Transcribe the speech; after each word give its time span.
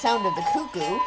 Sound 0.00 0.26
of 0.26 0.34
the 0.36 0.42
cuckoo, 0.52 0.98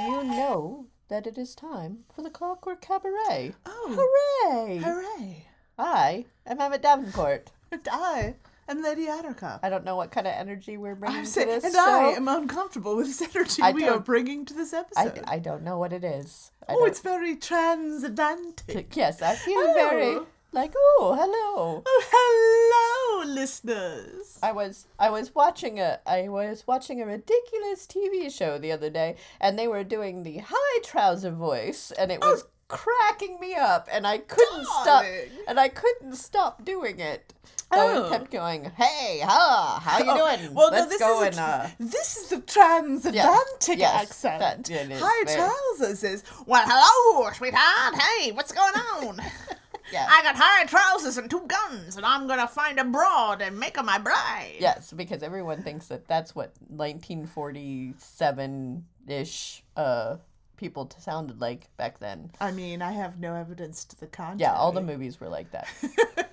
you 0.00 0.24
know 0.24 0.86
that 1.08 1.26
it 1.26 1.36
is 1.36 1.54
time 1.54 1.98
for 2.14 2.22
the 2.22 2.30
Clockwork 2.30 2.80
Cabaret. 2.80 3.52
Oh, 3.66 4.40
Hooray! 4.48 4.78
hooray! 4.78 5.46
I 5.78 6.24
am 6.46 6.60
Emmett 6.60 6.82
Davenport. 6.82 7.50
And 7.70 7.86
I 7.92 8.36
am 8.68 8.82
Lady 8.82 9.06
Attercop. 9.06 9.60
I 9.62 9.68
don't 9.68 9.84
know 9.84 9.94
what 9.96 10.10
kind 10.10 10.26
of 10.26 10.32
energy 10.34 10.76
we're 10.78 10.94
bringing 10.94 11.18
I'm 11.18 11.24
to 11.24 11.30
saying, 11.30 11.48
this 11.48 11.64
and 11.64 11.74
show. 11.74 11.80
I 11.80 12.12
am 12.16 12.28
uncomfortable 12.28 12.96
with 12.96 13.06
this 13.06 13.20
energy 13.34 13.62
I 13.62 13.72
we 13.72 13.84
are 13.84 13.90
don't- 13.90 14.04
bringing 14.06 14.44
to 14.46 14.54
this 14.54 14.72
episode. 14.72 15.20
I 15.26 15.38
don't 15.38 15.62
know 15.62 15.78
what 15.78 15.92
it 15.92 16.02
is. 16.02 16.50
I 16.68 16.72
oh, 16.72 16.78
don't- 16.78 16.88
it's 16.88 17.00
very 17.00 17.36
transatlantic. 17.36 18.96
Yes, 18.96 19.20
I 19.22 19.34
feel 19.34 19.58
Oh. 19.58 20.26
Like, 20.52 20.72
oh, 20.76 21.16
hello. 21.18 21.82
Oh, 22.12 23.22
hello, 23.24 23.32
listeners. 23.34 24.38
I 24.42 24.52
was 24.52 24.86
I 24.98 25.10
was 25.10 25.34
watching 25.34 25.78
a 25.80 26.00
I 26.06 26.28
was 26.28 26.64
watching 26.66 27.00
a 27.02 27.06
ridiculous 27.06 27.86
TV 27.86 28.30
show 28.36 28.58
the 28.58 28.72
other 28.72 28.90
day, 28.90 29.16
and 29.40 29.58
they 29.58 29.68
were 29.68 29.84
doing 29.84 30.22
the 30.22 30.38
high 30.46 30.80
trouser 30.84 31.30
voice, 31.30 31.90
and 31.98 32.10
it 32.10 32.20
was 32.20 32.44
cracking 32.68 33.38
me 33.40 33.54
up, 33.54 33.88
and 33.92 34.06
I 34.06 34.18
couldn't 34.18 34.64
stop, 34.66 35.04
and 35.48 35.58
I 35.60 35.68
couldn't 35.68 36.14
stop 36.16 36.64
doing 36.64 37.00
it. 37.00 37.34
So 37.72 37.78
Oh. 37.78 38.06
I 38.06 38.08
kept 38.08 38.30
going, 38.32 38.64
"Hey, 38.76 39.20
ha, 39.20 39.80
how 39.84 39.98
you 39.98 40.10
Oh, 40.10 40.16
doing? 40.36 40.54
Well, 40.54 40.70
no, 40.70 40.76
Let's 40.78 40.90
this 40.90 40.98
go 41.00 41.22
is 41.22 41.36
and 41.36 41.38
uh." 41.38 41.66
this 41.78 42.16
is 42.16 42.28
the 42.28 42.40
transatlantic 42.40 43.78
yes, 43.78 44.02
accent. 44.02 44.40
that 44.40 44.70
is 44.70 45.00
High 45.02 45.24
trousers 45.36 46.02
is 46.02 46.24
well, 46.46 46.64
hello, 46.66 47.30
sweetheart. 47.32 47.94
Hey, 48.00 48.32
what's 48.32 48.52
going 48.52 48.74
on? 48.74 49.20
I 49.92 50.22
got 50.22 50.36
high 50.36 50.64
trousers 50.64 51.18
and 51.18 51.30
two 51.30 51.46
guns, 51.46 51.96
and 51.96 52.06
I'm 52.06 52.26
gonna 52.26 52.48
find 52.48 52.78
a 52.78 52.84
broad 52.84 53.42
and 53.42 53.58
make 53.58 53.76
her 53.76 53.82
my 53.82 53.98
bride. 53.98 54.56
Yes, 54.58 54.92
because 54.92 55.22
everyone 55.22 55.62
thinks 55.62 55.88
that 55.88 56.06
that's 56.06 56.34
what 56.34 56.52
1947 56.68 58.84
ish 59.08 59.62
uh 59.76 60.16
people 60.56 60.86
t- 60.86 61.00
sounded 61.00 61.40
like 61.40 61.74
back 61.76 61.98
then. 61.98 62.30
I 62.40 62.52
mean, 62.52 62.82
I 62.82 62.92
have 62.92 63.18
no 63.18 63.34
evidence 63.34 63.84
to 63.86 63.98
the 63.98 64.06
contrary. 64.06 64.40
Yeah, 64.40 64.54
all 64.54 64.72
the 64.72 64.82
movies 64.82 65.18
were 65.18 65.28
like 65.28 65.50
that. 65.52 65.66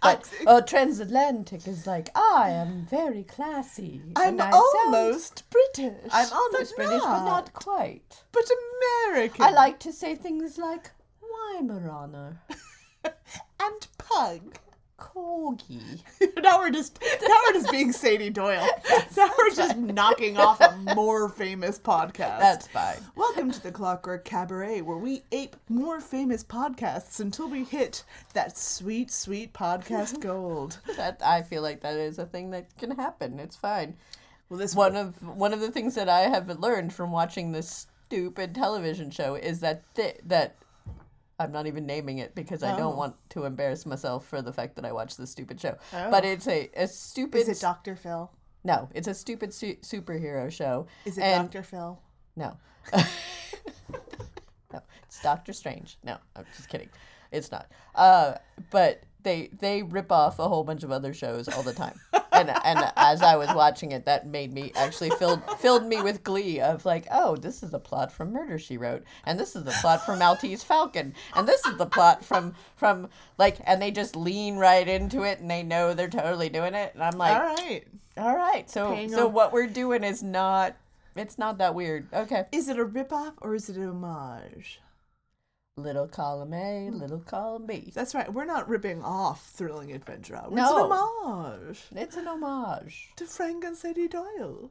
But 0.00 0.30
uh, 0.46 0.60
transatlantic 0.60 1.66
is 1.66 1.86
like 1.86 2.10
I 2.14 2.50
am 2.50 2.86
very 2.88 3.24
classy. 3.24 4.00
I'm 4.16 4.40
almost 4.40 5.44
British. 5.50 6.10
I'm 6.12 6.32
almost 6.32 6.74
but 6.76 6.84
British, 6.84 7.02
but 7.02 7.24
not. 7.24 7.26
not 7.26 7.52
quite. 7.52 8.22
But 8.32 8.44
American. 9.08 9.44
I 9.44 9.50
like 9.50 9.78
to 9.80 9.92
say 9.92 10.14
things 10.14 10.58
like 10.58 10.90
Weimaraner, 11.42 12.36
and 13.04 13.86
pug. 13.98 14.58
Corgi. 14.98 16.00
now 16.42 16.58
we're 16.58 16.70
just 16.70 17.02
now 17.02 17.36
we're 17.48 17.54
just 17.54 17.72
being 17.72 17.90
Sadie 17.90 18.30
Doyle. 18.30 18.68
now 19.16 19.30
we're 19.36 19.50
just 19.50 19.76
knocking 19.76 20.36
off 20.36 20.60
a 20.60 20.76
more 20.94 21.28
famous 21.28 21.76
podcast. 21.76 22.38
That's 22.38 22.68
fine. 22.68 22.98
Welcome 23.16 23.50
to 23.50 23.60
the 23.60 23.72
Clockwork 23.72 24.24
Cabaret, 24.24 24.82
where 24.82 24.96
we 24.98 25.22
ape 25.32 25.56
more 25.68 26.00
famous 26.00 26.44
podcasts 26.44 27.18
until 27.18 27.48
we 27.48 27.64
hit 27.64 28.04
that 28.34 28.56
sweet, 28.56 29.10
sweet 29.10 29.52
podcast 29.52 30.20
gold. 30.20 30.78
That 30.96 31.20
I 31.24 31.42
feel 31.42 31.62
like 31.62 31.80
that 31.80 31.96
is 31.96 32.20
a 32.20 32.26
thing 32.26 32.50
that 32.52 32.76
can 32.78 32.92
happen. 32.92 33.40
It's 33.40 33.56
fine. 33.56 33.96
Well, 34.48 34.60
this 34.60 34.76
One 34.76 34.94
of 34.94 35.20
one 35.36 35.52
of 35.52 35.60
the 35.60 35.72
things 35.72 35.96
that 35.96 36.08
I 36.08 36.20
have 36.20 36.48
learned 36.60 36.92
from 36.92 37.10
watching 37.10 37.50
this 37.50 37.88
stupid 38.06 38.54
television 38.54 39.10
show 39.10 39.34
is 39.34 39.58
that 39.60 39.82
th- 39.96 40.20
that 40.26 40.54
I'm 41.42 41.52
not 41.52 41.66
even 41.66 41.84
naming 41.86 42.18
it 42.18 42.34
because 42.34 42.62
I 42.62 42.74
Oh. 42.74 42.78
don't 42.78 42.96
want 42.96 43.14
to 43.30 43.44
embarrass 43.44 43.84
myself 43.86 44.26
for 44.26 44.40
the 44.42 44.52
fact 44.52 44.76
that 44.76 44.84
I 44.84 44.92
watched 44.92 45.18
this 45.18 45.30
stupid 45.30 45.60
show. 45.60 45.76
Oh. 45.92 46.10
But 46.10 46.24
it's 46.24 46.46
a 46.48 46.70
a 46.76 46.86
stupid 46.88 47.40
is 47.42 47.48
it 47.48 47.60
Doctor 47.60 47.96
Phil? 47.96 48.30
no, 48.64 48.88
it's 48.94 49.08
a 49.08 49.14
stupid 49.14 49.52
su- 49.52 49.76
superhero 49.82 50.50
show. 50.50 50.86
Is 51.04 51.18
it 51.18 51.22
and 51.22 51.44
Doctor 51.44 51.62
Phil? 51.62 52.00
no. 52.36 52.56
no, 54.72 54.80
it's 55.04 55.20
Doctor 55.22 55.52
Strange. 55.52 55.98
No, 56.04 56.16
I'm 56.36 56.44
just 56.56 56.68
kidding. 56.68 56.88
It's 57.30 57.50
not. 57.50 57.70
Uh, 57.94 58.34
but 58.70 59.02
they 59.22 59.50
they 59.60 59.82
rip 59.82 60.10
off 60.12 60.38
a 60.38 60.48
whole 60.48 60.64
bunch 60.64 60.82
of 60.84 60.90
other 60.90 61.12
shows 61.14 61.48
all 61.48 61.62
the 61.62 61.72
time. 61.72 61.98
And 62.48 62.50
and 62.64 62.92
as 62.96 63.22
I 63.22 63.36
was 63.36 63.48
watching 63.54 63.92
it, 63.92 64.04
that 64.06 64.26
made 64.26 64.52
me 64.52 64.72
actually 64.74 65.10
filled 65.10 65.42
filled 65.60 65.84
me 65.86 66.02
with 66.02 66.24
glee 66.24 66.60
of 66.60 66.84
like, 66.84 67.06
oh, 67.10 67.36
this 67.36 67.62
is 67.62 67.70
the 67.70 67.78
plot 67.78 68.10
from 68.12 68.32
Murder 68.32 68.58
She 68.58 68.76
Wrote, 68.76 69.04
and 69.24 69.38
this 69.38 69.54
is 69.56 69.64
the 69.64 69.70
plot 69.80 70.04
from 70.04 70.18
Maltese 70.18 70.62
Falcon, 70.64 71.14
and 71.34 71.46
this 71.48 71.64
is 71.66 71.76
the 71.76 71.86
plot 71.86 72.24
from 72.24 72.54
from 72.76 73.08
like, 73.38 73.58
and 73.64 73.80
they 73.80 73.90
just 73.90 74.16
lean 74.16 74.56
right 74.56 74.86
into 74.86 75.22
it, 75.22 75.38
and 75.40 75.50
they 75.50 75.62
know 75.62 75.94
they're 75.94 76.08
totally 76.08 76.48
doing 76.48 76.74
it, 76.74 76.92
and 76.94 77.02
I'm 77.02 77.16
like, 77.18 77.34
All 77.36 77.42
right. 77.42 77.84
all 78.16 78.36
right, 78.36 78.68
so 78.70 78.92
Paying 78.92 79.10
so 79.12 79.26
off- 79.28 79.32
what 79.32 79.52
we're 79.52 79.66
doing 79.66 80.04
is 80.04 80.22
not, 80.22 80.76
it's 81.16 81.38
not 81.38 81.58
that 81.58 81.74
weird. 81.74 82.08
Okay. 82.12 82.44
Is 82.52 82.68
it 82.68 82.78
a 82.78 82.84
ripoff 82.84 83.34
or 83.40 83.54
is 83.54 83.68
it 83.68 83.76
an 83.76 83.88
homage? 83.88 84.80
Little 85.78 86.06
column 86.06 86.52
A, 86.52 86.88
hmm. 86.88 86.98
little 86.98 87.20
column 87.20 87.64
B. 87.64 87.90
That's 87.94 88.14
right. 88.14 88.30
We're 88.30 88.44
not 88.44 88.68
ripping 88.68 89.02
off 89.02 89.48
Thrilling 89.52 89.90
Adventure 89.92 90.36
Hour. 90.36 90.50
No. 90.50 90.64
It's 90.64 90.84
an 90.84 90.92
homage 90.92 91.82
It's 91.92 92.16
an 92.16 92.28
homage. 92.28 93.08
to 93.16 93.24
Frank 93.24 93.64
and 93.64 93.74
Sadie 93.74 94.06
Doyle. 94.06 94.70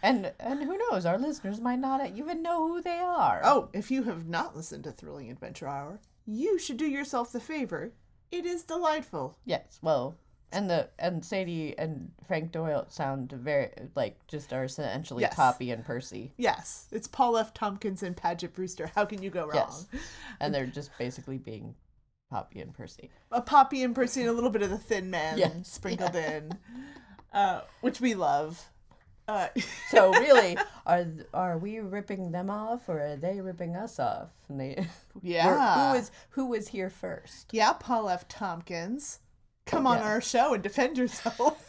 And 0.00 0.32
and 0.38 0.62
who 0.62 0.78
knows, 0.78 1.06
our 1.06 1.18
listeners 1.18 1.60
might 1.60 1.80
not 1.80 2.06
even 2.14 2.40
know 2.40 2.68
who 2.68 2.80
they 2.80 2.98
are. 2.98 3.40
Oh, 3.42 3.68
if 3.72 3.90
you 3.90 4.04
have 4.04 4.28
not 4.28 4.54
listened 4.54 4.84
to 4.84 4.92
Thrilling 4.92 5.28
Adventure 5.28 5.66
Hour, 5.66 5.98
you 6.24 6.56
should 6.56 6.76
do 6.76 6.86
yourself 6.86 7.32
the 7.32 7.40
favor. 7.40 7.92
It 8.30 8.46
is 8.46 8.62
delightful. 8.62 9.36
Yes, 9.44 9.80
well, 9.82 10.14
and 10.52 10.68
the 10.70 10.88
and 10.98 11.24
Sadie 11.24 11.74
and 11.78 12.10
Frank 12.26 12.52
Doyle 12.52 12.86
sound 12.88 13.32
very 13.32 13.70
like 13.94 14.18
just 14.28 14.52
are 14.52 14.64
essentially 14.64 15.22
Yes. 15.22 15.34
Poppy 15.34 15.70
and 15.70 15.84
Percy. 15.84 16.32
Yes, 16.36 16.86
it's 16.92 17.08
Paul 17.08 17.36
F. 17.38 17.52
Tompkins 17.54 18.02
and 18.02 18.16
Paget 18.16 18.54
Brewster. 18.54 18.90
How 18.94 19.04
can 19.04 19.22
you 19.22 19.30
go 19.30 19.42
wrong? 19.46 19.54
Yes. 19.54 19.86
And 20.40 20.54
they're 20.54 20.66
just 20.66 20.90
basically 20.98 21.38
being 21.38 21.74
Poppy 22.30 22.60
and 22.60 22.72
Percy. 22.72 23.10
A 23.30 23.40
Poppy 23.42 23.82
and 23.82 23.94
Percy 23.94 24.20
and 24.22 24.30
a 24.30 24.32
little 24.32 24.50
bit 24.50 24.62
of 24.62 24.70
the 24.70 24.78
Thin 24.78 25.10
Man 25.10 25.38
Yes. 25.38 25.68
sprinkled 25.68 26.14
in, 26.16 26.58
uh, 27.32 27.62
which 27.80 28.00
we 28.00 28.14
love. 28.14 28.68
Uh, 29.28 29.48
So 29.90 30.10
really, 30.10 30.56
are 30.86 31.06
are 31.34 31.58
we 31.58 31.78
ripping 31.78 32.32
them 32.32 32.48
off 32.50 32.88
or 32.88 33.00
are 33.00 33.16
they 33.16 33.40
ripping 33.40 33.76
us 33.76 33.98
off? 34.00 34.30
And 34.48 34.58
they 34.60 34.86
Yeah. 35.22 35.92
who 35.92 35.98
is 35.98 36.10
who 36.30 36.46
was 36.46 36.68
here 36.68 36.90
first? 36.90 37.48
yeah, 37.52 37.74
Paul 37.74 38.08
F. 38.08 38.26
Tompkins, 38.26 39.20
come 39.66 39.86
on 39.86 39.98
Yeah. 39.98 40.04
our 40.04 40.20
show 40.20 40.54
and 40.54 40.62
defend 40.62 40.98
yourself. 40.98 41.68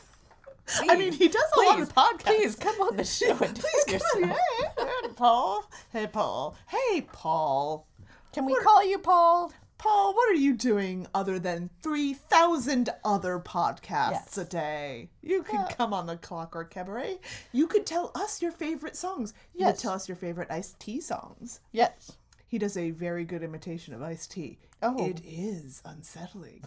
I 0.90 0.96
mean, 0.96 1.12
he 1.12 1.28
does 1.28 1.44
a 1.58 1.60
lot 1.62 1.82
of 1.82 1.94
podcasts. 1.94 2.24
Please 2.24 2.56
come 2.56 2.80
on 2.82 2.96
the 2.96 3.04
show 3.06 3.32
and 3.38 3.56
Please 3.60 4.00
come 4.02 4.24
on. 4.24 4.30
Hey, 4.30 4.36
hey, 4.78 5.08
Paul. 5.16 5.70
Hey, 5.92 6.08
Paul. 6.08 6.56
Hey, 6.68 7.02
Paul. 7.12 7.88
Can 8.32 8.46
we 8.46 8.56
call 8.56 8.84
you 8.86 8.98
Paul? 8.98 9.52
Paul, 9.78 10.14
what 10.14 10.30
are 10.32 10.36
you 10.36 10.54
doing 10.54 11.08
other 11.14 11.38
than 11.38 11.70
3,000 11.82 12.90
other 13.04 13.38
podcasts 13.38 14.12
Yes. 14.12 14.38
a 14.38 14.46
day? 14.46 15.10
You 15.22 15.44
could 15.44 15.66
come 15.78 15.94
on 15.94 16.06
the 16.06 16.16
Clockwork 16.16 16.72
Cabaret. 16.74 17.20
You 17.52 17.68
could 17.68 17.86
tell 17.86 18.12
us 18.16 18.42
your 18.42 18.54
favorite 18.54 18.96
songs. 18.96 19.34
You 19.54 19.66
Yes. 19.66 19.74
could 19.76 19.82
tell 19.82 19.94
us 19.94 20.08
your 20.08 20.16
favorite 20.16 20.50
Ice 20.50 20.74
T 20.80 21.02
songs. 21.02 21.60
Yes. 21.74 22.14
He 22.48 22.58
does 22.58 22.78
a 22.78 22.92
very 22.92 23.26
good 23.26 23.44
imitation 23.44 23.94
of 23.94 24.02
Ice 24.02 24.26
T. 24.26 24.58
Oh. 24.82 25.06
It 25.06 25.20
is 25.26 25.82
unsettling. 25.84 26.64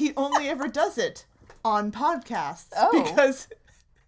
He 0.00 0.12
only 0.16 0.48
ever 0.48 0.66
does 0.68 0.98
it 0.98 1.26
on 1.64 1.92
podcasts 1.92 2.68
Oh. 2.76 2.90
because 3.04 3.48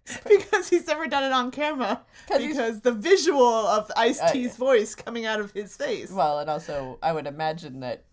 because 0.27 0.67
he's 0.69 0.85
never 0.87 1.07
done 1.07 1.23
it 1.23 1.31
on 1.31 1.49
camera. 1.51 2.01
'Cause 2.27 2.39
Because 2.39 2.81
the 2.81 2.91
visual 2.91 3.41
of 3.45 3.89
Ice 3.95 4.19
Uh, 4.19 4.31
T's 4.31 4.57
voice 4.57 4.95
coming 4.95 5.25
out 5.25 5.39
of 5.39 5.51
his 5.53 5.75
face. 5.77 6.11
Well, 6.11 6.39
and 6.39 6.49
also, 6.49 6.99
I 7.01 7.13
would 7.13 7.25
imagine 7.27 7.79
that. 7.79 8.03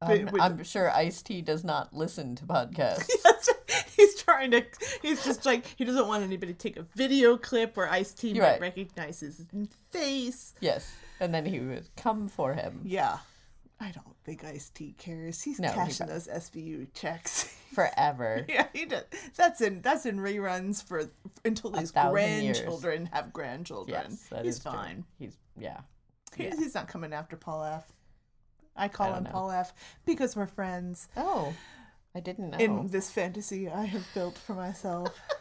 But 0.00 0.40
I'm, 0.40 0.64
sure 0.64 0.90
Ice 0.90 1.20
T 1.22 1.42
does 1.42 1.62
not 1.62 1.92
listen 1.94 2.34
to 2.36 2.44
podcasts. 2.44 3.10
he's 3.96 4.14
trying 4.22 4.50
to. 4.52 4.64
He's 5.02 5.22
just 5.24 5.44
like 5.44 5.66
he 5.76 5.84
doesn't 5.84 6.06
want 6.08 6.22
anybody 6.24 6.52
to 6.54 6.58
take 6.58 6.78
a 6.78 6.82
video 6.94 7.36
clip 7.36 7.76
where 7.76 7.88
Ice 7.90 8.12
T 8.14 8.32
might 8.32 8.40
right. 8.40 8.60
recognize 8.60 9.20
his 9.20 9.44
face. 9.90 10.54
yes, 10.60 10.90
and 11.20 11.34
then 11.34 11.44
he 11.44 11.60
would 11.60 11.88
come 11.96 12.28
for 12.28 12.54
him 12.54 12.80
Yeah, 12.84 13.18
I 13.82 13.90
don't 13.92 14.14
think 14.24 14.44
Ice 14.44 14.68
T 14.68 14.94
cares. 14.98 15.40
He's 15.40 15.58
No, 15.58 15.72
cashing 15.72 16.06
doesn't. 16.06 16.32
those 16.34 16.50
SVU 16.50 16.88
checks. 16.92 17.44
forever. 17.74 18.44
yeah, 18.48 18.66
he 18.74 18.84
does. 18.84 19.04
That's 19.36 19.60
in 19.60 19.80
that's 19.80 20.04
in 20.04 20.18
reruns 20.18 20.84
for 20.86 21.10
until 21.44 21.72
his 21.72 21.90
thousand 21.92 22.42
years. 22.42 22.58
grandchildren 22.60 23.08
have 23.12 23.32
grandchildren. 23.32 24.02
Yes, 24.10 24.28
he's 24.42 24.56
is 24.56 24.62
true. 24.62 24.72
fine. 24.72 25.04
He's 25.18 25.36
yeah. 25.58 25.80
He- 26.36 26.44
Yeah. 26.44 26.56
He's 26.56 26.74
not 26.74 26.88
coming 26.88 27.12
after 27.12 27.36
Paul 27.36 27.64
F. 27.64 27.90
I 28.76 28.88
call 28.88 29.08
don't 29.08 29.18
him 29.18 29.24
know. 29.24 29.30
Paul 29.30 29.50
F. 29.52 29.72
because 30.04 30.36
we're 30.36 30.46
friends. 30.46 31.08
Oh, 31.16 31.54
I 32.14 32.20
didn't 32.20 32.50
know. 32.50 32.58
In 32.58 32.88
this 32.88 33.10
fantasy 33.10 33.68
I 33.68 33.84
have 33.86 34.06
built 34.14 34.36
for 34.36 34.54
myself. 34.54 35.18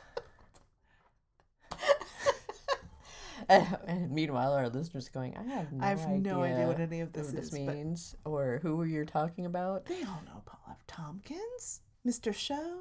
and 3.50 4.12
meanwhile, 4.20 4.54
our 4.54 4.70
listeners 4.70 5.08
are 5.08 5.12
going, 5.12 5.36
I 5.38 5.44
have 5.44 5.72
no 5.72 5.84
I 5.84 5.90
have 5.90 6.00
idea. 6.06 6.34
no 6.34 6.44
idea 6.44 6.68
what 6.68 6.80
any 6.80 7.02
of 7.02 7.14
this 7.14 7.32
this 7.32 7.46
is, 7.48 7.54
means 7.54 8.16
or 8.26 8.60
who 8.62 8.84
you're 8.84 9.06
talking 9.06 9.46
about. 9.46 9.86
They 9.86 10.02
all 10.04 10.22
know 10.26 10.42
Paul 10.46 10.62
F. 10.70 10.84
Tompkins, 10.88 11.82
Mr. 12.08 12.34
Show. 12.34 12.80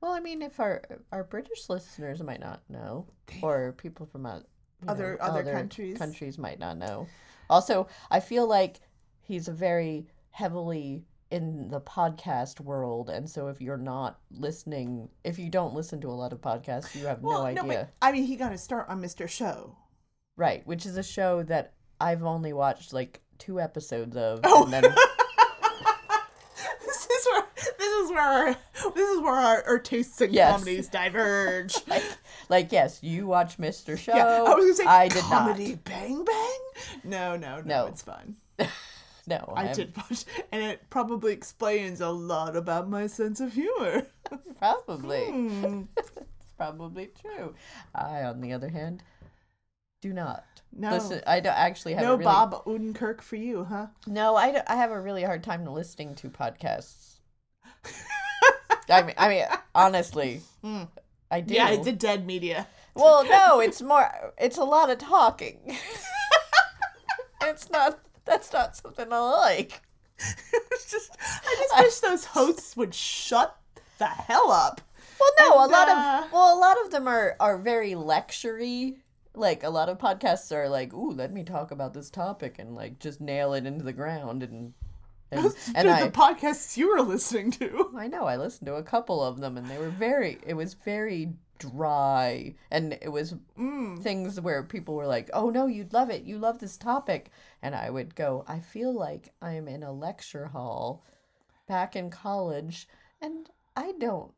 Well, 0.00 0.12
I 0.12 0.20
mean, 0.20 0.42
if 0.42 0.58
our 0.60 0.82
our 1.12 1.24
British 1.24 1.68
listeners 1.68 2.22
might 2.22 2.40
not 2.40 2.62
know, 2.68 3.06
or 3.42 3.72
people 3.72 4.06
from 4.06 4.26
uh, 4.26 4.36
you 4.36 4.42
know, 4.86 4.92
Other- 4.92 5.22
other 5.22 5.52
countries. 5.52 5.98
countries 5.98 6.38
might 6.38 6.58
not 6.58 6.76
know. 6.78 7.06
Also, 7.50 7.86
I 8.10 8.20
feel 8.20 8.46
like 8.46 8.80
he's 9.20 9.48
a 9.48 9.52
very 9.52 10.06
heavily 10.30 11.04
in 11.30 11.68
the 11.68 11.80
podcast 11.80 12.60
world, 12.60 13.08
and 13.10 13.28
so 13.28 13.48
if 13.48 13.60
you're 13.60 13.76
not 13.76 14.18
listening, 14.30 15.08
if 15.22 15.38
you 15.38 15.48
don't 15.50 15.74
listen 15.74 16.00
to 16.00 16.08
a 16.08 16.12
lot 16.12 16.32
of 16.32 16.40
podcasts, 16.40 16.94
you 16.98 17.06
have 17.06 17.22
no 17.22 17.42
idea. 17.42 17.62
no, 17.62 17.68
but 17.68 17.90
I 18.02 18.10
mean, 18.12 18.24
he 18.24 18.36
got 18.36 18.52
his 18.52 18.62
start 18.62 18.88
on 18.88 19.00
Mr. 19.02 19.28
Show. 19.28 19.76
Right, 20.36 20.66
which 20.66 20.86
is 20.86 20.96
a 20.96 21.02
show 21.02 21.42
that 21.44 21.74
I've 22.00 22.22
only 22.22 22.52
watched 22.52 22.92
like 22.92 23.20
two 23.38 23.60
episodes 23.60 24.16
of, 24.16 24.40
Oh. 24.44 24.64
and 24.64 24.72
then 24.72 24.82
this 26.84 27.06
is 27.06 27.26
where 27.32 27.46
this 27.78 27.88
is 28.04 28.10
where 28.10 28.20
our, 28.20 28.56
this 28.94 29.08
is 29.10 29.20
where 29.20 29.34
our, 29.34 29.64
our 29.66 29.78
tastes 29.78 30.20
in 30.20 30.32
Yes. 30.32 30.52
comedies 30.52 30.88
diverge. 30.88 31.74
like, 31.88 32.02
like 32.48 32.72
yes, 32.72 33.02
you 33.02 33.26
watch 33.26 33.58
Mr. 33.58 33.98
Show. 33.98 34.14
yeah, 34.16 34.26
I 34.26 34.54
was 34.54 34.64
gonna 34.64 34.74
say 34.74 34.84
I 34.84 35.08
did 35.08 35.22
comedy 35.24 35.74
Bang 35.76 36.24
Bang. 36.24 36.58
No, 37.04 37.36
no, 37.36 37.56
no, 37.56 37.62
No. 37.62 37.86
it's 37.86 38.02
fine. 38.02 38.36
No, 39.26 39.52
I 39.54 39.66
I'm- 39.66 39.74
did 39.76 39.96
watch, 39.96 40.24
and 40.50 40.64
it 40.64 40.88
probably 40.90 41.32
explains 41.32 42.00
a 42.00 42.08
lot 42.08 42.56
about 42.56 42.88
my 42.88 43.06
sense 43.06 43.38
of 43.38 43.52
humor. 43.52 44.06
Probably. 44.58 45.24
Hmm. 45.26 45.82
it's 45.96 46.10
probably 46.56 47.10
true. 47.20 47.54
I, 47.94 48.24
on 48.24 48.40
the 48.40 48.52
other 48.54 48.70
hand, 48.70 49.04
do 50.00 50.12
not. 50.12 50.44
No. 50.72 50.90
Listen, 50.90 51.20
I 51.26 51.40
don't 51.40 51.56
actually 51.56 51.94
have 51.94 52.04
no 52.04 52.14
a 52.14 52.16
really, 52.16 52.24
Bob 52.24 52.64
Odenkirk 52.64 53.20
for 53.22 53.36
you, 53.36 53.64
huh? 53.64 53.88
No, 54.06 54.36
I, 54.36 54.62
I 54.66 54.76
have 54.76 54.90
a 54.92 55.00
really 55.00 55.22
hard 55.24 55.42
time 55.42 55.66
listening 55.66 56.14
to 56.16 56.28
podcasts. 56.28 57.16
I 58.88 59.02
mean, 59.02 59.14
I 59.18 59.28
mean, 59.28 59.44
honestly, 59.74 60.40
Mm. 60.64 60.88
I 61.30 61.40
do. 61.40 61.54
Yeah, 61.54 61.70
it's 61.70 61.86
a 61.86 61.92
dead 61.92 62.26
media. 62.26 62.66
Well, 62.94 63.24
no, 63.28 63.60
it's 63.60 63.80
more. 63.82 64.32
It's 64.38 64.58
a 64.58 64.64
lot 64.64 64.90
of 64.90 64.98
talking. 64.98 65.76
it's 67.42 67.70
not. 67.70 68.00
That's 68.24 68.52
not 68.52 68.76
something 68.76 69.12
I 69.12 69.18
like. 69.18 69.80
it's 70.18 70.90
just 70.90 71.16
I 71.20 71.56
just 71.58 71.78
wish 71.78 72.10
those 72.10 72.24
hosts 72.26 72.76
would 72.76 72.94
shut 72.94 73.56
the 73.98 74.06
hell 74.06 74.50
up. 74.50 74.80
Well, 75.18 75.30
no, 75.38 75.62
And, 75.62 75.70
a 75.70 75.74
lot 75.74 75.88
uh, 75.88 76.24
of 76.26 76.32
well, 76.32 76.56
a 76.56 76.60
lot 76.60 76.76
of 76.84 76.90
them 76.90 77.08
are 77.08 77.36
are 77.40 77.58
very 77.58 77.92
lectury. 77.92 78.96
Like 79.40 79.64
a 79.64 79.70
lot 79.70 79.88
of 79.88 79.98
podcasts 79.98 80.52
are 80.52 80.68
like, 80.68 80.92
"Ooh, 80.92 81.10
let 81.10 81.32
me 81.32 81.42
talk 81.44 81.70
about 81.70 81.94
this 81.94 82.10
topic," 82.10 82.58
and 82.58 82.74
like 82.74 82.98
just 82.98 83.20
nail 83.20 83.54
it 83.54 83.66
into 83.66 83.84
the 83.84 83.92
ground. 83.92 84.42
And 84.42 84.74
and, 85.32 85.46
and 85.74 85.88
the 85.88 85.92
I 85.92 86.10
podcasts 86.10 86.76
you 86.76 86.88
were 86.94 87.02
listening 87.02 87.50
to. 87.52 87.90
I 87.96 88.06
know 88.06 88.24
I 88.24 88.36
listened 88.36 88.66
to 88.66 88.74
a 88.74 88.82
couple 88.82 89.22
of 89.22 89.40
them, 89.40 89.56
and 89.56 89.68
they 89.70 89.78
were 89.78 89.90
very. 89.90 90.38
It 90.46 90.54
was 90.54 90.74
very 90.74 91.32
dry, 91.58 92.54
and 92.70 92.98
it 93.00 93.10
was 93.10 93.34
Mm. 93.58 94.02
things 94.02 94.40
where 94.40 94.62
people 94.62 94.94
were 94.94 95.06
like, 95.06 95.30
"Oh 95.32 95.50
no, 95.50 95.66
you'd 95.66 95.92
love 95.92 96.10
it. 96.10 96.24
You 96.24 96.38
love 96.38 96.58
this 96.58 96.76
topic," 96.76 97.30
and 97.62 97.74
I 97.74 97.90
would 97.90 98.14
go, 98.14 98.44
"I 98.46 98.60
feel 98.60 98.92
like 98.92 99.32
I'm 99.40 99.68
in 99.68 99.82
a 99.82 99.92
lecture 99.92 100.48
hall, 100.48 101.04
back 101.66 101.96
in 101.96 102.10
college, 102.10 102.88
and 103.20 103.48
I 103.76 103.92
don't, 103.92 104.32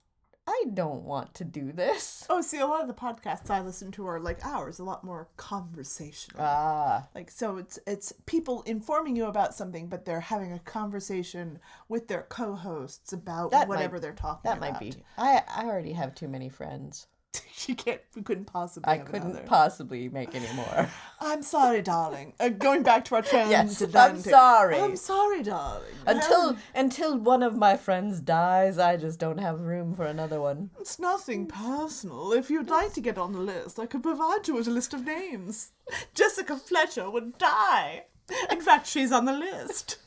I 0.47 0.65
don't 0.75 1.05
want 1.05 1.35
to 1.35 1.45
do 1.45 1.73
this." 1.73 2.27
Oh, 2.29 2.41
see, 2.41 2.59
a 2.59 2.67
lot 2.67 2.83
of 2.83 2.89
the 2.89 2.95
podcasts 2.95 3.49
I 3.51 3.61
listen 3.61 3.91
to 3.93 4.07
are 4.07 4.19
like 4.21 4.45
ours, 4.45 4.79
a 4.79 4.85
lot 4.85 5.05
more 5.05 5.29
conversational. 5.37 6.43
Ah, 6.45 7.09
like 7.15 7.31
so, 7.31 7.57
it's 7.59 7.79
it's 7.87 8.13
people 8.27 8.63
informing 8.63 9.17
you 9.17 9.27
about 9.27 9.55
something, 9.55 9.89
but 9.89 10.05
they're 10.05 10.21
having 10.21 10.53
a 10.53 10.59
conversation 10.59 11.59
with 11.89 12.09
their 12.09 12.23
co-hosts 12.23 13.13
about 13.13 13.51
That 13.53 13.69
might- 13.69 13.77
whatever 13.77 14.01
they're 14.01 14.13
talking 14.13 14.51
about. 14.51 14.61
that 14.61 14.69
about. 14.71 14.81
might 14.83 14.95
be. 14.97 15.03
I 15.17 15.43
I 15.49 15.65
already 15.67 15.93
have 15.93 16.15
too 16.15 16.29
many 16.29 16.49
friends. 16.49 17.07
you 17.67 17.75
can't. 17.75 18.01
We 18.15 18.23
couldn't 18.23 18.47
possibly. 18.47 18.93
I 18.93 18.99
couldn't 18.99 19.31
another. 19.31 19.47
possibly 19.47 20.09
make 20.09 20.35
any 20.35 20.53
more. 20.55 20.89
I'm 21.21 21.43
sorry, 21.43 21.83
darling. 21.83 22.35
Uh, 22.39 22.49
going 22.49 22.83
back 22.83 23.05
to 23.07 23.15
our 23.17 23.23
Yes, 23.33 23.83
I'm 23.95 24.19
sorry. 24.21 24.79
I'm 24.79 24.97
sorry, 24.97 25.43
darling. 25.43 25.95
Until 26.07 26.51
Um, 26.51 26.59
until 26.75 27.19
one 27.19 27.43
of 27.43 27.57
my 27.57 27.77
friends 27.77 28.21
dies, 28.21 28.79
I 28.79 28.97
just 28.97 29.19
don't 29.19 29.39
have 29.39 29.61
room 29.61 29.95
for 29.95 30.05
another 30.05 30.41
one. 30.41 30.71
It's 30.81 30.99
nothing 30.99 31.47
personal. 31.47 32.33
If 32.33 32.51
you'd 32.51 32.69
like 32.71 32.93
to 32.95 33.01
get 33.01 33.19
on 33.19 33.33
the 33.33 33.41
list, 33.41 33.79
I 33.79 33.87
could 33.87 34.03
provide 34.03 34.49
you 34.49 34.55
with 34.55 34.69
a 34.69 34.73
list 34.73 34.93
of 34.93 35.05
names. 35.07 35.73
Jessica 36.15 36.57
Fletcher 36.57 37.11
would 37.11 37.39
die. 37.39 38.05
In 38.51 38.61
fact, 38.61 38.87
she's 38.87 39.13
on 39.13 39.25
the 39.25 39.33
list. 39.33 39.99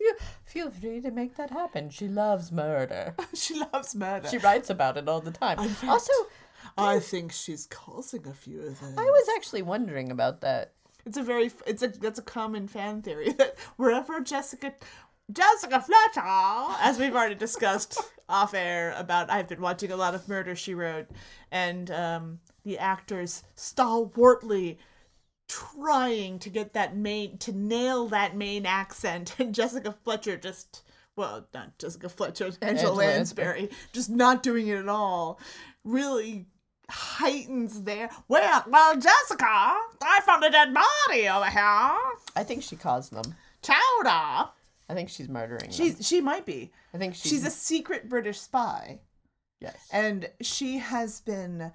You 0.00 0.16
feel 0.46 0.70
free 0.70 1.02
to 1.02 1.10
make 1.10 1.36
that 1.36 1.50
happen. 1.50 1.90
She 1.90 2.08
loves 2.08 2.50
murder. 2.50 3.14
She 3.34 3.54
loves 3.54 3.94
murder. 3.94 4.28
She 4.28 4.38
writes 4.38 4.70
about 4.70 4.96
it 4.96 5.08
all 5.08 5.20
the 5.20 5.30
time. 5.30 5.58
Also, 5.86 6.12
I 6.76 6.98
think 6.98 7.32
she's 7.32 7.66
causing 7.66 8.26
a 8.26 8.34
few 8.34 8.60
of 8.62 8.80
them. 8.80 8.94
I 8.98 9.04
was 9.04 9.28
actually 9.36 9.62
wondering 9.62 10.10
about 10.10 10.40
that. 10.40 10.72
It's 11.06 11.16
a 11.16 11.22
very 11.22 11.50
it's 11.66 11.82
a 11.82 11.88
that's 11.88 12.18
a 12.18 12.22
common 12.22 12.68
fan 12.68 13.02
theory 13.02 13.32
that 13.38 13.58
wherever 13.76 14.20
Jessica 14.20 14.74
Jessica 15.32 15.80
Fletcher, 15.80 16.76
as 16.80 16.98
we've 16.98 17.14
already 17.14 17.34
discussed 17.34 18.00
off 18.28 18.54
air 18.54 18.94
about 18.96 19.30
I've 19.30 19.48
been 19.48 19.60
watching 19.60 19.92
a 19.92 19.96
lot 19.96 20.14
of 20.14 20.28
Murder 20.28 20.54
She 20.56 20.74
Wrote, 20.74 21.08
and 21.50 21.90
um, 21.90 22.40
the 22.64 22.78
actors 22.78 23.42
stalwartly 23.54 24.78
trying 25.48 26.38
to 26.38 26.48
get 26.48 26.74
that 26.74 26.96
Maine 26.96 27.38
to 27.38 27.52
nail 27.52 28.06
that 28.08 28.36
main 28.36 28.66
accent, 28.66 29.34
and 29.38 29.54
Jessica 29.54 29.94
Fletcher 30.04 30.36
just 30.36 30.82
well 31.16 31.46
not 31.54 31.78
Jessica 31.78 32.08
Fletcher, 32.08 32.46
Angela, 32.46 32.68
Angela 32.70 32.94
Lansbury, 32.94 33.70
just 33.92 34.10
not 34.10 34.42
doing 34.42 34.68
it 34.68 34.78
at 34.78 34.88
all, 34.88 35.38
really 35.84 36.46
heightens 36.90 37.82
their 37.82 38.10
well 38.28 38.64
well 38.68 38.94
Jessica 38.94 39.44
I 39.46 40.20
found 40.26 40.44
a 40.44 40.50
dead 40.50 40.74
body 40.74 41.28
over 41.28 41.46
here 41.46 41.96
I 42.36 42.44
think 42.44 42.62
she 42.62 42.76
caused 42.76 43.12
them. 43.12 43.34
chowder 43.62 44.50
I 44.88 44.94
think 44.94 45.08
she's 45.08 45.28
murdering 45.28 45.70
them. 45.70 46.02
she 46.02 46.20
might 46.20 46.44
be 46.44 46.70
I 46.92 46.98
think 46.98 47.14
she's, 47.14 47.30
she's 47.30 47.46
a 47.46 47.50
secret 47.50 48.08
British 48.08 48.40
spy 48.40 49.00
yes. 49.60 49.76
and 49.92 50.28
she 50.40 50.78
has 50.78 51.20
been 51.20 51.72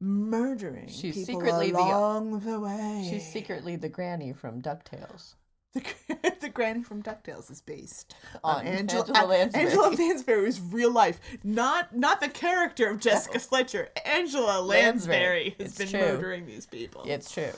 murdering 0.00 0.88
She's 0.88 1.14
people 1.16 1.40
secretly 1.40 1.70
the- 1.70 2.40
the, 2.42 2.60
way 2.60 3.06
She's 3.10 3.26
secretly 3.30 3.76
the 3.76 3.88
granny 3.88 4.32
from 4.32 4.60
Ducktales. 4.60 5.34
The, 5.76 6.36
the 6.40 6.48
granny 6.48 6.82
from 6.82 7.02
DuckTales 7.02 7.50
is 7.50 7.60
based 7.60 8.14
On 8.42 8.56
on, 8.60 8.66
Angela, 8.66 9.00
Angela 9.02 9.26
Lansbury. 9.26 9.64
Angela 9.64 9.88
Lansbury 9.90 10.48
is 10.48 10.60
real 10.60 10.90
life, 10.92 11.20
not 11.44 11.96
not 11.96 12.20
the 12.20 12.28
character 12.28 12.88
of 12.90 13.00
Jessica 13.00 13.38
Fletcher. 13.38 13.88
Angela 14.04 14.60
Lansbury. 14.60 15.16
Lansbury 15.18 15.54
has 15.58 15.66
It's 15.68 15.78
been 15.78 15.88
true. 15.88 16.12
murdering 16.12 16.46
these 16.46 16.66
people. 16.66 17.02
It's 17.06 17.30
true. 17.32 17.52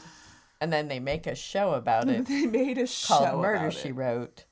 And 0.60 0.72
then 0.72 0.88
they 0.88 0.98
make 0.98 1.26
a 1.26 1.34
show 1.34 1.74
about 1.74 2.08
it 2.08 2.26
They 2.26 2.46
made 2.46 2.78
a 2.78 2.86
show 2.86 3.14
called 3.18 3.42
Murder 3.42 3.70
She 3.70 3.88
it. 3.88 3.94
Wrote, 3.94 4.44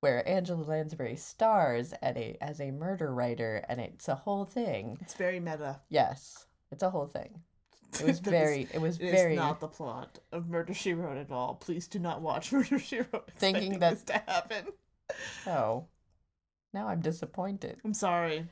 where 0.00 0.26
Angela 0.28 0.62
Lansbury 0.62 1.16
stars 1.16 1.94
at 2.02 2.16
a 2.16 2.36
as 2.40 2.60
a 2.60 2.70
murder 2.70 3.12
writer, 3.12 3.64
and 3.68 3.80
it's 3.80 4.08
a 4.08 4.14
whole 4.14 4.44
thing. 4.44 4.98
It's 5.00 5.14
very 5.14 5.40
meta. 5.40 5.80
Yes, 5.88 6.46
it's 6.70 6.82
a 6.82 6.90
whole 6.90 7.06
thing. 7.06 7.40
It 8.00 8.06
was 8.06 8.18
very. 8.20 8.68
It 8.72 8.80
was 8.80 8.98
It 8.98 9.06
is 9.06 9.10
very. 9.12 9.36
not 9.36 9.60
the 9.60 9.68
plot 9.68 10.18
of 10.32 10.48
Murder 10.48 10.74
She 10.74 10.94
Wrote 10.94 11.16
at 11.18 11.30
all. 11.30 11.54
Please 11.56 11.86
do 11.88 11.98
not 11.98 12.22
watch 12.22 12.52
Murder 12.52 12.78
She 12.78 12.98
Wrote. 12.98 13.30
Thinking 13.36 13.72
expecting 13.74 13.78
that- 13.80 13.90
this 13.94 14.02
to 14.04 14.12
happen. 14.32 14.66
Oh, 15.46 15.86
now 16.72 16.88
I'm 16.88 17.00
disappointed. 17.00 17.76
I'm 17.84 17.92
sorry. 17.92 18.46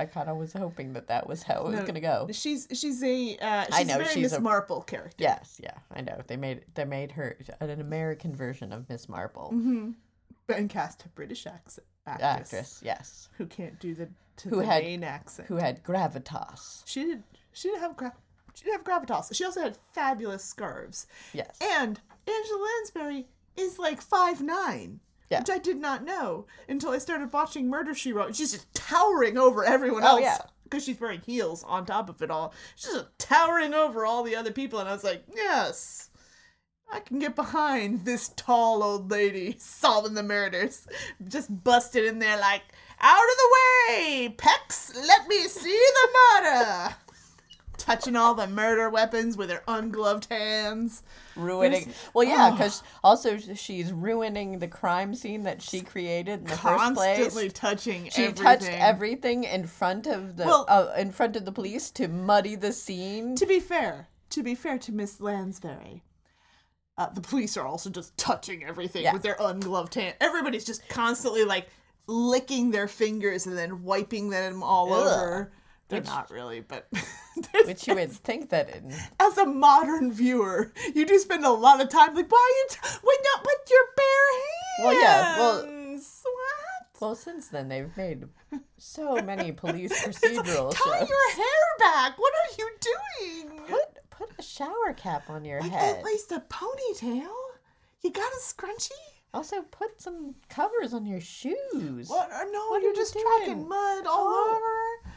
I 0.00 0.06
kind 0.06 0.28
of 0.30 0.36
was 0.38 0.52
hoping 0.52 0.92
that 0.94 1.08
that 1.08 1.26
was 1.26 1.42
how 1.42 1.56
it 1.62 1.64
was 1.64 1.74
No, 1.74 1.84
gonna 1.84 2.00
go. 2.00 2.28
She's 2.30 2.68
she's 2.72 3.02
a 3.02 3.36
uh, 3.38 3.64
she's 3.66 3.74
I 3.74 3.82
know, 3.82 3.94
very 3.98 4.08
she's 4.14 4.22
Miss 4.22 4.32
a- 4.34 4.40
Marple 4.40 4.80
character. 4.82 5.16
Yes, 5.18 5.60
yeah, 5.62 5.74
I 5.92 6.00
know. 6.00 6.22
They 6.26 6.36
made 6.36 6.64
they 6.74 6.84
made 6.84 7.12
her 7.12 7.36
an 7.60 7.80
American 7.80 8.34
version 8.34 8.72
of 8.72 8.88
Miss 8.88 9.08
Marple, 9.08 9.50
Mm-hmm. 9.52 9.90
And 10.50 10.70
cast 10.70 11.04
a 11.04 11.08
British 11.10 11.46
accent 11.46 11.86
actress, 12.06 12.24
actress. 12.54 12.80
Yes, 12.82 13.28
who 13.36 13.44
can't 13.44 13.78
do 13.80 13.94
the 13.94 14.08
to 14.36 14.48
Who 14.48 14.56
the 14.60 14.66
had- 14.66 14.84
Maine 14.84 15.04
accent. 15.04 15.48
who 15.48 15.56
had 15.56 15.82
gravitas. 15.82 16.82
She 16.86 17.04
did. 17.04 17.24
She 17.52 17.68
didn't 17.68 17.80
have 17.82 17.96
gra- 17.96 18.14
She 18.58 18.64
didn't 18.64 18.84
have 18.86 19.06
gravitas. 19.06 19.32
She 19.34 19.44
also 19.44 19.60
had 19.62 19.76
fabulous 19.76 20.44
scarves. 20.44 21.06
Yes, 21.32 21.56
And 21.60 22.00
Angela 22.26 22.66
Lansbury 22.80 23.26
is 23.56 23.78
like 23.78 24.00
five 24.02 24.42
nine. 24.42 24.98
Yeah. 25.30 25.40
Which 25.40 25.50
I 25.50 25.58
did 25.58 25.76
not 25.78 26.04
know 26.04 26.46
until 26.68 26.90
I 26.90 26.98
started 26.98 27.32
watching 27.32 27.68
Murder 27.68 27.94
She 27.94 28.12
Wrote. 28.12 28.34
She's 28.34 28.50
just 28.52 28.72
towering 28.74 29.36
over 29.38 29.62
everyone 29.64 30.02
Oh, 30.02 30.08
else. 30.16 30.20
yeah. 30.22 30.38
Because 30.64 30.84
she's 30.84 30.98
wearing 31.00 31.20
heels 31.20 31.62
on 31.64 31.84
top 31.86 32.08
of 32.10 32.20
it 32.22 32.30
all. 32.30 32.52
She's 32.76 32.92
just 32.94 33.18
towering 33.18 33.74
over 33.74 34.04
all 34.06 34.22
the 34.22 34.34
other 34.36 34.50
people. 34.50 34.78
And 34.80 34.88
I 34.88 34.92
was 34.92 35.04
like, 35.04 35.22
yes, 35.34 36.08
I 36.90 37.00
can 37.00 37.18
get 37.18 37.36
behind 37.36 38.04
this 38.06 38.30
tall 38.36 38.82
old 38.82 39.10
lady 39.10 39.56
solving 39.58 40.14
the 40.14 40.22
murders. 40.22 40.86
Just 41.28 41.62
busted 41.62 42.04
in 42.06 42.18
there 42.18 42.38
like, 42.40 42.62
out 43.00 43.18
of 43.22 43.36
the 43.36 43.56
way, 43.90 44.34
Pex, 44.36 44.94
let 44.96 45.28
me 45.28 45.42
see 45.46 45.78
the 45.94 46.08
murder. 46.42 46.94
Touching 47.78 48.16
all 48.16 48.34
the 48.34 48.46
murder 48.46 48.90
weapons 48.90 49.36
with 49.36 49.48
her 49.50 49.62
ungloved 49.66 50.26
hands. 50.26 51.02
ruining. 51.36 51.84
There's- 51.84 51.96
Well, 52.12 52.26
yeah, 52.26 52.50
because 52.50 52.82
also 53.02 53.38
she's 53.38 53.92
ruining 53.92 54.58
the 54.58 54.66
crime 54.68 55.14
scene 55.14 55.44
that 55.44 55.62
she 55.62 55.80
created 55.82 56.40
in 56.40 56.44
the 56.44 56.50
first 56.56 56.94
place. 56.94 57.18
constantly 57.18 57.50
touching 57.50 58.10
She 58.10 58.24
everything. 58.24 58.44
touched 58.44 58.68
everything 58.68 59.44
in 59.44 59.66
front 59.66 60.06
of 60.08 60.36
the 60.36 60.44
Well- 60.44 60.66
uh, 60.68 60.92
in 60.98 61.12
front 61.12 61.36
of 61.36 61.44
the 61.44 61.52
police 61.52 61.90
to 61.92 62.08
muddy 62.08 62.56
the 62.56 62.72
scene. 62.72 63.36
To 63.36 63.46
be 63.46 63.60
fair, 63.60 64.08
to 64.30 64.42
be 64.42 64.54
fair 64.56 64.78
to 64.78 64.92
Miss 64.92 65.20
Lansbury, 65.20 66.02
uh, 66.98 67.08
the 67.10 67.20
police 67.20 67.56
are 67.56 67.64
also 67.66 67.88
just 67.88 68.16
touching 68.16 68.64
everything 68.64 69.04
Yeah. 69.04 69.12
with 69.12 69.22
their 69.22 69.36
ungloved 69.38 69.94
hand. 69.94 70.16
Everybody's 70.20 70.64
just 70.64 70.86
constantly 70.88 71.44
like 71.44 71.68
licking 72.08 72.72
their 72.72 72.88
fingers 72.88 73.46
and 73.46 73.56
then 73.56 73.84
wiping 73.84 74.30
them 74.30 74.62
all 74.64 74.92
Ugh. 74.92 75.06
over. 75.06 75.52
They're 75.88 76.00
Which- 76.00 76.08
not 76.08 76.30
really, 76.30 76.60
but 76.60 76.88
which 77.66 77.86
you 77.86 77.94
would 77.94 78.12
think 78.12 78.50
that 78.50 78.74
in 78.74 78.94
as 79.20 79.38
a 79.38 79.46
modern 79.46 80.12
viewer, 80.12 80.72
you 80.94 81.06
do 81.06 81.18
spend 81.18 81.44
a 81.44 81.50
lot 81.50 81.80
of 81.80 81.88
time 81.88 82.14
like, 82.14 82.30
why 82.30 82.38
are 82.38 82.56
you 82.58 82.66
t- 82.70 82.98
why 83.02 83.16
not 83.34 83.44
with 83.46 83.70
your 83.70 83.84
bare 83.96 84.32
hands? 84.32 84.84
Well, 84.84 85.02
yeah, 85.02 85.38
well- 85.38 85.66
what? 86.22 87.00
well 87.00 87.14
since 87.14 87.48
then 87.48 87.68
they've 87.68 87.96
made 87.96 88.24
so 88.76 89.16
many 89.24 89.52
police 89.52 89.92
It's 90.06 90.22
like, 90.22 90.44
tie 90.44 90.98
shows. 90.98 91.08
your 91.08 91.30
hair 91.32 91.64
back. 91.78 92.18
What 92.18 92.32
are 92.34 92.54
you 92.58 92.70
doing? 92.80 93.60
Put 93.66 93.98
put 94.10 94.30
a 94.38 94.42
shower 94.42 94.92
cap 94.96 95.28
on 95.30 95.44
your 95.44 95.60
Like 95.60 95.70
head. 95.70 95.96
at 95.98 96.04
least 96.04 96.32
a 96.32 96.42
ponytail. 96.48 97.28
You 98.02 98.10
got 98.12 98.30
a 98.32 98.40
scrunchie? 98.40 98.90
Also, 99.34 99.60
put 99.62 100.00
some 100.00 100.34
covers 100.48 100.94
on 100.94 101.04
your 101.04 101.20
shoes. 101.20 102.08
What? 102.08 102.30
Uh, 102.32 102.44
no, 102.50 102.66
What 102.68 102.80
you're 102.82 102.90
you 102.92 102.96
just 102.96 103.12
doing? 103.14 103.26
tracking 103.38 103.68
mud 103.68 104.06
all 104.06 104.26
Oh. 104.26 104.56
over. 104.56 105.12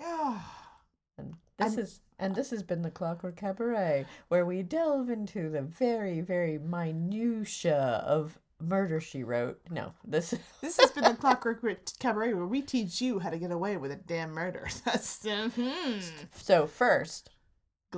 Yeah. 0.00 0.40
And 1.58 1.72
this 1.72 1.78
is 1.78 2.00
and 2.18 2.34
this 2.34 2.50
has 2.50 2.62
been 2.62 2.82
the 2.82 2.90
Clockwork 2.90 3.36
Cabaret, 3.36 4.06
where 4.28 4.46
we 4.46 4.62
delve 4.62 5.10
into 5.10 5.50
the 5.50 5.62
very, 5.62 6.20
very 6.20 6.56
minutia 6.58 8.02
of 8.06 8.38
Murder 8.60 9.00
She 9.00 9.24
Wrote. 9.24 9.60
No, 9.70 9.92
this 10.04 10.34
This 10.60 10.78
has 10.78 10.90
been 10.92 11.04
the 11.04 11.14
Clockwork 11.14 11.62
Cabaret 11.98 12.34
where 12.34 12.46
we 12.46 12.62
teach 12.62 13.00
you 13.00 13.18
how 13.18 13.30
to 13.30 13.38
get 13.38 13.50
away 13.50 13.76
with 13.76 13.90
a 13.90 13.96
damn 13.96 14.30
murder. 14.30 14.68
That's 14.84 15.18
mhm. 15.18 16.02
so 16.32 16.66
first 16.66 17.30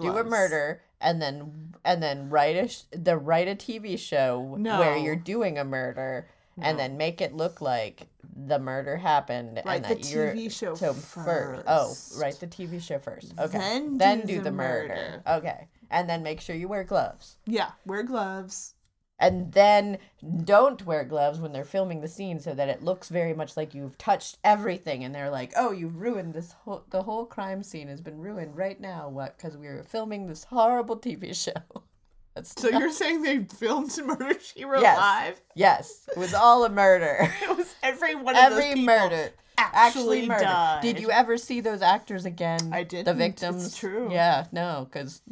do 0.00 0.16
a 0.16 0.24
murder 0.24 0.82
and 1.00 1.20
then 1.20 1.74
and 1.84 2.02
then 2.02 2.30
write 2.30 2.56
a 2.56 2.68
sh- 2.68 2.82
the 2.90 3.16
write 3.16 3.48
a 3.48 3.54
TV 3.54 3.98
show 3.98 4.56
where 4.58 4.96
you're 4.96 5.16
doing 5.16 5.58
a 5.58 5.64
murder 5.64 6.28
and 6.60 6.78
then 6.78 6.96
make 6.96 7.20
it 7.20 7.34
look 7.34 7.60
like 7.60 8.06
the 8.36 8.58
murder 8.58 8.96
happened 8.96 9.60
Write 9.64 9.76
and 9.76 9.84
the 9.84 9.88
that 9.88 10.10
you're 10.10 10.34
TV 10.34 10.50
show 10.50 10.74
so 10.74 10.90
oh, 10.90 10.92
first. 10.92 11.64
Oh, 11.66 11.94
write 12.20 12.40
the 12.40 12.46
TV 12.46 12.80
show 12.80 12.98
first. 12.98 13.32
Okay. 13.38 13.86
Then 13.92 14.20
do 14.20 14.26
do, 14.26 14.36
the 14.38 14.44
the 14.44 14.52
murder. 14.52 14.88
murder. 14.88 15.22
Okay. 15.26 15.68
And 15.90 16.08
then 16.08 16.22
make 16.22 16.40
sure 16.40 16.56
you 16.56 16.68
wear 16.68 16.84
gloves. 16.84 17.36
Yeah, 17.46 17.70
wear 17.86 18.02
gloves. 18.02 18.74
And 19.18 19.52
then 19.52 19.98
don't 20.44 20.84
wear 20.84 21.04
gloves 21.04 21.38
when 21.38 21.52
they're 21.52 21.64
filming 21.64 22.00
the 22.00 22.08
scene 22.08 22.40
so 22.40 22.52
that 22.54 22.68
it 22.68 22.82
looks 22.82 23.08
very 23.08 23.32
much 23.32 23.56
like 23.56 23.72
you've 23.72 23.96
touched 23.96 24.38
everything 24.42 25.04
and 25.04 25.14
they're 25.14 25.30
like, 25.30 25.52
"Oh, 25.56 25.70
you've 25.70 26.00
ruined 26.00 26.34
this 26.34 26.52
whole 26.52 26.84
the 26.90 27.04
whole 27.04 27.24
crime 27.24 27.62
scene 27.62 27.88
has 27.88 28.00
been 28.00 28.18
ruined 28.18 28.56
right 28.56 28.80
now 28.80 29.08
what 29.08 29.38
cuz 29.38 29.56
we 29.56 29.68
were 29.68 29.84
filming 29.84 30.26
this 30.26 30.44
horrible 30.44 30.96
TV 30.96 31.32
show." 31.32 31.82
That's 32.34 32.60
So 32.60 32.68
you're 32.68 32.90
saying 32.90 33.22
they 33.22 33.44
filmed 33.44 33.96
Murder 34.04 34.38
She 34.40 34.64
Wrote 34.64 34.82
Yes. 34.82 34.98
live? 34.98 35.40
Yes, 35.54 36.08
it 36.10 36.18
was 36.18 36.34
all 36.34 36.64
a 36.64 36.68
murder. 36.68 37.32
It 37.42 37.56
was 37.56 37.74
every 37.82 38.14
one 38.14 38.36
of 38.36 38.50
those 38.50 38.60
Every 38.64 38.80
murder 38.82 39.30
actually, 39.56 40.26
murder. 40.26 40.42
died. 40.44 40.80
Did 40.82 40.98
you 41.00 41.10
ever 41.10 41.36
see 41.38 41.60
those 41.60 41.80
actors 41.82 42.24
again? 42.24 42.70
I 42.72 42.82
The 42.82 42.88
didn't. 42.88 43.08
It's 43.08 43.18
victims. 43.18 43.76
true. 43.76 44.08
Yeah, 44.12 44.46
no, 44.52 44.88
because 44.90 45.22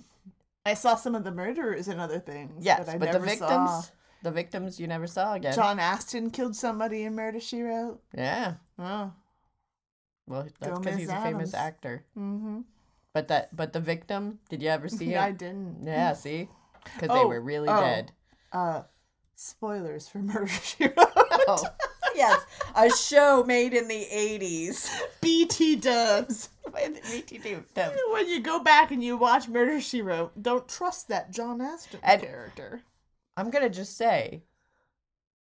I 0.65 0.75
saw 0.75 0.95
some 0.95 1.15
of 1.17 1.25
the 1.25 1.33
murderers 1.33 1.89
and 1.89 2.01
other 2.01 2.21
things. 2.21 2.53
yes, 2.65 2.85
but, 2.87 2.89
I 2.95 2.99
but 2.99 3.11
the 3.13 3.19
victims, 3.19 3.41
saw. 3.71 3.83
the 4.23 4.31
victims, 4.31 4.79
you 4.79 4.87
never 4.87 5.09
saw 5.09 5.35
again. 5.35 5.55
John 5.55 5.81
Astin 5.81 6.31
killed 6.31 6.55
somebody 6.55 7.03
in 7.03 7.17
Murder 7.17 7.41
She 7.41 7.63
Wrote. 7.63 8.01
Yeah, 8.17 8.55
Oh. 8.79 9.11
well, 10.29 10.47
that's 10.61 10.79
because 10.79 10.97
he's 10.99 11.11
a 11.11 11.21
famous 11.21 11.53
actor. 11.53 12.05
Mm-hmm. 12.17 12.61
But 13.13 13.27
that, 13.29 13.55
but 13.57 13.73
the 13.73 13.81
victim, 13.81 14.39
did 14.49 14.63
you 14.63 14.69
ever 14.69 14.89
see 14.89 15.07
him? 15.13 15.21
I 15.23 15.33
didn't. 15.33 15.83
Yeah, 15.85 16.13
see, 16.15 16.49
because 16.85 17.09
Oh, 17.11 17.19
they 17.19 17.25
were 17.25 17.41
really 17.41 17.69
oh. 17.69 17.81
dead. 17.81 18.13
Uh, 18.53 18.83
spoilers 19.37 20.09
for 20.09 20.19
Murder 20.23 20.47
She 20.49 20.85
Wrote. 20.85 20.97
Oh, 21.49 21.65
yes, 22.15 22.41
a 22.75 22.91
show 22.91 23.45
made 23.45 23.73
in 23.75 23.89
the 23.89 24.03
eighties. 24.11 24.91
BT 25.21 25.77
dubs. 25.77 26.49
BT 27.11 27.57
Dubs. 27.75 27.97
When 28.13 28.29
you 28.29 28.41
go 28.41 28.61
back 28.61 28.91
and 28.93 29.03
you 29.05 29.17
watch 29.17 29.47
Murder 29.49 29.81
She 29.81 30.01
Wrote, 30.01 30.33
don't 30.43 30.67
trust 30.69 31.09
that 31.09 31.31
John 31.33 31.61
Astin 31.61 32.01
And- 32.03 32.23
character. 32.23 32.81
I'm 33.37 33.51
gonna 33.51 33.69
just 33.71 33.97
say, 33.97 34.43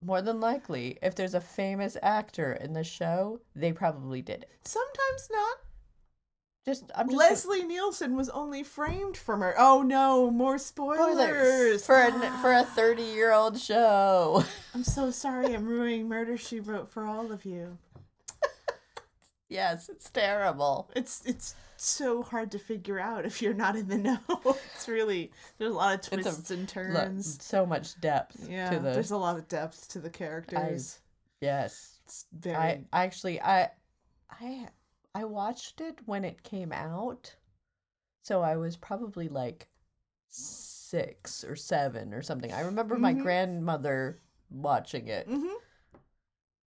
more 0.04 0.22
than 0.22 0.40
likely, 0.40 0.98
if 1.02 1.14
there's 1.14 1.34
a 1.34 1.40
famous 1.40 1.96
actor 2.02 2.52
in 2.54 2.72
the 2.72 2.84
show, 2.84 3.40
they 3.54 3.72
probably 3.72 4.22
did 4.22 4.42
it. 4.42 4.50
Sometimes 4.64 5.28
not. 5.32 5.58
Just 6.64 6.84
I'm 6.94 7.08
just 7.08 7.18
Leslie 7.18 7.64
Nielsen 7.64 8.14
was 8.14 8.28
only 8.28 8.62
framed 8.62 9.16
for 9.16 9.36
murder. 9.36 9.56
Oh 9.58 9.82
no, 9.82 10.30
more 10.30 10.58
spoilers. 10.58 11.82
spoilers 11.82 11.86
for 11.86 12.00
a 12.00 12.12
for 12.40 12.52
a 12.52 12.62
30 12.62 13.02
year 13.02 13.32
old 13.32 13.58
show. 13.58 14.44
I'm 14.74 14.84
so 14.84 15.10
sorry 15.10 15.54
I'm 15.54 15.66
ruining 15.66 16.08
Murder 16.08 16.38
She 16.38 16.60
Wrote 16.60 16.88
for 16.88 17.04
all 17.04 17.32
of 17.32 17.44
you. 17.44 17.78
yes, 19.48 19.88
it's 19.88 20.08
terrible. 20.10 20.88
It's 20.94 21.22
it's 21.26 21.56
so 21.76 22.22
hard 22.22 22.52
to 22.52 22.60
figure 22.60 23.00
out 23.00 23.26
if 23.26 23.42
you're 23.42 23.54
not 23.54 23.74
in 23.74 23.88
the 23.88 23.98
know. 23.98 24.18
It's 24.76 24.86
really 24.86 25.32
there's 25.58 25.72
a 25.72 25.74
lot 25.74 25.94
of 25.94 25.98
It's 26.00 26.26
a 26.26 26.30
twists 26.30 26.50
and 26.52 26.60
Look, 26.60 26.68
turns. 26.68 27.44
so 27.44 27.66
much 27.66 28.00
depth 28.00 28.48
Yeah, 28.48 28.70
to 28.70 28.76
the 28.78 28.92
there's 28.92 29.10
a 29.10 29.16
lot 29.16 29.36
of 29.36 29.48
depth 29.48 29.88
to 29.90 29.98
the 29.98 30.10
characters. 30.10 31.00
yes. 31.40 31.98
it's 32.04 32.26
very 32.32 32.56
I 32.56 32.84
actually 32.92 33.40
I 33.40 33.70
I 34.30 34.68
I 35.14 35.24
watched 35.24 35.80
it 35.80 35.98
when 36.06 36.24
it 36.24 36.42
came 36.42 36.72
out. 36.72 37.34
So 38.22 38.40
I 38.42 38.56
was 38.56 38.76
probably 38.76 39.28
like 39.28 39.68
6 40.28 41.44
or 41.44 41.56
7 41.56 42.14
or 42.14 42.22
something. 42.22 42.52
I 42.52 42.60
remember 42.60 42.96
my 42.98 43.12
Mhm. 43.14 43.22
grandmother 43.22 44.20
watching 44.50 45.08
it. 45.08 45.28
Mhm. 45.28 45.54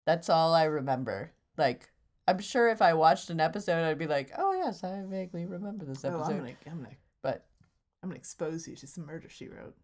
That's 0.07 0.29
all 0.29 0.55
I 0.55 0.65
remember. 0.65 1.33
Like 1.57 1.91
I'm 2.27 2.39
sure 2.39 2.69
if 2.71 2.81
I 2.81 2.95
watched 2.95 3.29
an 3.31 3.39
episode 3.41 3.85
I'd 3.85 3.99
be 3.99 4.07
like, 4.07 4.33
"Oh 4.39 4.53
yes, 4.55 4.83
I 4.83 5.03
vaguely 5.05 5.45
remember 5.45 5.85
this 5.85 6.05
episode." 6.05 6.17
Oh, 6.17 6.21
episode." 6.23 6.33
I'm 6.33 6.39
gonna 6.41 6.57
I'm 6.67 6.83
gonna 6.85 6.97
But 7.23 7.47
I'm 8.03 8.09
gonna 8.11 8.19
expose 8.19 8.67
you 8.67 8.77
to 8.77 8.87
some 8.87 9.07
Murder 9.07 9.29
She 9.29 9.49
Wrote. 9.49 9.77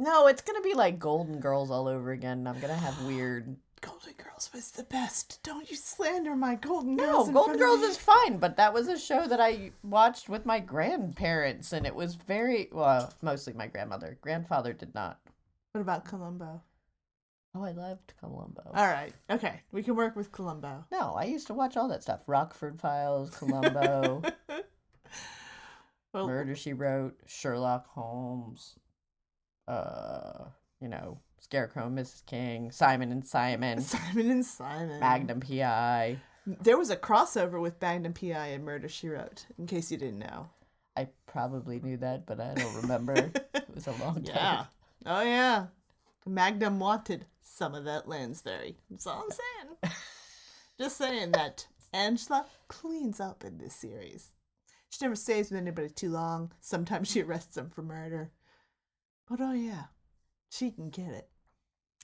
no, 0.00 0.26
it's 0.28 0.42
going 0.42 0.54
to 0.56 0.62
be 0.68 0.74
like 0.74 0.98
Golden 1.00 1.40
Girls 1.40 1.70
all 1.72 1.88
over 1.88 2.12
again. 2.12 2.46
I'm 2.46 2.60
going 2.60 2.72
to 2.72 2.80
have 2.80 3.04
weird 3.04 3.56
Golden 3.80 4.12
Girls 4.14 4.50
was 4.54 4.70
the 4.70 4.84
best. 4.84 5.40
Don't 5.42 5.70
you 5.70 5.76
slander 5.76 6.34
my 6.36 6.54
Golden 6.54 6.96
No, 6.96 7.04
Girls. 7.04 7.28
in 7.28 7.34
Golden 7.34 7.56
Girls 7.58 7.80
is 7.82 7.96
fine, 7.96 8.38
but 8.38 8.56
that 8.56 8.72
was 8.72 8.88
a 8.88 8.98
show 8.98 9.26
that 9.26 9.40
I 9.40 9.72
watched 9.82 10.28
with 10.28 10.46
my 10.46 10.60
grandparents, 10.60 11.72
and 11.72 11.86
it 11.86 11.94
was 11.94 12.14
very 12.14 12.68
well, 12.72 13.12
mostly 13.22 13.52
my 13.52 13.66
grandmother. 13.66 14.18
Grandfather 14.20 14.72
did 14.72 14.94
not. 14.94 15.20
What 15.72 15.80
about 15.82 16.04
Columbo? 16.04 16.62
Oh, 17.54 17.62
I 17.62 17.72
loved 17.72 18.14
Columbo. 18.20 18.62
All 18.74 18.86
right. 18.86 19.12
Okay. 19.30 19.62
We 19.72 19.82
can 19.82 19.96
work 19.96 20.14
with 20.16 20.30
Columbo. 20.32 20.84
no, 20.92 21.14
I 21.14 21.24
used 21.24 21.46
to 21.48 21.54
watch 21.54 21.76
all 21.76 21.88
that 21.88 22.02
stuff: 22.02 22.22
Rockford 22.26 22.78
Files, 22.80 23.30
Columbo, 23.30 24.22
well, 26.12 26.26
Murder 26.26 26.54
She 26.54 26.72
Wrote, 26.72 27.18
Sherlock 27.26 27.86
Holmes. 27.88 28.76
Uh, 29.66 30.46
you 30.80 30.88
know, 30.88 31.18
Scarecrow, 31.40 31.88
Mrs. 31.88 32.24
King, 32.26 32.70
Simon 32.70 33.12
and 33.12 33.26
Simon, 33.26 33.80
Simon 33.82 34.30
and 34.30 34.44
Simon. 34.44 35.00
Magnum 35.00 35.40
PI. 35.40 36.18
There 36.46 36.78
was 36.78 36.90
a 36.90 36.96
crossover 36.96 37.60
with 37.60 37.80
Magnum 37.80 38.14
PI 38.14 38.48
and 38.48 38.64
Murder 38.64 38.88
She 38.88 39.08
Wrote, 39.08 39.46
in 39.58 39.66
case 39.66 39.90
you 39.90 39.98
didn't 39.98 40.20
know. 40.20 40.48
I 40.96 41.08
probably 41.26 41.78
knew 41.80 41.96
that, 41.98 42.26
but 42.26 42.40
I 42.40 42.54
don't 42.54 42.82
remember. 42.82 43.14
it 43.54 43.74
was 43.74 43.86
a 43.86 43.92
long 43.92 44.22
time. 44.22 44.34
Yeah. 44.34 44.64
Oh 45.06 45.22
yeah. 45.22 45.66
Magnum 46.26 46.80
wanted 46.80 47.26
some 47.42 47.74
of 47.74 47.84
that 47.84 48.08
Lansbury. 48.08 48.76
That's 48.90 49.06
all 49.06 49.24
I'm 49.24 49.30
saying. 49.30 49.94
Just 50.78 50.96
saying 50.96 51.32
that 51.32 51.66
Angela 51.92 52.46
cleans 52.68 53.20
up 53.20 53.44
in 53.44 53.58
this 53.58 53.74
series. 53.74 54.34
She 54.90 55.04
never 55.04 55.14
stays 55.14 55.50
with 55.50 55.60
anybody 55.60 55.88
too 55.88 56.10
long. 56.10 56.52
Sometimes 56.60 57.08
she 57.08 57.22
arrests 57.22 57.54
them 57.54 57.70
for 57.70 57.82
murder. 57.82 58.30
But 59.28 59.40
oh 59.40 59.52
yeah, 59.52 59.84
she 60.50 60.70
can 60.70 60.90
get 60.90 61.08
it. 61.08 61.28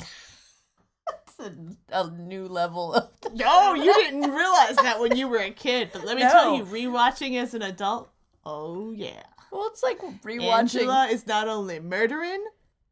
It's 0.01 1.39
a, 1.39 1.55
a 1.91 2.11
new 2.11 2.47
level 2.47 2.95
of. 2.95 3.09
No, 3.35 3.75
you 3.75 3.93
didn't 3.93 4.31
realize 4.31 4.77
that 4.77 5.01
when 5.01 5.17
you 5.17 5.27
were 5.27 5.39
a 5.39 5.51
kid. 5.51 5.91
But 5.93 6.05
let 6.05 6.15
me 6.15 6.23
tell 6.23 6.57
you, 6.57 6.65
rewatching 6.65 7.37
as 7.43 7.53
an 7.53 7.63
adult, 7.63 8.09
oh 8.45 8.93
yeah. 8.93 9.25
Well, 9.51 9.67
it's 9.67 9.83
like 9.83 9.99
rewatching. 10.23 10.53
Angela 10.53 11.09
is 11.11 11.27
not 11.27 11.49
only 11.49 11.81
murdering, 11.81 12.45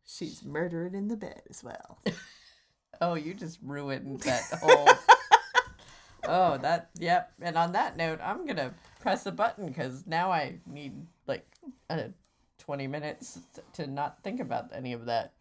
she's 0.04 0.44
murdering 0.44 0.96
in 0.96 1.06
the 1.06 1.16
bed 1.16 1.42
as 1.48 1.62
well. 1.62 2.00
Oh, 3.00 3.14
you 3.14 3.34
just 3.34 3.58
ruined 3.64 4.20
that 4.20 4.44
whole. 4.60 4.88
oh, 6.28 6.56
that. 6.58 6.90
Yep. 7.00 7.32
And 7.40 7.56
on 7.56 7.72
that 7.72 7.96
note, 7.96 8.20
I'm 8.22 8.46
gonna 8.46 8.72
press 9.00 9.26
a 9.26 9.32
button 9.32 9.66
because 9.66 10.06
now 10.06 10.30
I 10.30 10.60
need 10.66 10.92
like 11.26 11.44
uh, 11.90 12.04
20 12.58 12.86
minutes 12.86 13.40
to 13.72 13.88
not 13.88 14.22
think 14.22 14.38
about 14.38 14.70
any 14.72 14.92
of 14.92 15.06
that. 15.06 15.32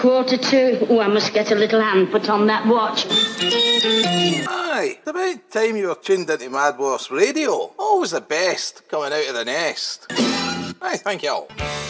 quarter 0.00 0.38
to. 0.38 0.86
Oh, 0.88 1.00
I 1.00 1.08
must 1.08 1.34
get 1.34 1.52
a 1.52 1.54
little 1.54 1.80
hand 1.80 2.10
put 2.10 2.28
on 2.30 2.46
that 2.46 2.66
watch. 2.66 3.06
Aye, 3.08 4.96
it's 4.98 5.06
about 5.06 5.50
time 5.50 5.76
you 5.76 5.88
were 5.88 5.94
tuned 5.94 6.30
into 6.30 6.48
Mad 6.48 6.78
Wasp 6.78 7.10
Radio. 7.10 7.74
Always 7.78 8.12
the 8.12 8.22
best 8.22 8.88
coming 8.88 9.12
out 9.12 9.28
of 9.28 9.34
the 9.34 9.44
nest. 9.44 10.06
Aye, 10.10 10.96
thank 10.96 11.22
you 11.22 11.30
all. 11.30 11.89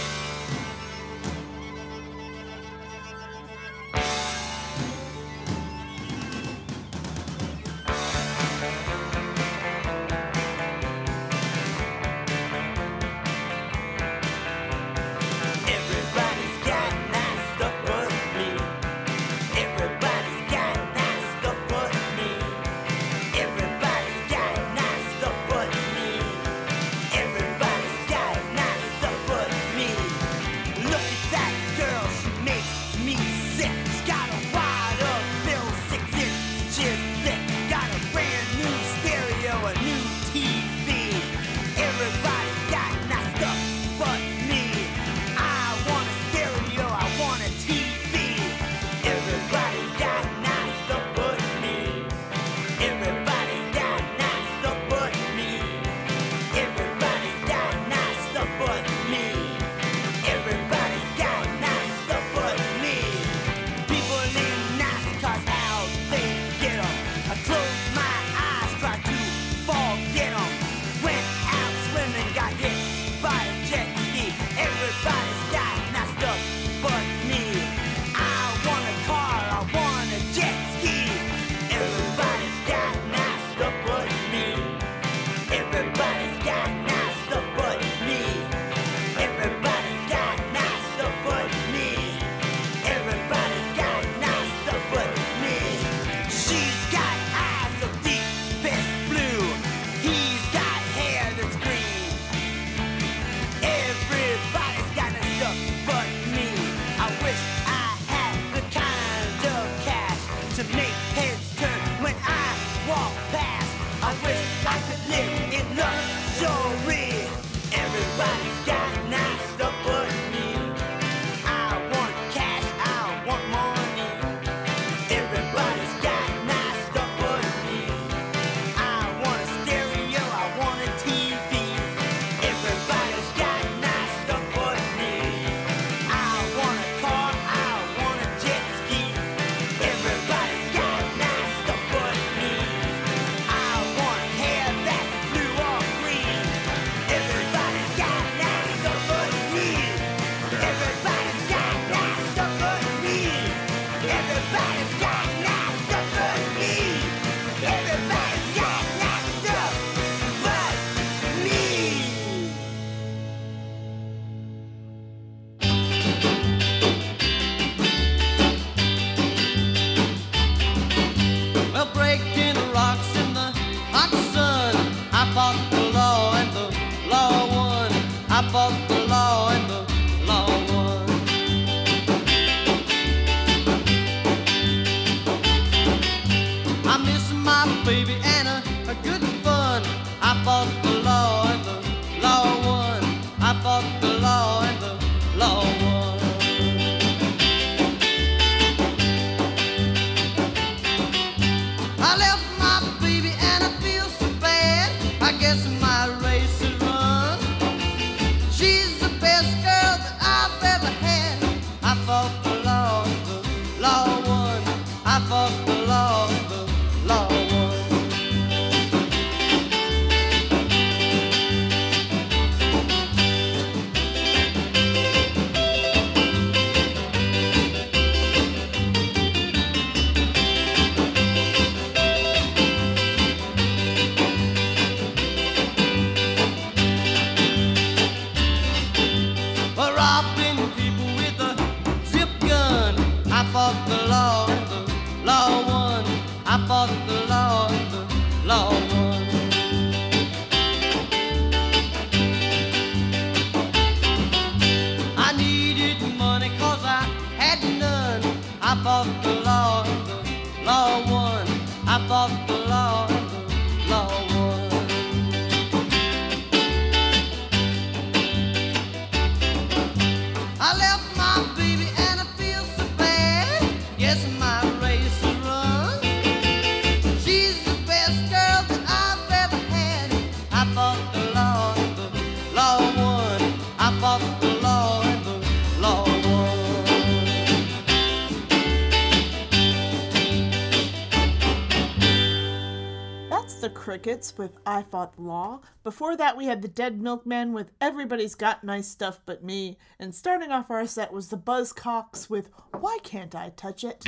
Biscuits 294.10 294.36
with 294.36 294.58
I 294.66 294.82
Fought 294.82 295.14
the 295.14 295.22
Law. 295.22 295.60
Before 295.84 296.16
that, 296.16 296.36
we 296.36 296.46
had 296.46 296.62
the 296.62 296.68
Dead 296.68 297.00
Milkman 297.00 297.52
with 297.52 297.70
Everybody's 297.80 298.34
Got 298.34 298.64
Nice 298.64 298.88
Stuff 298.88 299.20
But 299.24 299.44
Me. 299.44 299.78
And 300.00 300.12
starting 300.12 300.50
off 300.50 300.68
our 300.68 300.84
set 300.88 301.12
was 301.12 301.28
the 301.28 301.38
Buzzcocks 301.38 302.28
with 302.28 302.50
Why 302.72 302.98
Can't 303.04 303.36
I 303.36 303.50
Touch 303.50 303.84
It? 303.84 304.04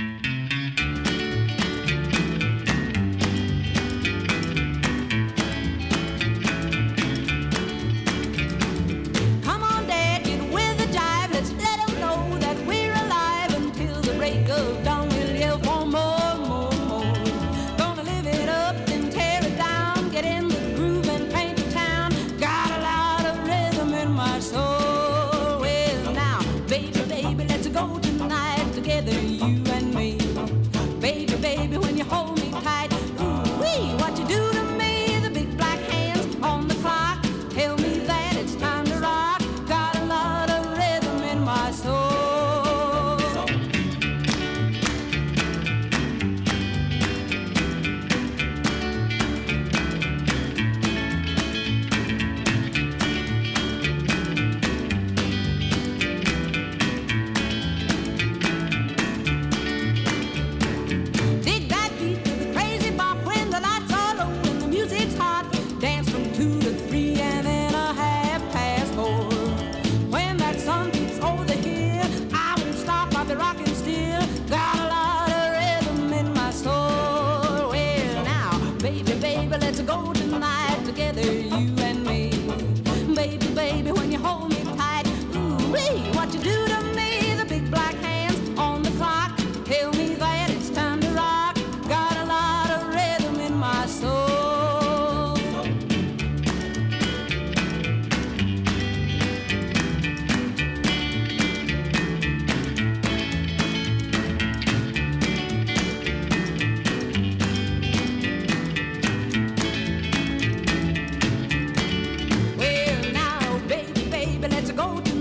Oh. 114.85 115.12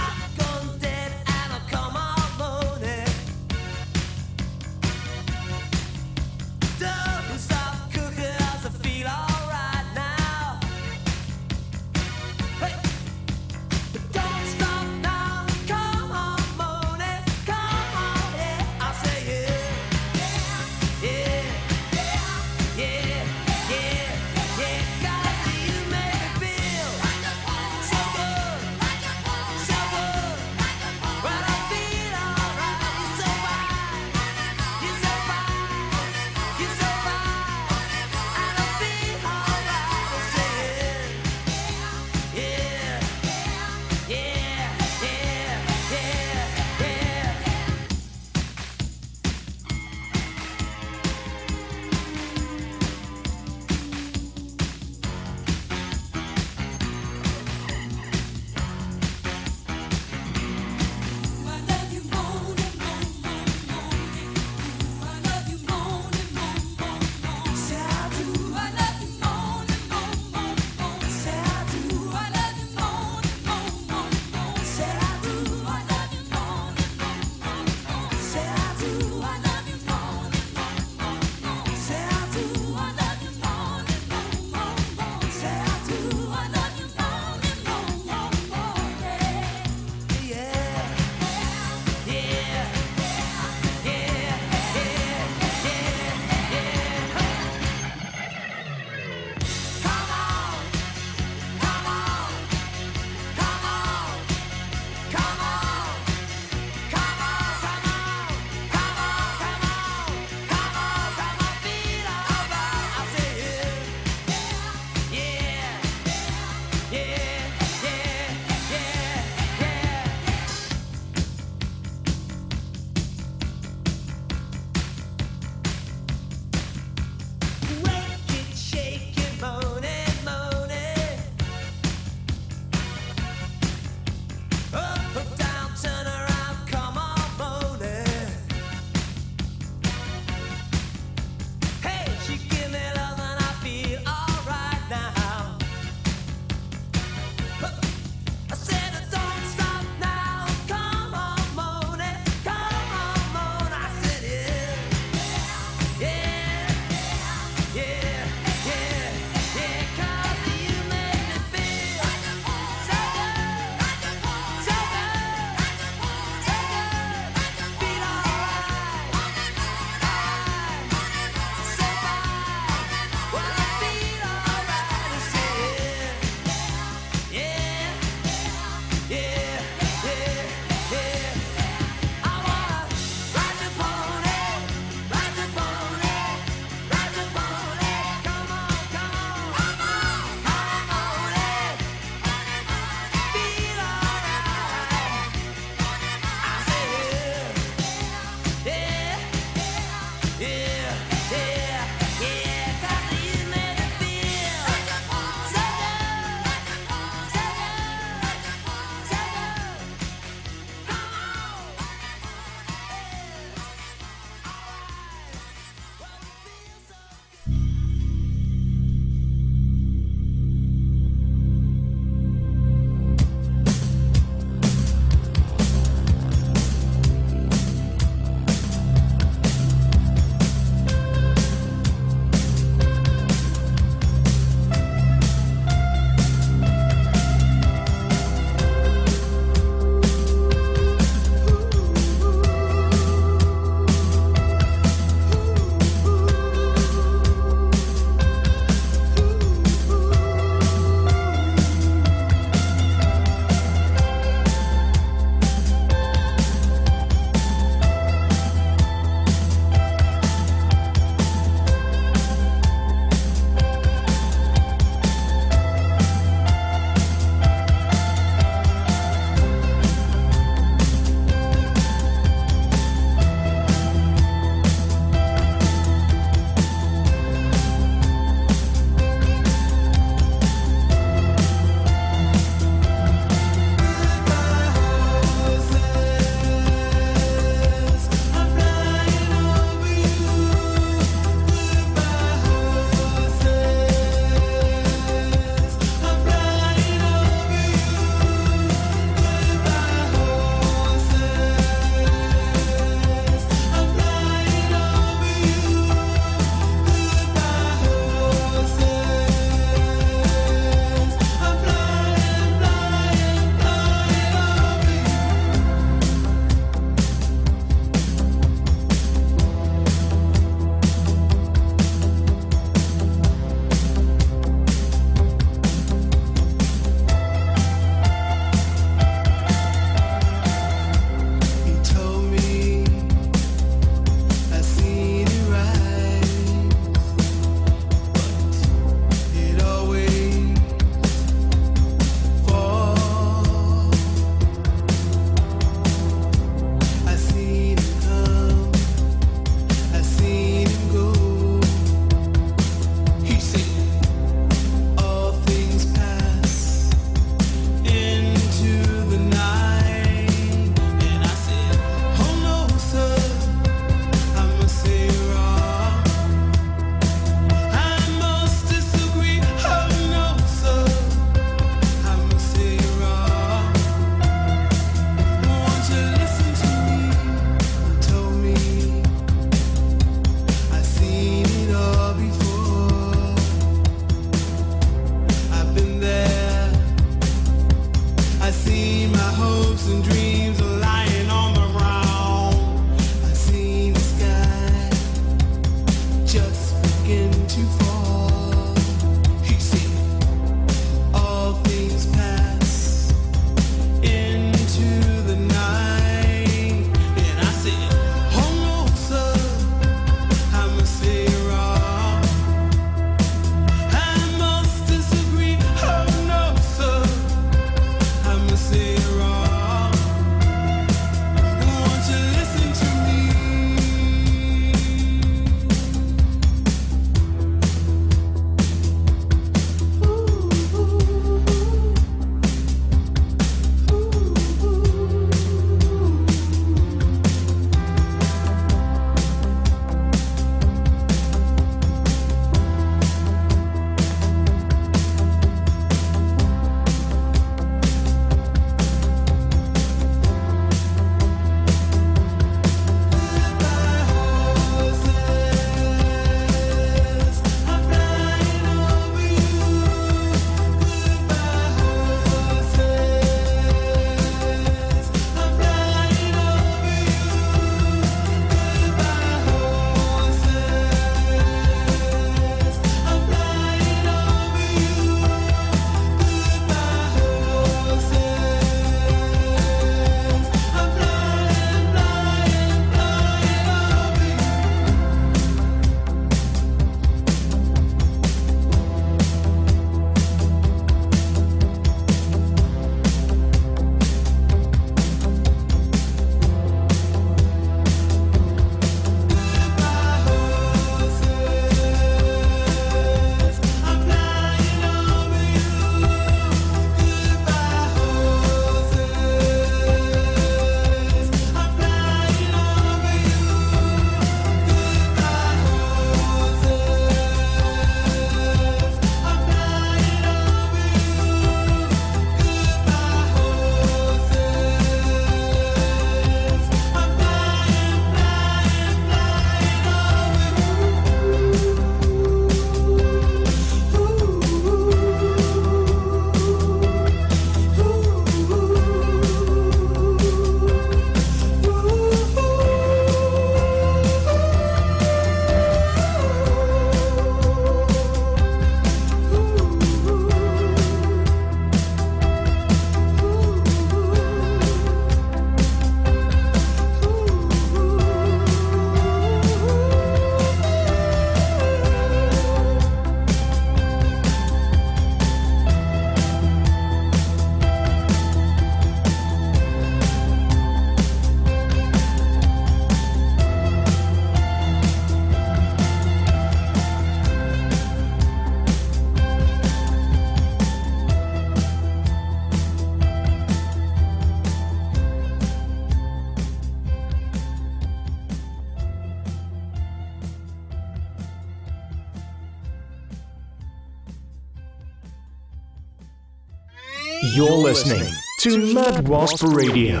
listening 597.84 598.10
to 598.38 598.72
Mad 598.72 599.06
Wasp 599.06 599.42
Radio. 599.42 600.00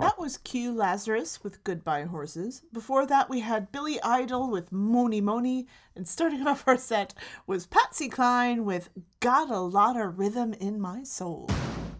That 0.00 0.18
was 0.18 0.38
Q 0.38 0.72
Lazarus 0.72 1.44
with 1.44 1.62
Goodbye 1.62 2.02
Horses. 2.02 2.62
Before 2.72 3.06
that, 3.06 3.30
we 3.30 3.38
had 3.40 3.70
Billy 3.70 4.02
Idol 4.02 4.50
with 4.50 4.72
Mony 4.72 5.20
Mony. 5.20 5.68
And 5.94 6.08
starting 6.08 6.44
off 6.48 6.66
our 6.66 6.76
set 6.76 7.14
was 7.46 7.68
Patsy 7.68 8.08
Cline 8.08 8.64
with 8.64 8.88
Got 9.20 9.50
a 9.50 9.60
Lot 9.60 9.96
of 9.96 10.18
Rhythm 10.18 10.52
in 10.54 10.80
My 10.80 11.04
Soul. 11.04 11.48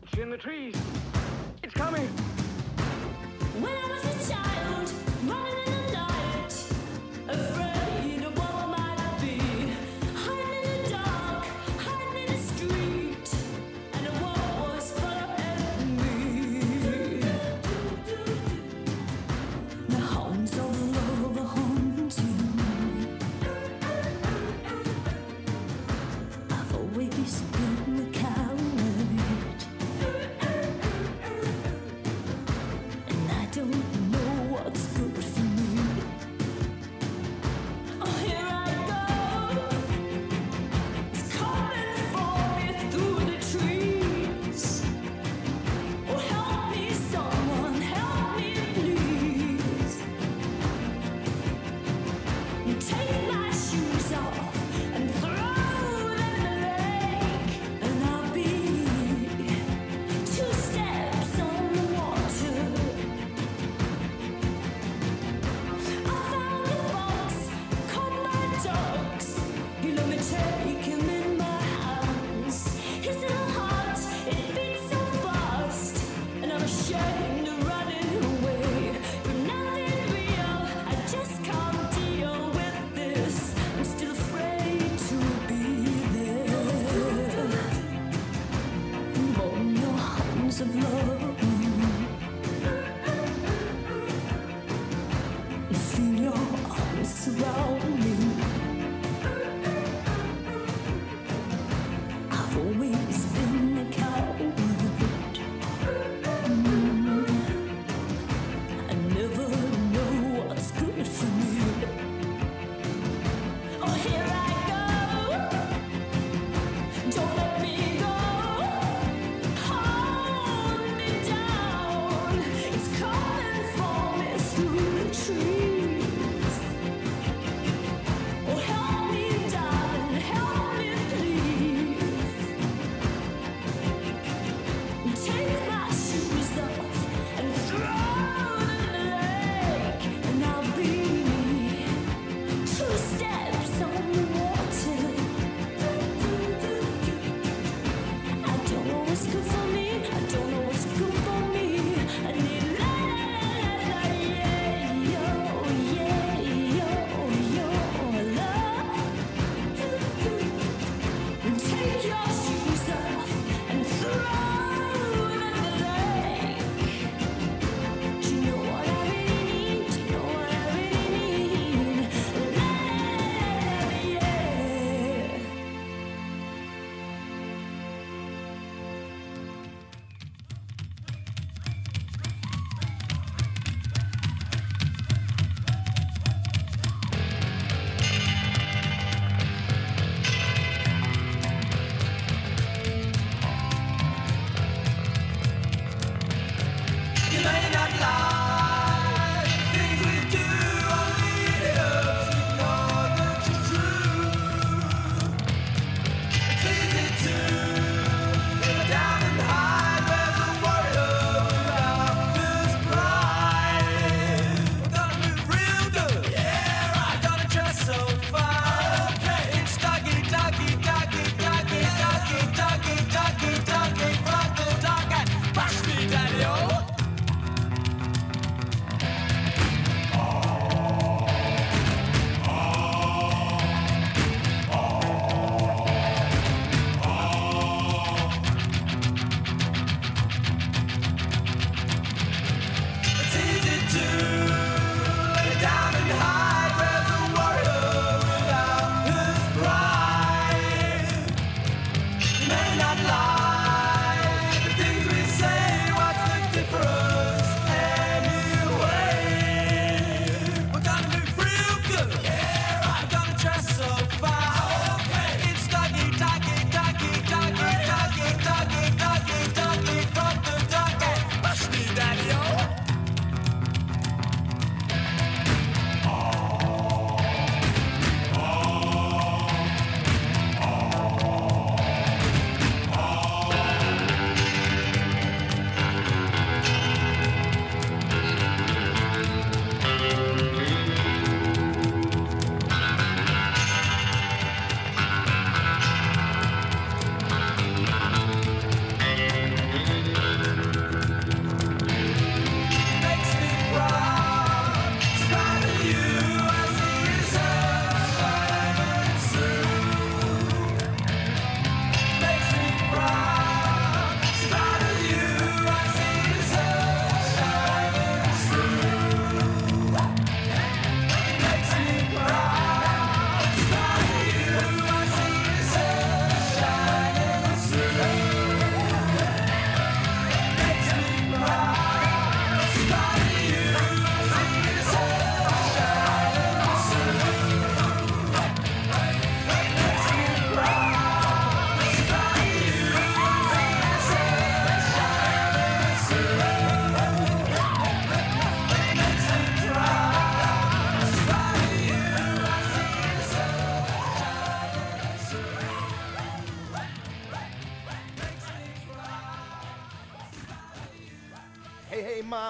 It's 0.03 0.19
in 0.19 0.31
the 0.31 0.39
trees. 0.39 0.75
It's 1.63 1.75
coming. 1.75 2.09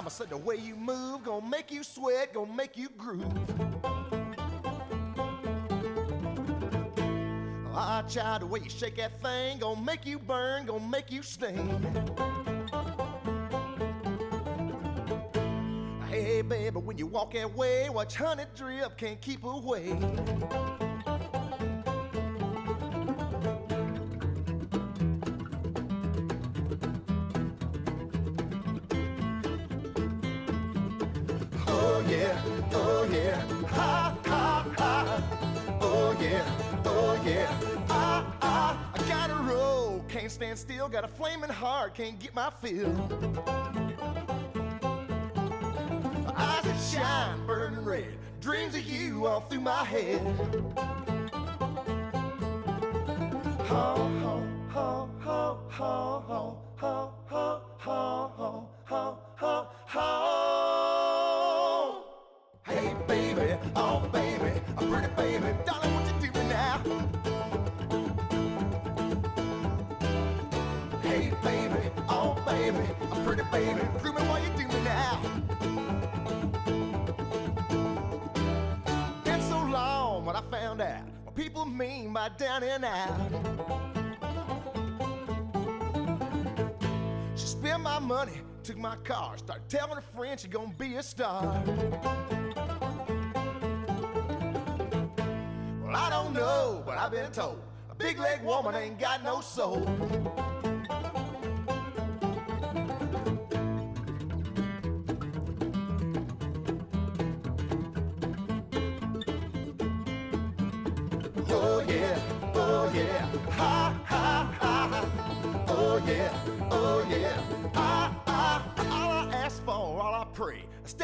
Mama 0.05 0.11
said 0.11 0.29
the 0.29 0.37
way 0.37 0.57
you 0.57 0.77
move 0.77 1.25
gonna 1.25 1.49
make 1.49 1.73
you 1.73 1.83
sweat, 1.83 2.35
gonna 2.35 2.53
make 2.53 2.77
you 2.77 2.91
groove. 2.99 3.25
Ah, 7.73 8.05
child, 8.07 8.43
the 8.43 8.47
way 8.47 8.61
you 8.63 8.69
shake 8.69 8.97
that 8.97 9.19
thing 9.23 9.61
gonna 9.61 9.81
make 9.81 10.05
you 10.05 10.19
burn, 10.19 10.67
gonna 10.67 10.87
make 10.87 11.11
you 11.11 11.23
sting. 11.23 11.57
Hey, 16.11 16.43
baby, 16.43 16.77
when 16.81 16.99
you 16.99 17.07
walk 17.07 17.33
that 17.33 17.55
way, 17.55 17.89
watch 17.89 18.15
honey 18.15 18.45
drip, 18.55 18.99
can't 18.99 19.19
keep 19.23 19.43
away. 19.43 19.97
Can't 40.25 40.33
stand 40.33 40.59
still, 40.59 40.89
got 40.89 41.05
a 41.05 41.09
flaming 41.09 41.51
heart, 41.51 41.93
can't 41.93 42.19
get 42.19 42.35
my 42.35 42.49
fill. 42.63 42.89
Eyes 46.35 46.65
that 46.65 46.81
shine, 46.91 47.47
burning 47.47 47.85
red, 47.85 48.17
dreams 48.41 48.75
of 48.75 48.87
you 48.87 49.27
all 49.27 49.41
through 49.41 49.61
my 49.61 49.85
head. 49.85 50.23
Ho 53.69 54.11
ho 54.23 54.43
ho 54.71 55.11
ho 55.19 55.61
ho 55.69 56.25
ho 56.27 56.59
ho 56.77 57.13
ho 57.27 57.61
ho 57.77 58.67
ho 58.87 59.19
ho 59.37 59.67
ho. 59.89 60.05
Hey 62.63 62.95
baby, 63.07 63.59
oh 63.77 64.09
baby, 64.11 64.59
a 64.69 64.87
pretty 64.87 65.09
baby, 65.17 65.55
darling, 65.67 66.04
people 81.35 81.65
mean 81.65 82.13
by 82.13 82.29
down 82.31 82.63
and 82.63 82.85
out. 82.85 83.31
She 87.35 87.47
spent 87.47 87.83
my 87.83 87.99
money, 87.99 88.41
took 88.63 88.79
my 88.79 88.97
car, 88.97 89.37
started 89.39 89.69
telling 89.69 89.97
her 89.97 90.01
friends 90.01 90.43
she 90.43 90.49
gonna 90.49 90.73
be 90.79 90.95
a 90.97 91.03
star. 91.03 91.43
Well, 95.83 95.97
I 95.97 96.09
don't 96.11 96.33
know, 96.33 96.83
but 96.87 96.99
I've 96.99 97.11
been 97.11 97.31
told 97.33 97.61
a 97.91 97.95
big 97.95 98.19
leg 98.19 98.43
woman 98.43 98.75
ain't 98.75 98.99
got 98.99 99.25
no 99.25 99.41
soul. 99.41 99.85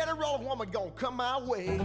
Steady 0.00 0.18
rolling 0.18 0.46
woman 0.46 0.68
gonna 0.70 0.90
come 0.92 1.16
my 1.16 1.38
way. 1.40 1.78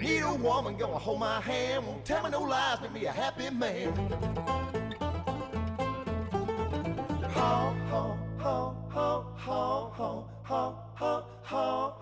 Need 0.00 0.20
a 0.20 0.34
woman 0.34 0.76
gonna 0.76 0.98
hold 0.98 1.20
my 1.20 1.40
hand, 1.40 1.86
won't 1.86 2.04
tell 2.04 2.22
me 2.22 2.30
no 2.30 2.42
lies, 2.42 2.80
make 2.80 2.92
me 2.92 3.06
a 3.06 3.12
happy 3.12 3.50
man. 3.50 3.92
Ho 7.30 7.74
ho 7.90 8.18
ho 8.38 8.76
ho 8.88 9.32
ho 9.36 9.92
ho 9.96 10.76
ho 10.94 11.24
ho 11.42 11.92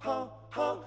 ho 0.00 0.32
ho 0.50 0.84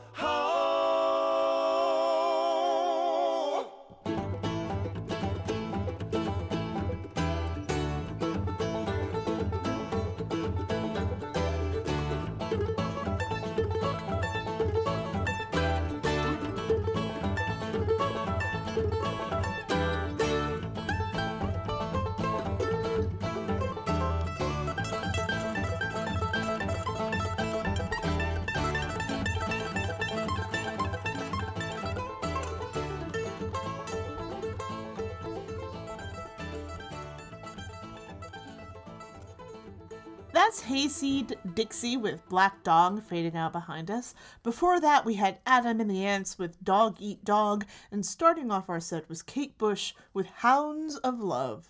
Dixie 41.85 41.97
with 41.97 42.27
Black 42.29 42.63
Dog 42.63 43.03
fading 43.03 43.35
out 43.35 43.51
behind 43.51 43.91
us. 43.91 44.15
Before 44.41 44.79
that, 44.79 45.05
we 45.05 45.15
had 45.15 45.37
Adam 45.45 45.79
and 45.79 45.87
the 45.89 46.03
Ants 46.03 46.39
with 46.39 46.63
Dog 46.63 46.97
Eat 46.99 47.23
Dog, 47.23 47.63
and 47.91 48.03
starting 48.03 48.49
off 48.49 48.69
our 48.69 48.79
set 48.79 49.07
was 49.07 49.21
Kate 49.21 49.55
Bush 49.59 49.93
with 50.11 50.25
Hounds 50.37 50.95
of 50.97 51.19
Love. 51.19 51.67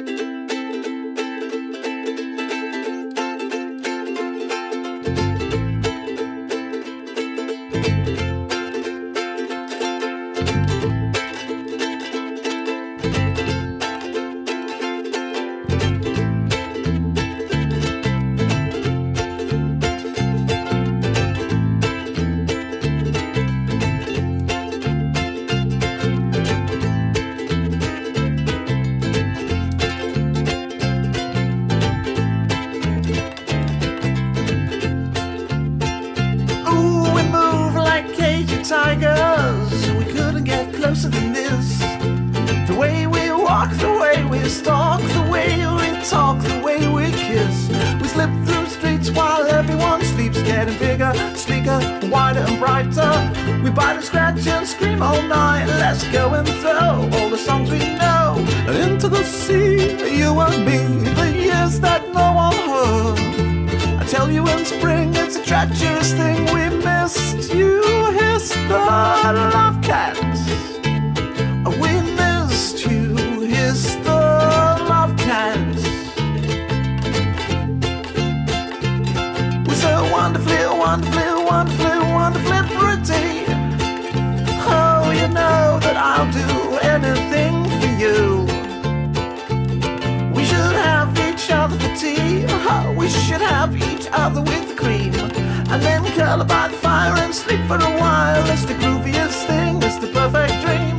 sleep 97.45 97.67
for 97.67 97.75
a 97.75 97.93
while. 98.01 98.43
It's 98.53 98.65
the 98.65 98.73
grooviest 98.73 99.45
thing, 99.47 99.73
it's 99.83 99.99
the 99.99 100.07
perfect 100.07 100.55
dream. 100.63 100.95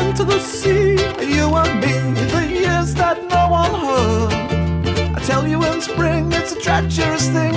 Into 0.00 0.24
the 0.24 0.40
sea, 0.40 0.94
you 1.34 1.46
and 1.62 1.74
me, 1.82 1.94
the 2.34 2.42
years 2.62 2.94
that 2.94 3.18
no 3.34 3.42
one 3.62 3.74
heard. 3.86 5.16
I 5.16 5.20
tell 5.30 5.46
you 5.46 5.58
in 5.64 5.80
spring, 5.80 6.32
it's 6.32 6.52
a 6.52 6.60
treacherous 6.60 7.28
thing. 7.28 7.53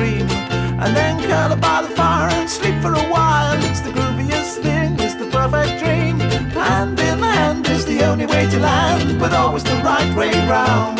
And 0.00 0.96
then 0.96 1.20
curl 1.20 1.52
up 1.52 1.60
by 1.60 1.82
the 1.82 1.88
fire 1.88 2.30
and 2.30 2.48
sleep 2.48 2.80
for 2.80 2.94
a 2.94 3.06
while. 3.10 3.62
It's 3.64 3.80
the 3.80 3.90
grooviest 3.90 4.62
thing, 4.62 4.98
it's 4.98 5.14
the 5.14 5.26
perfect 5.26 5.82
dream. 5.82 6.18
Hand 6.50 6.98
in 6.98 7.18
hand 7.18 7.68
is 7.68 7.84
the 7.84 8.04
only 8.04 8.24
way 8.24 8.48
to 8.48 8.58
land, 8.58 9.20
but 9.20 9.34
always 9.34 9.62
the 9.62 9.76
right 9.84 10.16
way 10.16 10.32
round. 10.48 10.98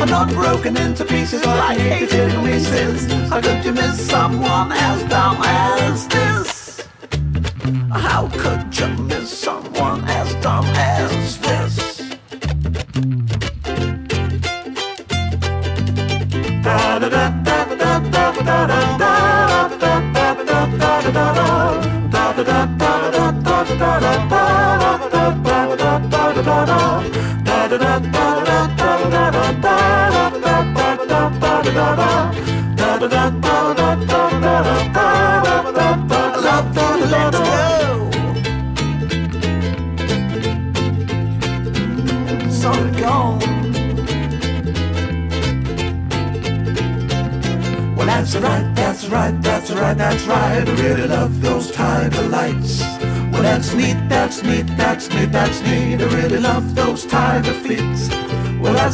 I'm 0.00 0.08
not 0.08 0.28
broken 0.28 0.76
into 0.76 1.04
pieces 1.04 1.44
like 1.44 1.78
hated 1.78 2.30
pieces. 2.44 3.10
How 3.28 3.40
could 3.40 3.64
you 3.64 3.72
miss 3.72 4.06
someone 4.06 4.70
as 4.70 5.02
dumb 5.08 5.38
as 5.42 6.06
this? 6.06 6.55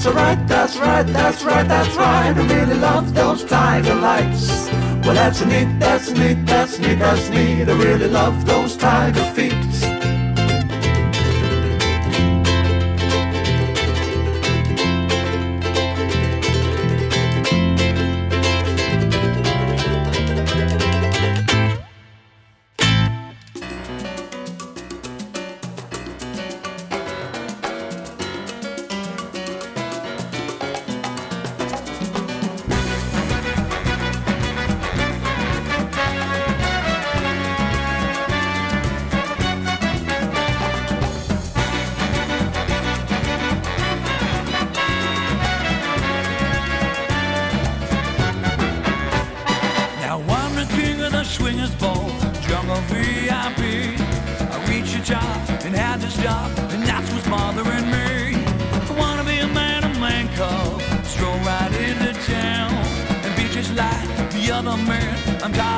That's 0.03 0.17
alright, 0.17 0.49
that's 0.49 0.77
right, 0.79 1.07
that's 1.07 1.45
right, 1.45 1.69
that's 1.69 1.95
right. 1.95 2.37
I 2.37 2.47
really 2.53 2.75
love 2.75 3.15
those 3.15 3.45
tiger 3.45 3.95
lights. 3.95 4.69
Well, 5.05 5.15
that's 5.15 5.45
neat, 5.45 5.79
that's 5.79 6.11
neat, 6.11 6.45
that's 6.45 6.81
neat, 6.81 6.99
that's 6.99 7.29
neat. 7.29 7.69
I 7.69 7.73
really 7.75 8.09
love 8.09 8.45
those 8.45 8.77
tiger 8.77 9.23
feet. 9.27 9.72
and 55.73 55.81
had 55.81 56.01
this 56.01 56.17
job, 56.19 56.51
and 56.71 56.83
that's 56.83 57.11
what's 57.13 57.27
bothering 57.29 57.91
me. 57.91 58.37
I 58.91 58.95
wanna 58.99 59.25
be 59.25 59.39
a 59.39 59.47
man 59.49 59.85
of 59.85 59.99
man 59.99 60.29
cub, 60.37 60.83
stroll 61.05 61.39
right 61.39 61.73
into 61.73 62.13
town, 62.31 62.73
and 63.25 63.35
be 63.37 63.45
just 63.49 63.75
like 63.75 64.09
the 64.33 64.51
other 64.53 64.77
man. 64.77 65.17
I'm 65.43 65.53
tired. 65.53 65.72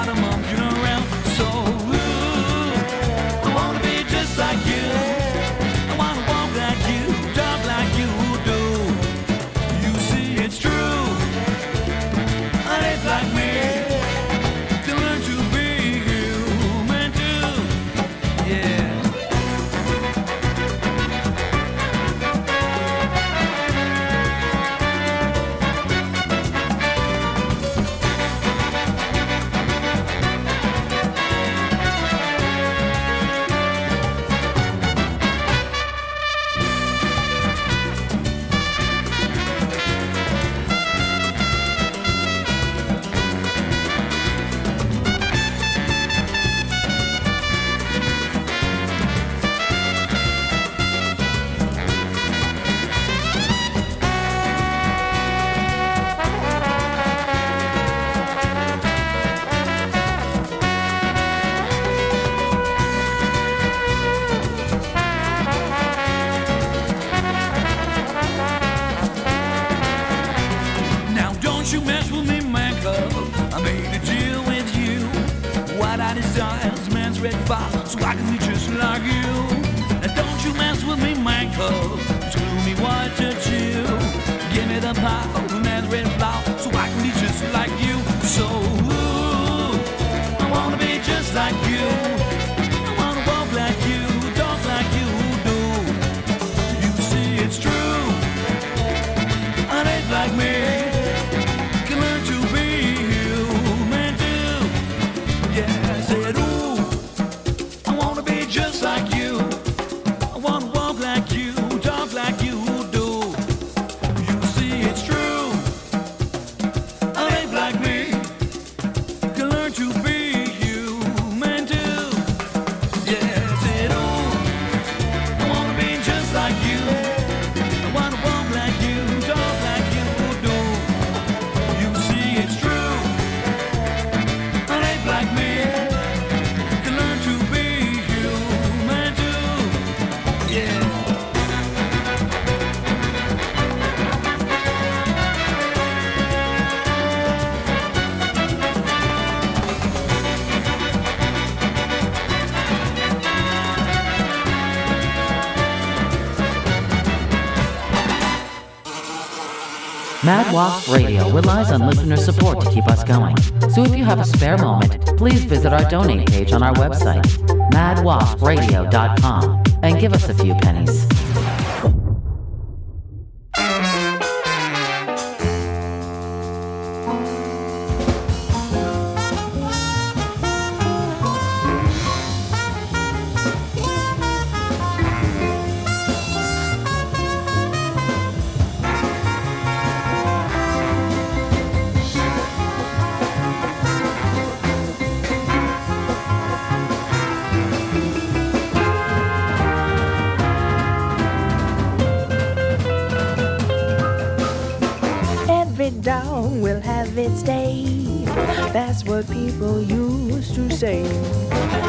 Wasp 160.55 160.89
Radio 160.93 161.29
relies 161.31 161.73
on 161.73 161.85
listener 161.85 162.17
support 162.17 162.61
to 162.61 162.71
keep 162.71 162.87
us 162.87 163.03
going. 163.03 163.37
So 163.73 163.83
if 163.83 163.97
you 163.97 164.05
have 164.05 164.21
a 164.21 164.25
spare 164.25 164.57
moment, 164.57 165.05
please 165.19 165.43
visit 165.43 165.73
our 165.73 165.83
donate 165.91 166.29
page 166.29 166.53
on 166.53 166.63
our 166.63 166.73
website, 166.75 167.25
madwaspradio.com, 167.73 169.65
and 169.83 169.99
give 169.99 170.13
us 170.13 170.29
a 170.29 170.35
few 170.35 170.55
pennies. 170.55 171.14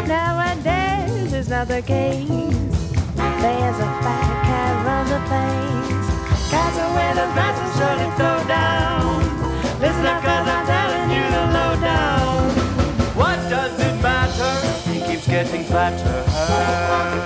Nowadays, 0.08 1.34
it's 1.34 1.50
not 1.50 1.68
the 1.68 1.82
case. 1.82 2.28
There's 2.28 3.80
a 3.80 3.90
fat 4.04 4.32
cat 4.48 4.86
runs 4.86 5.10
the 5.10 5.20
place. 5.30 6.08
Cats 6.52 6.78
are 6.78 6.94
where 6.96 7.16
the 7.16 7.28
rats 7.36 7.60
will 7.62 7.74
surely 7.78 8.10
throw 8.18 8.40
down. 8.48 9.20
Listen 9.80 10.06
up, 10.06 10.22
cause 10.24 10.48
I'm 10.48 10.66
telling 10.66 11.10
you 11.12 11.24
the 11.36 11.44
lowdown. 11.58 12.52
What 13.16 13.38
does 13.50 13.80
it 13.80 14.02
matter? 14.02 14.54
He 14.92 15.00
keeps 15.06 15.28
getting 15.28 15.64
fatter. 15.64 17.25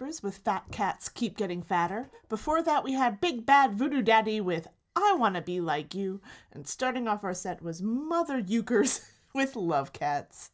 Zippers 0.00 0.22
with 0.22 0.38
Fat 0.38 0.64
Cats 0.70 1.08
Keep 1.08 1.36
Getting 1.36 1.62
Fatter. 1.62 2.08
Before 2.28 2.62
that, 2.62 2.84
we 2.84 2.92
had 2.92 3.20
Big 3.20 3.44
Bad 3.44 3.74
Voodoo 3.74 4.02
Daddy 4.02 4.40
with 4.40 4.66
I 4.96 5.14
Wanna 5.18 5.42
Be 5.42 5.60
Like 5.60 5.94
You. 5.94 6.20
And 6.52 6.66
starting 6.66 7.06
off 7.06 7.24
our 7.24 7.34
set 7.34 7.62
was 7.62 7.82
Mother 7.82 8.38
Euchers 8.38 9.02
with 9.34 9.56
Love 9.56 9.92
Cats. 9.92 10.50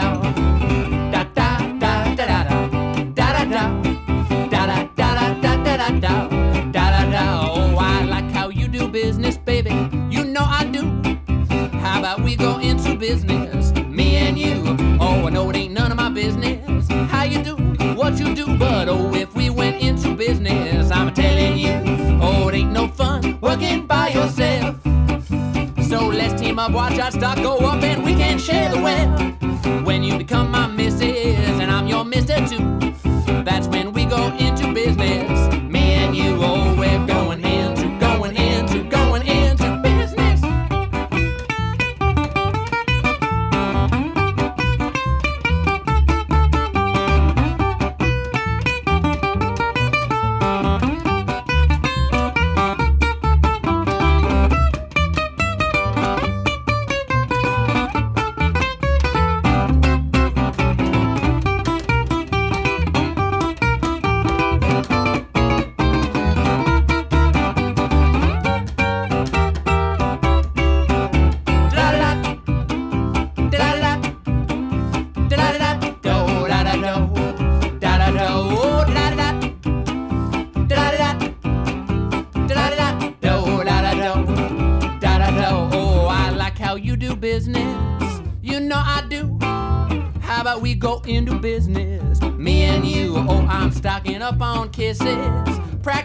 Oh, 0.00 0.27
business, 12.98 13.72
me 13.86 14.16
and 14.16 14.38
you? 14.38 14.62
Oh, 15.00 15.26
I 15.26 15.30
know 15.30 15.48
it 15.50 15.56
ain't 15.56 15.72
none 15.72 15.90
of 15.92 15.96
my 15.96 16.10
business 16.10 16.88
how 17.08 17.22
you 17.22 17.42
do 17.42 17.56
what 17.94 18.18
you 18.18 18.34
do, 18.34 18.56
but 18.58 18.88
oh, 18.88 19.14
if 19.14 19.34
we 19.34 19.50
went 19.50 19.80
into 19.82 20.14
business, 20.14 20.90
I'm 20.90 21.12
telling 21.14 21.58
you, 21.58 21.80
oh, 22.20 22.48
it 22.48 22.54
ain't 22.56 22.72
no 22.72 22.88
fun 22.88 23.38
working 23.40 23.86
by 23.86 24.08
yourself. 24.08 24.76
So 25.88 26.06
let's 26.06 26.40
team 26.40 26.58
up, 26.58 26.72
watch 26.72 26.98
our 26.98 27.10
stock 27.10 27.36
go 27.38 27.56
up, 27.58 27.82
and 27.82 28.04
we 28.04 28.14
can 28.14 28.38
share 28.38 28.70
the 28.70 28.80
wealth. 28.80 29.84
When 29.86 30.02
you 30.02 30.18
become 30.18 30.50
my 30.50 30.66
missus, 30.66 31.17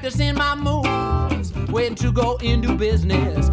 practicing 0.03 0.35
my 0.35 0.53
moves, 0.53 1.53
waiting 1.69 1.95
to 1.95 2.11
go 2.11 2.35
into 2.41 2.75
business. 2.75 3.52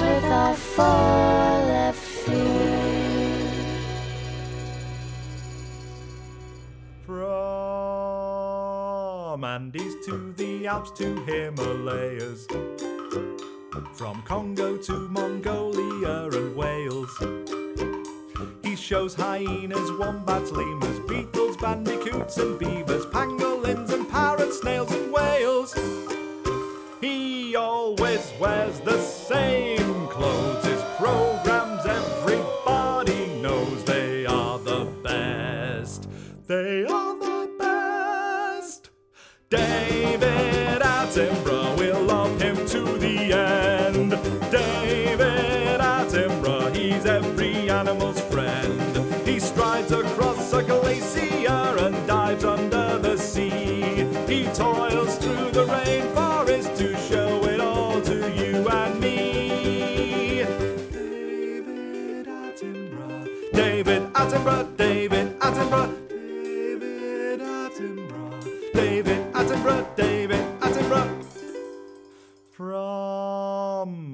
with 0.00 0.24
our 0.24 0.54
four 0.54 0.84
left 0.84 1.98
feet. 1.98 2.40
From 7.06 7.34
Andes 9.44 9.94
to 10.06 10.32
the 10.36 10.66
Alps 10.66 10.90
to 10.92 11.14
Himalayas. 11.24 12.46
From 13.94 14.22
Congo 14.22 14.76
to 14.78 14.92
Mongolia 15.08 16.28
and 16.32 16.56
Wales. 16.56 17.10
He 18.62 18.74
shows 18.76 19.14
hyenas, 19.14 19.90
wombats, 19.98 20.50
lemurs, 20.52 21.00
beetles, 21.00 21.56
bandicoots 21.58 22.38
and 22.38 22.58
beavers, 22.58 23.04
pangolins 23.06 23.92
and 23.92 24.08
parrots, 24.08 24.60
snails 24.60 24.90
and 24.92 25.12
whales. 25.12 25.74
He 27.00 27.56
always 27.56 28.32
wears 28.40 28.80
the 28.80 28.98
same. 29.00 29.79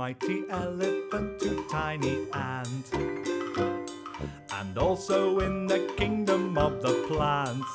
Mighty 0.07 0.45
elephant 0.51 1.41
to 1.41 1.67
tiny 1.69 2.29
ant. 2.33 2.95
And 4.53 4.79
also 4.79 5.41
in 5.41 5.67
the 5.67 5.93
kingdom 5.97 6.57
of 6.57 6.81
the 6.81 6.95
plants. 7.09 7.75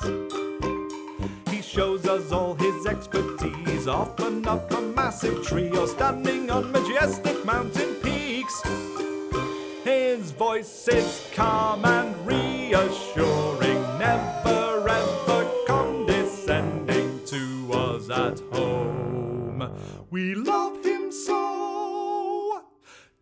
He 1.50 1.60
shows 1.60 2.06
us 2.06 2.32
all 2.32 2.54
his 2.54 2.86
expertise, 2.86 3.86
often 3.86 4.48
up 4.48 4.72
a 4.72 4.80
massive 4.80 5.46
tree 5.46 5.76
or 5.76 5.86
standing 5.86 6.50
on 6.50 6.72
majestic 6.72 7.44
mountain 7.44 7.96
peaks. 7.96 8.62
His 9.84 10.30
voice 10.30 10.88
is 10.88 11.28
calm 11.34 11.84
and 11.84 12.16
reassuring, 12.26 13.82
never 13.98 14.88
ever 14.88 15.50
condescending 15.66 17.26
to 17.26 17.72
us 17.74 18.08
at 18.08 18.40
home. 18.50 19.70
We 20.10 20.34
love 20.34 20.71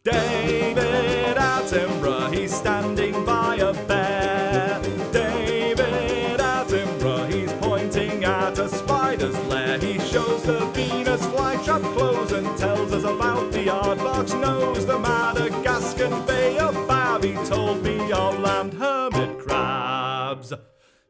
David 0.03 1.37
Attenborough, 1.37 2.33
he's 2.33 2.55
standing 2.55 3.23
by 3.27 3.57
a 3.57 3.75
bear. 3.87 4.81
David 5.13 6.41
Attenborough, 6.41 7.31
he's 7.31 7.53
pointing 7.55 8.25
at 8.25 8.59
a 8.59 8.71
spider's 8.71 9.37
lair. 9.49 9.79
He 9.79 9.99
shows 9.99 10.43
the 10.45 10.61
Venus 10.73 11.21
flytrap 11.27 11.83
clothes 11.95 12.33
and 12.33 12.47
tells 12.57 12.95
us 12.95 13.05
about 13.05 13.53
the 13.53 13.67
aardvark's 13.67 14.33
nose. 14.33 14.87
The 14.87 14.99
Madagascan 14.99 16.25
Bay 16.25 16.59
of 16.59 16.73
Bab, 16.89 17.23
he 17.23 17.35
told 17.45 17.83
me 17.83 18.11
of 18.11 18.39
land 18.39 18.73
hermit 18.73 19.39
crabs. 19.39 20.55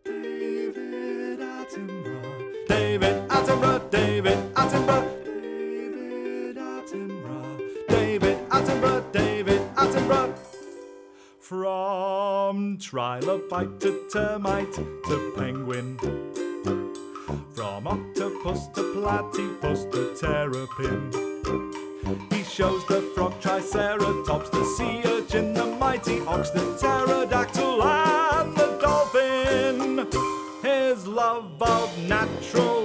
David 0.05 1.39
Attenborough, 1.39 2.67
David 2.67 3.29
Attenborough, 3.29 3.89
David 3.89 4.55
Attenborough. 4.55 5.20
From 11.51 12.79
trilobite 12.79 13.81
to 13.81 14.07
termite 14.09 14.73
to 14.73 15.33
penguin. 15.37 15.99
From 17.57 17.89
octopus 17.89 18.69
to 18.69 18.93
platypus 18.95 19.83
to 19.87 20.15
terrapin. 20.15 21.11
He 22.31 22.45
shows 22.45 22.87
the 22.87 23.01
frog 23.17 23.41
triceratops, 23.41 24.51
the 24.51 24.65
sea 24.77 25.03
urchin, 25.05 25.53
the 25.53 25.67
mighty 25.67 26.21
ox, 26.21 26.51
the 26.51 26.61
pterodactyl, 26.79 27.83
and 27.83 28.57
the 28.57 28.79
dolphin. 28.81 30.07
His 30.63 31.05
love 31.09 31.61
of 31.61 31.99
natural 32.07 32.80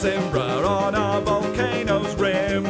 Attenborough 0.00 0.66
on 0.66 0.94
a 0.94 1.20
volcano's 1.20 2.14
rim. 2.14 2.64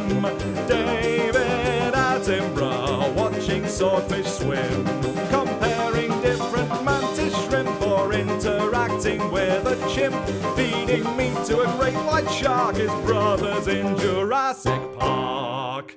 David 0.66 1.94
Attenborough 1.94 3.15
watching 3.15 3.65
swordfish 3.69 4.27
swim. 4.27 4.85
Comparing 5.28 6.11
different 6.23 6.85
mantis 6.85 7.32
shrimp 7.44 7.81
or 7.82 8.12
interacting 8.12 9.31
with 9.31 9.65
a 9.65 9.77
chimp. 9.94 10.16
Feeding 10.57 11.05
meat 11.16 11.36
to 11.44 11.61
a 11.61 11.73
great 11.78 11.94
white 12.05 12.28
shark, 12.32 12.74
his 12.74 12.90
brothers 13.07 13.69
in 13.69 13.97
Jurassic 13.98 14.98
Park. 14.98 15.94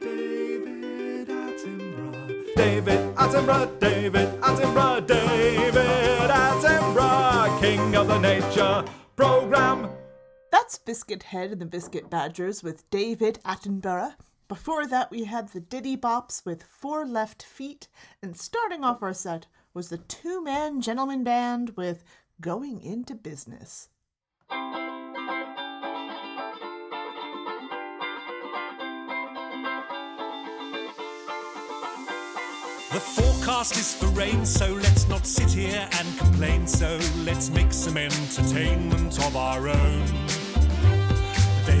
David 0.00 1.26
Attenborough, 1.26 2.54
David 2.54 3.16
Attenborough, 3.16 3.80
David 3.80 4.28
Attenborough, 4.40 5.04
David 5.04 6.30
Attenborough, 6.30 7.60
King 7.60 7.96
of 7.96 8.06
the 8.06 8.18
Nature 8.20 8.84
Program. 9.16 9.67
That's 10.68 10.76
Biscuit 10.76 11.22
Head 11.22 11.50
and 11.52 11.62
the 11.62 11.64
Biscuit 11.64 12.10
Badgers 12.10 12.62
with 12.62 12.90
David 12.90 13.38
Attenborough. 13.42 14.16
Before 14.48 14.86
that, 14.86 15.10
we 15.10 15.24
had 15.24 15.48
the 15.48 15.60
Diddy 15.60 15.96
Bops 15.96 16.44
with 16.44 16.62
Four 16.62 17.06
Left 17.06 17.42
Feet. 17.42 17.88
And 18.22 18.36
starting 18.36 18.84
off 18.84 19.02
our 19.02 19.14
set 19.14 19.46
was 19.72 19.88
the 19.88 19.96
two 19.96 20.44
man 20.44 20.82
gentleman 20.82 21.24
band 21.24 21.70
with 21.74 22.04
Going 22.42 22.82
Into 22.82 23.14
Business. 23.14 23.88
The 32.90 33.00
forecast 33.00 33.72
is 33.78 33.94
for 33.94 34.08
rain, 34.08 34.44
so 34.44 34.74
let's 34.74 35.08
not 35.08 35.24
sit 35.24 35.50
here 35.50 35.88
and 35.90 36.18
complain. 36.18 36.66
So 36.66 36.98
let's 37.24 37.48
make 37.48 37.72
some 37.72 37.96
entertainment 37.96 39.18
of 39.24 39.34
our 39.34 39.70
own. 39.70 40.47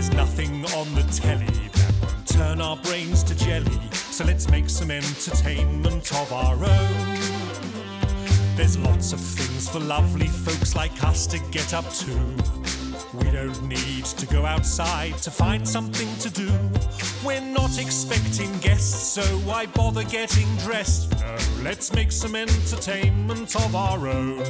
There's 0.08 0.16
nothing 0.16 0.64
on 0.64 0.94
the 0.94 1.02
telly 1.12 1.44
that 1.44 1.94
won't 2.02 2.26
turn 2.26 2.60
our 2.62 2.78
brains 2.78 3.22
to 3.24 3.34
jelly. 3.34 3.78
So 3.92 4.24
let's 4.24 4.48
make 4.48 4.70
some 4.70 4.90
entertainment 4.90 6.10
of 6.14 6.32
our 6.32 6.54
own. 6.54 7.18
There's 8.56 8.78
lots 8.78 9.12
of 9.12 9.20
things 9.20 9.68
for 9.68 9.80
lovely 9.80 10.28
folks 10.28 10.74
like 10.74 11.04
us 11.04 11.26
to 11.26 11.38
get 11.50 11.74
up 11.74 11.84
to. 11.92 12.12
We 13.18 13.30
don't 13.30 13.62
need 13.68 14.06
to 14.06 14.26
go 14.28 14.46
outside 14.46 15.18
to 15.18 15.30
find 15.30 15.68
something 15.68 16.08
to 16.20 16.30
do. 16.30 16.50
We're 17.22 17.42
not 17.42 17.78
expecting 17.78 18.56
guests, 18.60 19.12
so 19.12 19.22
why 19.44 19.66
bother 19.66 20.04
getting 20.04 20.48
dressed? 20.58 21.20
No, 21.20 21.36
let's 21.62 21.92
make 21.92 22.12
some 22.12 22.34
entertainment 22.34 23.54
of 23.56 23.76
our 23.76 24.08
own. 24.08 24.42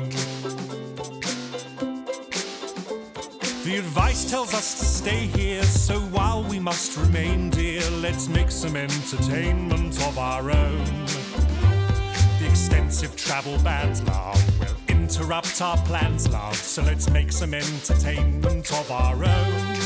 Advice 3.79 4.29
tells 4.29 4.53
us 4.55 4.79
to 4.79 4.85
stay 4.85 5.27
here, 5.27 5.63
so 5.63 6.01
while 6.01 6.43
we 6.43 6.59
must 6.59 6.97
remain 6.99 7.49
dear, 7.49 7.89
let's 7.91 8.29
make 8.29 8.51
some 8.51 8.75
entertainment 8.77 9.97
of 10.09 10.19
our 10.19 10.51
own. 10.51 10.85
The 12.41 12.47
extensive 12.49 13.15
travel 13.17 13.57
bans, 13.59 14.03
love, 14.03 14.61
will 14.61 14.77
interrupt 14.89 15.63
our 15.63 15.77
plans, 15.79 16.29
love, 16.29 16.57
so 16.57 16.83
let's 16.83 17.09
make 17.11 17.31
some 17.31 17.55
entertainment 17.55 18.73
of 18.73 18.91
our 18.91 19.25
own. 19.25 19.77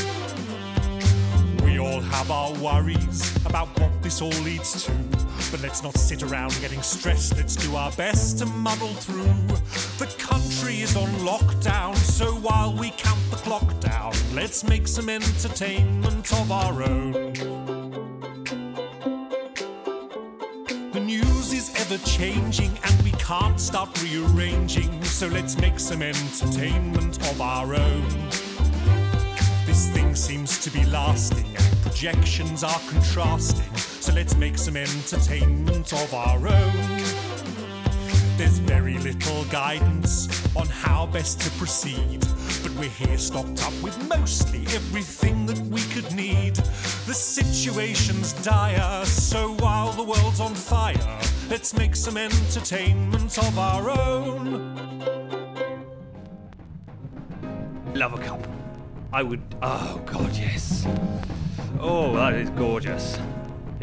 We 1.63 1.77
all 1.77 2.01
have 2.01 2.31
our 2.31 2.51
worries 2.53 3.35
about 3.45 3.67
what 3.79 4.01
this 4.01 4.21
all 4.21 4.29
leads 4.29 4.85
to. 4.85 5.22
But 5.53 5.61
let's 5.61 5.83
not 5.83 5.95
sit 5.99 6.23
around 6.23 6.57
getting 6.61 6.81
stressed, 6.81 7.37
let's 7.37 7.55
do 7.55 7.75
our 7.75 7.91
best 7.91 8.39
to 8.39 8.47
muddle 8.47 8.87
through. 8.87 9.31
The 9.99 10.11
country 10.17 10.81
is 10.81 10.95
on 10.95 11.07
lockdown, 11.19 11.95
so 11.95 12.33
while 12.33 12.75
we 12.75 12.89
count 12.97 13.19
the 13.29 13.35
clock 13.35 13.79
down, 13.79 14.13
let's 14.33 14.63
make 14.63 14.87
some 14.87 15.09
entertainment 15.09 16.33
of 16.33 16.51
our 16.51 16.81
own. 16.81 17.33
The 20.91 20.99
news 20.99 21.53
is 21.53 21.71
ever 21.81 22.03
changing 22.03 22.75
and 22.83 23.01
we 23.03 23.11
can't 23.11 23.59
start 23.59 24.01
rearranging, 24.01 25.03
so 25.03 25.27
let's 25.27 25.55
make 25.59 25.79
some 25.79 26.01
entertainment 26.01 27.19
of 27.29 27.41
our 27.41 27.75
own. 27.75 28.09
This 29.67 29.87
thing 29.91 30.15
seems 30.15 30.57
to 30.63 30.71
be 30.71 30.83
lasting 30.85 31.45
and 31.45 31.81
projections 31.83 32.63
are 32.63 32.79
contrasting, 32.89 33.69
so 34.03 34.11
let's 34.11 34.35
make 34.35 34.57
some 34.57 34.75
entertainment 34.75 35.93
of 35.93 36.13
our 36.13 36.35
own. 36.45 36.97
There's 38.35 38.57
very 38.57 38.97
little 38.97 39.45
guidance 39.45 40.27
on 40.57 40.67
how 40.67 41.05
best 41.05 41.39
to 41.39 41.49
proceed, 41.51 42.19
but 42.61 42.73
we're 42.77 42.89
here 42.89 43.17
stocked 43.17 43.65
up 43.65 43.71
with 43.81 43.97
mostly 44.09 44.59
everything 44.75 45.45
that 45.45 45.57
we 45.57 45.79
could 45.93 46.13
need. 46.13 46.55
The 47.07 47.13
situation's 47.13 48.33
dire, 48.43 49.05
so 49.05 49.53
while 49.59 49.93
the 49.93 50.03
world's 50.03 50.41
on 50.41 50.53
fire, 50.53 51.19
let's 51.49 51.73
make 51.73 51.95
some 51.95 52.17
entertainment 52.17 53.37
of 53.37 53.57
our 53.57 53.89
own. 53.89 54.99
Love 57.93 58.15
a 58.15 58.17
cup. 58.17 58.45
I 59.13 59.23
would. 59.23 59.41
Oh, 59.61 60.01
God, 60.05 60.35
yes. 60.35 60.85
Oh, 61.79 62.13
that 62.17 62.33
is 62.33 62.49
gorgeous. 62.49 63.17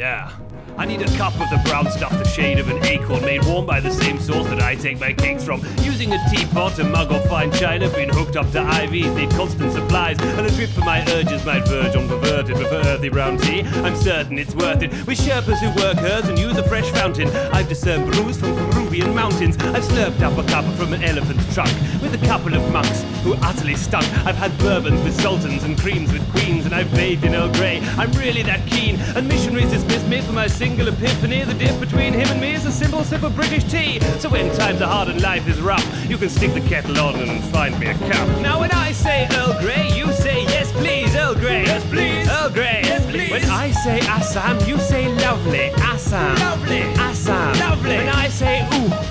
Yeah. 0.01 0.33
I 0.79 0.87
need 0.87 1.03
a 1.03 1.17
cup 1.19 1.35
of 1.35 1.51
the 1.51 1.61
brown 1.69 1.91
stuff 1.91 2.11
the 2.13 2.25
shade 2.25 2.59
of 2.59 2.71
an 2.71 2.83
acorn 2.87 3.21
made 3.21 3.45
warm 3.45 3.67
by 3.67 3.81
the 3.81 3.91
same 3.91 4.19
source 4.19 4.47
that 4.47 4.63
I 4.63 4.75
take 4.75 4.99
my 4.99 5.13
cakes 5.13 5.45
from. 5.45 5.61
Using 5.83 6.11
a 6.15 6.19
teapot, 6.31 6.79
a 6.79 6.85
mug 6.85 7.13
or 7.13 7.21
fine 7.29 7.53
china, 7.53 7.87
being 7.91 8.09
hooked 8.09 8.35
up 8.35 8.51
to 8.53 8.61
IVs, 8.61 9.15
need 9.15 9.31
constant 9.33 9.75
supplies, 9.75 10.19
and 10.19 10.47
a 10.47 10.51
drip 10.53 10.71
for 10.71 10.81
my 10.81 11.05
urges 11.13 11.45
might 11.45 11.69
verge 11.69 11.97
on 11.97 12.09
perverted. 12.09 12.57
But 12.57 12.69
for 12.69 12.89
earthy 12.89 13.11
brown 13.11 13.37
tea, 13.37 13.61
I'm 13.61 13.95
certain 13.95 14.39
it's 14.39 14.55
worth 14.55 14.83
it. 14.83 14.91
With 15.07 15.21
Sherpas 15.21 15.59
who 15.59 15.69
work 15.79 15.99
hers 15.99 16.27
and 16.31 16.39
use 16.39 16.57
a 16.57 16.67
fresh 16.67 16.91
fountain, 16.93 17.29
I've 17.53 17.69
discerned 17.69 18.11
brews 18.11 18.41
from 18.41 18.57
Peruvian 18.91 19.15
mountains. 19.15 19.57
I've 19.59 19.85
slurped 19.85 20.21
up 20.21 20.37
a 20.37 20.43
cup 20.49 20.65
from 20.75 20.93
an 20.93 21.05
elephant's 21.05 21.55
trunk 21.55 21.71
with 22.03 22.13
a 22.13 22.27
couple 22.27 22.55
of 22.55 22.73
monks 22.73 23.05
who 23.23 23.35
utterly 23.35 23.77
stunk. 23.77 24.05
I've 24.27 24.35
had 24.35 24.51
bourbons 24.59 25.01
with 25.05 25.15
sultans 25.21 25.63
and 25.63 25.79
creams 25.79 26.13
with 26.13 26.29
queens, 26.33 26.65
and 26.65 26.75
I've 26.75 26.93
bathed 26.93 27.25
in 27.25 27.37
Earl 27.37 27.53
Grey. 27.53 27.79
I'm 27.97 28.11
really 28.13 28.43
that 28.43 28.67
keen, 28.67 28.99
and 29.15 29.29
missionaries 29.29 29.71
dismiss 29.71 30.05
me 30.09 30.21
for 30.23 30.33
my 30.33 30.49
single 30.49 30.89
epiphany. 30.89 31.45
The 31.45 31.55
diff 31.55 31.79
between 31.79 32.15
him 32.15 32.27
and 32.31 32.41
me 32.41 32.55
is 32.55 32.67
a 32.67 32.73
simple 32.73 33.05
sip 33.05 33.23
of 33.23 33.37
British 33.37 33.63
tea. 33.63 34.01
So 34.19 34.29
when 34.29 34.53
times 34.57 34.83
are 34.83 34.89
hard 34.89 35.07
and 35.07 35.23
life 35.23 35.47
is 35.47 35.61
rough, 35.61 35.87
you 36.11 36.19
can 36.19 36.29
stick 36.29 36.53
the 36.53 36.61
kettle 36.63 36.99
on 36.99 37.15
and 37.15 37.45
find 37.45 37.79
me 37.79 37.87
a 37.87 37.95
cup. 37.95 38.29
Now 38.43 38.59
when 38.59 38.73
I 38.73 38.91
say 38.91 39.29
Earl 39.37 39.61
Grey, 39.61 39.89
you 39.95 40.11
say 40.15 40.43
yes 40.43 40.73
please, 40.73 41.15
Earl 41.15 41.37
Grey. 41.37 41.63
Yes 41.63 41.85
please. 41.85 42.29
Earl 42.29 42.51
Grey. 42.51 42.81
Yes 42.83 43.07
please. 43.09 43.31
When 43.31 43.45
I 43.51 43.71
say 43.71 44.01
Assam, 44.01 44.59
you 44.69 44.79
say 44.79 45.07
lovely. 45.23 45.71
Assam. 45.77 46.00
Lovely. 46.11 46.81
Assam. 46.99 47.57
Lovely. 47.61 47.97
When 47.97 48.09
I 48.09 48.29
say 48.29 48.67
ooh, 48.75 49.10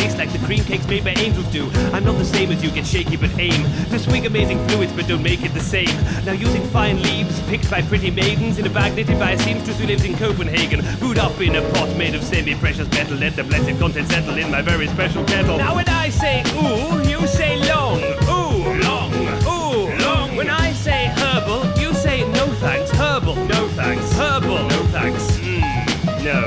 taste 0.00 0.18
like 0.18 0.32
the 0.32 0.38
cream 0.46 0.64
cakes 0.64 0.86
made 0.86 1.04
by 1.04 1.10
angels 1.10 1.46
do. 1.46 1.70
I'm 1.92 2.04
not 2.04 2.16
the 2.18 2.24
same 2.24 2.50
as 2.50 2.62
you, 2.62 2.70
get 2.70 2.86
shaky 2.86 3.16
but 3.16 3.30
aim. 3.38 3.62
To 3.90 3.98
swing 3.98 4.26
amazing 4.26 4.66
fluids 4.68 4.92
but 4.92 5.06
don't 5.06 5.22
make 5.22 5.42
it 5.42 5.52
the 5.54 5.60
same. 5.60 5.94
Now 6.24 6.32
using 6.32 6.62
fine 6.70 7.02
leaves 7.02 7.40
picked 7.42 7.70
by 7.70 7.82
pretty 7.82 8.10
maidens 8.10 8.58
in 8.58 8.66
a 8.66 8.70
bag 8.70 8.94
knitted 8.94 9.18
by 9.18 9.32
a 9.32 9.38
seamstress 9.38 9.78
who 9.78 9.86
lives 9.86 10.04
in 10.04 10.16
Copenhagen. 10.16 10.80
Brewed 10.98 11.18
up 11.18 11.38
in 11.40 11.56
a 11.56 11.62
pot 11.72 11.96
made 11.96 12.14
of 12.14 12.22
semi-precious 12.22 12.88
metal. 12.90 13.16
Let 13.16 13.36
the 13.36 13.44
blessed 13.44 13.78
content 13.78 14.08
settle 14.08 14.36
in 14.38 14.50
my 14.50 14.62
very 14.62 14.88
special 14.88 15.24
kettle. 15.24 15.58
Now 15.58 15.74
when 15.74 15.88
I 15.88 16.10
say 16.10 16.42
ooh, 16.54 17.02
you 17.08 17.26
say 17.26 17.56
long. 17.68 18.00
Ooh, 18.28 18.80
long. 18.82 19.12
Ooh, 19.44 19.96
long. 20.04 20.36
When 20.36 20.50
I 20.50 20.72
say 20.72 21.06
herbal, 21.16 21.80
you 21.80 21.92
say 21.94 22.28
no 22.32 22.46
thanks. 22.64 22.90
Herbal. 22.90 23.34
No 23.46 23.68
thanks. 23.68 24.12
Herbal. 24.12 24.68
No 24.68 24.82
thanks. 24.94 25.38
Mm. 25.38 26.24
No, 26.24 26.44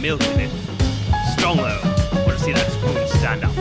milk 0.00 0.22
in 0.28 0.40
it. 0.40 0.50
Strong 1.36 1.58
though. 1.58 1.80
Want 2.26 2.38
to 2.38 2.38
see 2.38 2.52
that 2.52 2.70
spoon 2.72 3.06
stand 3.08 3.44
up. 3.44 3.52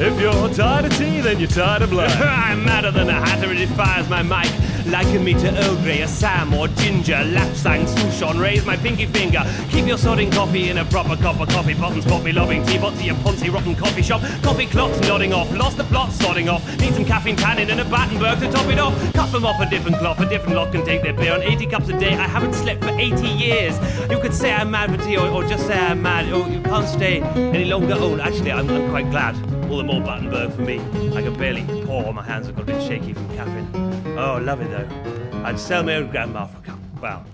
If 0.00 0.20
you're 0.20 0.48
tired 0.48 0.86
of 0.86 0.96
tea, 0.98 1.20
then 1.20 1.38
you're 1.38 1.48
tired 1.48 1.82
of 1.82 1.90
blood. 1.90 2.10
I'm 2.20 2.64
madder 2.64 2.90
than 2.90 3.08
a 3.08 3.12
hatter, 3.12 3.52
it 3.52 3.56
defies 3.56 4.08
my 4.08 4.22
mic. 4.22 4.50
Liken 4.86 5.24
me 5.24 5.34
to 5.34 5.48
Earl 5.64 5.76
Grey, 5.82 6.02
Assam 6.02 6.52
or 6.54 6.68
Ginger, 6.68 7.22
Lapsang, 7.34 7.86
Souchong, 7.86 8.40
raise 8.40 8.64
my 8.64 8.76
pinky 8.76 9.06
finger. 9.06 9.42
Keep 9.70 9.86
your 9.86 9.96
sodding 9.96 10.32
coffee 10.32 10.70
in 10.70 10.78
a 10.78 10.84
proper 10.84 11.16
cup 11.16 11.40
of 11.40 11.48
coffee 11.48 11.74
pot 11.74 11.92
and 11.92 12.02
spot 12.02 12.22
me 12.24 12.32
lobbing 12.32 12.64
teapot 12.66 12.94
to 12.98 13.04
your 13.04 13.14
poncy 13.16 13.52
rotten 13.52 13.74
coffee 13.74 14.02
shop. 14.02 14.20
Coffee 14.42 14.66
clots 14.66 15.00
nodding 15.08 15.32
off, 15.32 15.50
lost 15.52 15.76
the 15.76 15.84
plot, 15.84 16.10
sodding 16.10 16.52
off. 16.52 16.66
Need 16.78 16.94
some 16.94 17.04
caffeine 17.04 17.36
tannin 17.36 17.70
and 17.70 17.80
a 17.80 17.84
Battenberg 17.84 18.40
to 18.40 18.50
top 18.50 18.66
it 18.66 18.78
off. 18.78 18.94
Cut 19.14 19.30
them 19.30 19.44
off 19.44 19.60
a 19.60 19.68
different 19.68 19.98
cloth, 19.98 20.20
a 20.20 20.28
different 20.28 20.56
lot 20.56 20.72
can 20.72 20.84
take 20.84 21.02
their 21.02 21.14
beer 21.14 21.32
on 21.32 21.42
80 21.42 21.66
cups 21.66 21.88
a 21.88 21.98
day. 21.98 22.14
I 22.14 22.26
haven't 22.26 22.54
slept 22.54 22.82
for 22.82 22.90
80 22.90 23.26
years. 23.28 23.78
You 24.10 24.18
could 24.18 24.34
say 24.34 24.52
I'm 24.52 24.70
mad 24.70 24.90
for 24.90 25.04
tea 25.04 25.16
or, 25.16 25.28
or 25.28 25.44
just 25.44 25.66
say 25.66 25.78
I'm 25.78 26.02
mad. 26.02 26.32
Oh, 26.32 26.48
you 26.48 26.60
can't 26.60 26.88
stay 26.88 27.20
any 27.20 27.64
longer. 27.64 27.94
Oh, 27.96 28.18
actually, 28.18 28.52
I'm, 28.52 28.68
I'm 28.68 28.90
quite 28.90 29.10
glad. 29.10 29.61
All 29.72 29.78
the 29.78 29.84
more 29.84 30.02
Battenberg 30.02 30.52
for 30.52 30.60
me. 30.60 30.80
I 31.16 31.22
can 31.22 31.32
barely 31.38 31.64
pour. 31.86 32.12
My 32.12 32.22
hands 32.22 32.46
have 32.46 32.56
got 32.56 32.64
a 32.64 32.66
bit 32.66 32.82
shaky 32.82 33.14
from 33.14 33.26
caffeine. 33.34 34.18
Oh, 34.18 34.36
love 34.36 34.60
it 34.60 34.68
though. 34.68 35.44
I'd 35.44 35.58
sell 35.58 35.82
my 35.82 35.94
own 35.94 36.10
grandma 36.10 36.44
for 36.44 36.58
a 36.58 36.60
cup. 36.60 36.78
Well, 37.00 37.24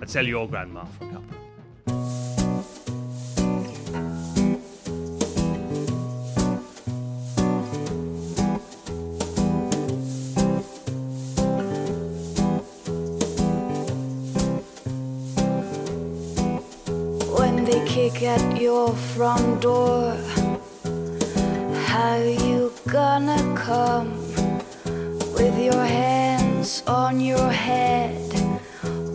I'd 0.00 0.08
sell 0.08 0.24
your 0.24 0.46
grandma 0.46 0.84
for 0.84 1.06
a 1.06 1.08
cup. 1.10 1.24
when 17.40 17.64
they 17.64 17.84
kick 17.86 18.22
at 18.22 18.60
your 18.60 18.94
front 18.94 19.62
door. 19.62 20.16
How 21.98 22.14
you 22.14 22.72
gonna 22.86 23.42
come 23.56 24.12
with 25.34 25.58
your 25.58 25.84
hands 25.84 26.84
on 26.86 27.18
your 27.18 27.50
head 27.50 28.22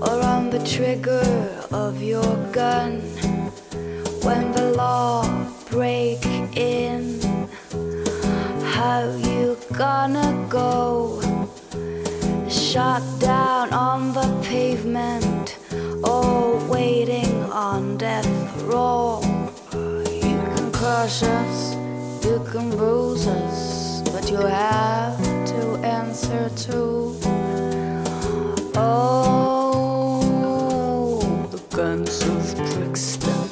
or 0.01 0.19
on 0.19 0.49
the 0.49 0.59
trigger 0.65 1.23
of 1.71 2.03
your 2.03 2.35
gun? 2.51 2.99
When 4.27 4.51
the 4.51 4.73
law 4.75 5.23
break 5.71 6.25
in, 6.57 7.21
how 8.75 9.09
you 9.15 9.57
gonna 9.71 10.45
go? 10.49 11.21
Shot 12.49 13.01
down 13.21 13.71
on 13.71 14.11
the 14.11 14.27
pavement 14.43 15.57
or 16.03 16.57
waiting 16.67 17.43
on 17.49 17.95
death 17.95 18.27
row. 18.63 19.21
You 19.71 20.37
can 20.51 20.69
crush 20.73 21.23
us, 21.23 21.72
you 22.33 22.43
can 22.51 22.69
bruise 22.71 23.27
us, 23.27 24.01
but 24.09 24.31
you 24.31 24.37
have 24.37 25.17
to 25.45 25.77
answer 25.85 26.49
to. 26.65 27.15
Oh, 28.75 30.19
the 31.51 31.61
guns 31.75 32.23
of 32.23 32.55
Brixton. 32.73 33.49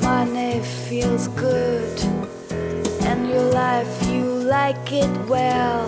Money 0.00 0.60
feels 0.88 1.28
good, 1.28 2.02
and 3.02 3.28
your 3.28 3.52
life 3.52 4.06
you 4.06 4.24
like 4.24 4.92
it 4.92 5.14
well. 5.28 5.86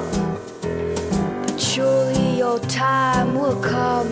But 1.42 1.58
surely 1.58 2.36
your 2.36 2.58
time 2.58 3.34
will 3.34 3.58
come, 3.62 4.10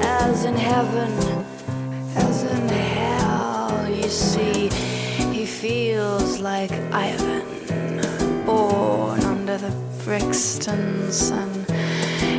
as 0.00 0.44
in 0.44 0.54
heaven, 0.54 1.10
as 2.14 2.44
in 2.44 2.68
hell. 2.68 3.19
See, 4.10 4.68
he 5.32 5.46
feels 5.46 6.40
like 6.40 6.72
Ivan, 6.92 7.46
born 8.44 9.20
under 9.22 9.56
the 9.56 9.70
Brixton 10.02 11.12
sun. 11.12 11.64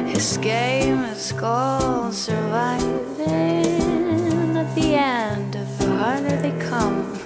His 0.05 0.37
game 0.37 1.05
is 1.05 1.31
called 1.31 2.13
surviving. 2.13 2.91
At 4.57 4.75
the 4.75 4.95
end 4.95 5.55
of 5.55 5.77
the 5.77 5.95
harder 5.95 6.35
they 6.41 6.51
come, 6.59 7.17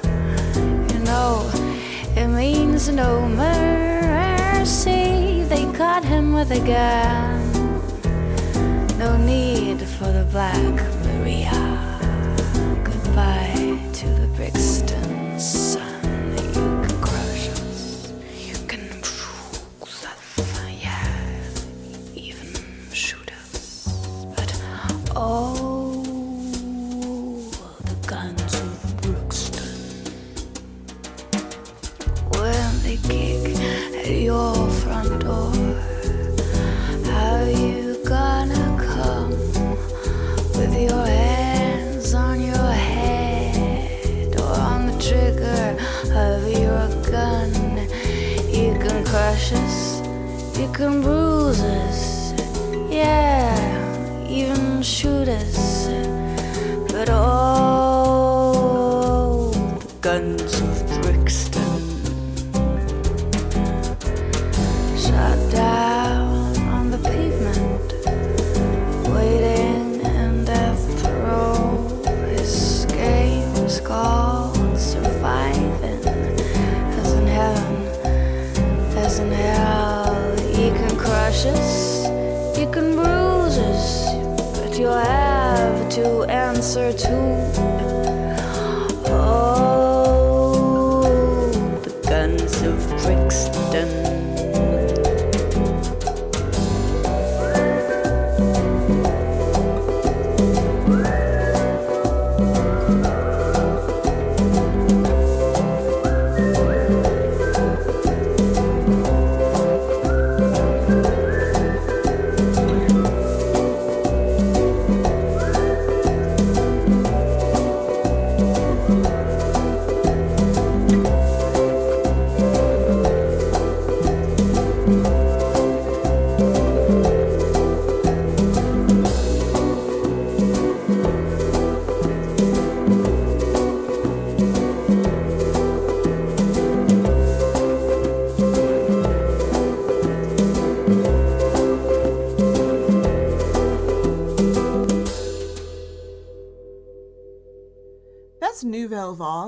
you 0.94 1.00
know, 1.00 1.50
it 2.16 2.28
means 2.28 2.88
no 2.90 3.28
mercy. 3.28 3.82
They 5.50 5.66
caught 5.74 6.04
him 6.06 6.34
with 6.34 6.52
a 6.52 6.60
gun. 6.60 7.42
No 9.00 9.18
need 9.18 9.82
for 9.82 10.12
the 10.12 10.26
Black 10.30 10.76
Maria. 11.04 11.65
You 48.56 48.74
can 48.80 49.04
crush 49.04 49.52
us, 49.52 50.00
you 50.58 50.72
can 50.72 51.02
bruise 51.02 51.62
us, 51.62 52.34
yeah, 52.90 53.45
to. 86.94 87.35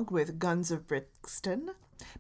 Vague 0.08 0.12
with 0.12 0.40
Guns 0.40 0.72
of 0.72 0.88
Brixton. 0.88 1.72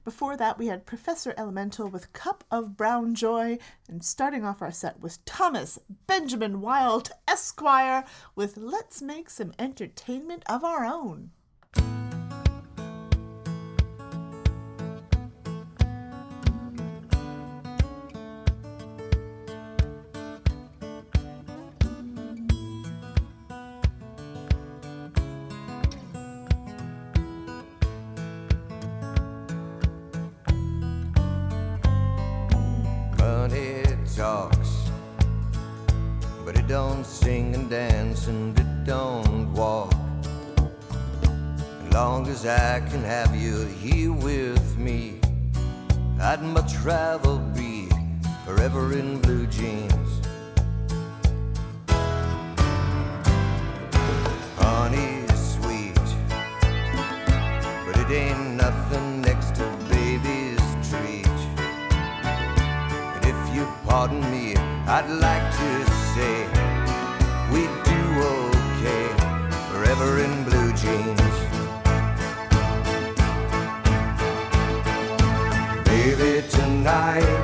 Before 0.04 0.36
that, 0.36 0.58
we 0.58 0.68
had 0.68 0.86
Professor 0.86 1.34
Elemental 1.38 1.88
with 1.88 2.12
Cup 2.12 2.44
of 2.52 2.76
Brown 2.76 3.16
Joy. 3.16 3.60
And 3.88 4.04
starting 4.04 4.44
off 4.44 4.62
our 4.62 4.72
set 4.72 5.02
was 5.02 5.20
Thomas 5.26 5.80
Benjamin 6.06 6.60
Wild 6.60 7.12
Esquire 7.28 8.04
with 8.36 8.58
Let's 8.58 9.02
Make 9.02 9.30
Some 9.30 9.54
Entertainment 9.58 10.44
of 10.48 10.64
Our 10.66 10.86
Own. 10.86 11.32
Sing 37.28 37.54
and 37.56 37.70
dance 37.70 38.28
and 38.28 38.58
it 38.58 38.86
don't 38.86 39.52
walk. 39.52 39.94
As 41.84 41.94
long 41.94 42.26
as 42.30 42.46
I 42.46 42.80
can 42.90 43.04
have 43.04 43.36
you 43.36 43.66
here 43.84 44.14
with 44.14 44.78
me, 44.78 45.20
I'd 46.22 46.42
much 46.42 46.78
rather 46.86 47.36
be 47.54 47.90
forever 48.46 48.94
in 48.94 49.20
blue 49.20 49.46
jeans. 49.48 50.10
Honey's 54.62 55.38
sweet, 55.56 56.08
but 57.86 57.96
it 58.04 58.10
ain't 58.24 58.52
nothing 58.66 59.20
next 59.20 59.50
to 59.56 59.66
baby's 59.90 60.66
treat. 60.90 61.38
And 63.16 63.24
if 63.34 63.40
you 63.54 63.68
pardon 63.86 64.22
me, 64.32 64.56
I'd 64.96 65.10
like 65.28 65.48
to 65.62 65.70
say 66.16 66.57
tonight, 76.88 77.44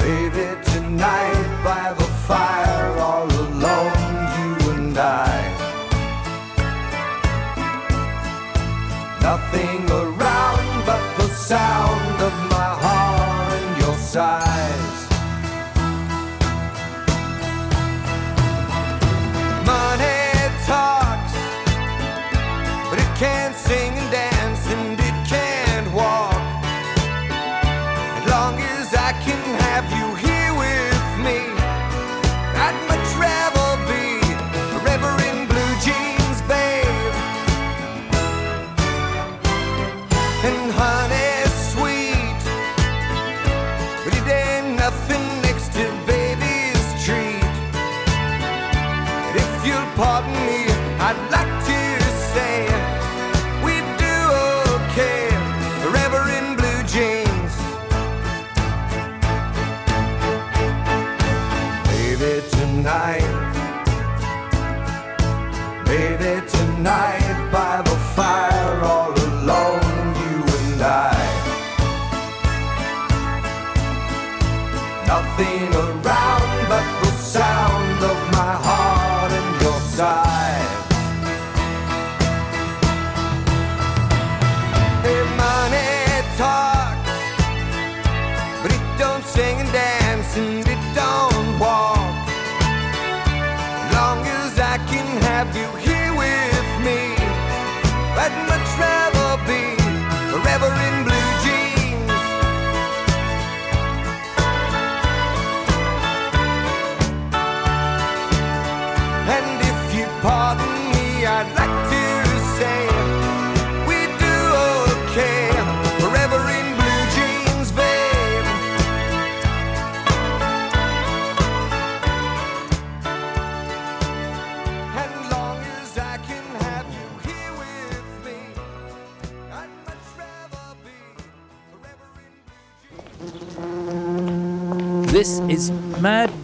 baby, 0.00 0.46
tonight 0.64 1.48
by 1.62 1.94
the 1.96 2.08
fire, 2.26 2.98
all 2.98 3.30
alone, 3.46 4.16
you 4.36 4.70
and 4.72 4.98
I. 4.98 5.38
Nothing 9.22 9.88
around 9.90 10.86
but 10.86 11.04
the 11.18 11.28
sound 11.28 12.20
of 12.20 12.34
my 12.50 12.70
heart 12.82 13.52
and 13.52 13.80
your 13.80 13.94
sighs. 13.94 14.47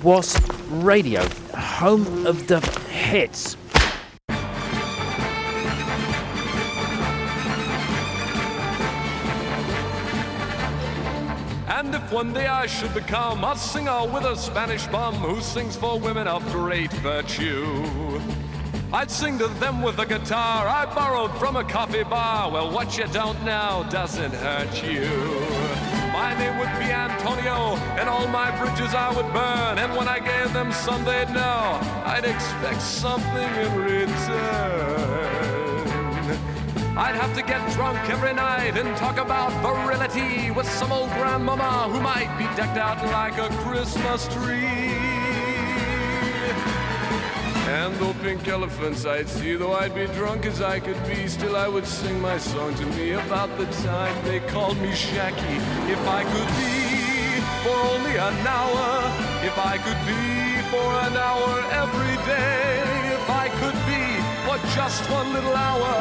Wasp 0.02 0.52
Radio, 0.70 1.26
home 1.56 2.26
of 2.26 2.46
the 2.46 2.60
hits. 2.90 3.56
And 11.68 11.94
if 11.94 12.12
one 12.12 12.32
day 12.32 12.46
I 12.46 12.66
should 12.66 12.92
become 12.94 13.44
a 13.44 13.56
singer 13.56 14.06
with 14.06 14.24
a 14.24 14.36
Spanish 14.36 14.86
bum 14.86 15.14
who 15.14 15.40
sings 15.40 15.76
for 15.76 15.98
women 15.98 16.26
of 16.26 16.44
great 16.50 16.92
virtue, 16.94 18.20
I'd 18.92 19.10
sing 19.10 19.38
to 19.38 19.48
them 19.48 19.82
with 19.82 19.98
a 19.98 20.06
guitar 20.06 20.68
I 20.68 20.86
borrowed 20.94 21.36
from 21.38 21.56
a 21.56 21.64
coffee 21.64 22.04
bar. 22.04 22.50
Well, 22.50 22.70
what 22.70 22.96
you 22.96 23.06
don't 23.08 23.42
know 23.44 23.86
doesn't 23.90 24.32
hurt 24.32 24.82
you. 24.82 25.43
My 26.24 26.32
name 26.38 26.56
would 26.58 26.74
be 26.78 26.90
Antonio, 26.90 27.76
and 28.00 28.08
all 28.08 28.26
my 28.26 28.50
bridges 28.58 28.94
I 28.94 29.14
would 29.14 29.30
burn. 29.34 29.76
And 29.76 29.94
when 29.94 30.08
I 30.08 30.18
gave 30.20 30.54
them 30.54 30.72
some, 30.72 31.04
they'd 31.04 31.28
know 31.28 31.78
I'd 32.06 32.24
expect 32.24 32.80
something 32.80 33.50
in 33.64 33.70
return. 33.76 35.04
I'd 36.96 37.14
have 37.14 37.34
to 37.34 37.42
get 37.42 37.60
drunk 37.74 37.98
every 38.08 38.32
night 38.32 38.74
and 38.78 38.96
talk 38.96 39.18
about 39.18 39.52
virility 39.60 40.50
with 40.50 40.66
some 40.66 40.92
old 40.92 41.10
grandmama 41.10 41.90
who 41.92 42.00
might 42.00 42.34
be 42.38 42.44
decked 42.56 42.78
out 42.78 43.04
like 43.20 43.36
a 43.36 43.50
Christmas 43.62 44.26
tree. 44.28 44.73
And 47.74 47.92
though 47.96 48.14
pink 48.22 48.46
elephants 48.46 49.04
I'd 49.04 49.28
see, 49.28 49.56
though 49.56 49.72
I'd 49.72 49.96
be 49.96 50.06
drunk 50.18 50.46
as 50.46 50.62
I 50.62 50.78
could 50.78 51.00
be, 51.08 51.26
still 51.26 51.56
I 51.56 51.66
would 51.66 51.84
sing 51.84 52.20
my 52.20 52.38
song 52.38 52.72
to 52.76 52.86
me 52.96 53.10
about 53.14 53.50
the 53.58 53.66
time 53.82 54.14
they 54.24 54.38
called 54.38 54.78
me 54.78 54.92
Jackie. 54.94 55.58
If 55.90 56.02
I 56.06 56.22
could 56.32 56.50
be 56.62 56.74
for 57.64 57.76
only 57.94 58.16
an 58.28 58.46
hour, 58.46 58.86
if 59.42 59.58
I 59.58 59.74
could 59.84 60.02
be 60.06 60.22
for 60.70 60.88
an 61.06 61.16
hour 61.28 61.52
every 61.82 62.16
day, 62.30 62.78
if 63.18 63.28
I 63.28 63.46
could 63.60 63.78
be 63.90 64.04
for 64.46 64.56
just 64.76 65.02
one 65.10 65.32
little 65.32 65.56
hour, 65.56 65.94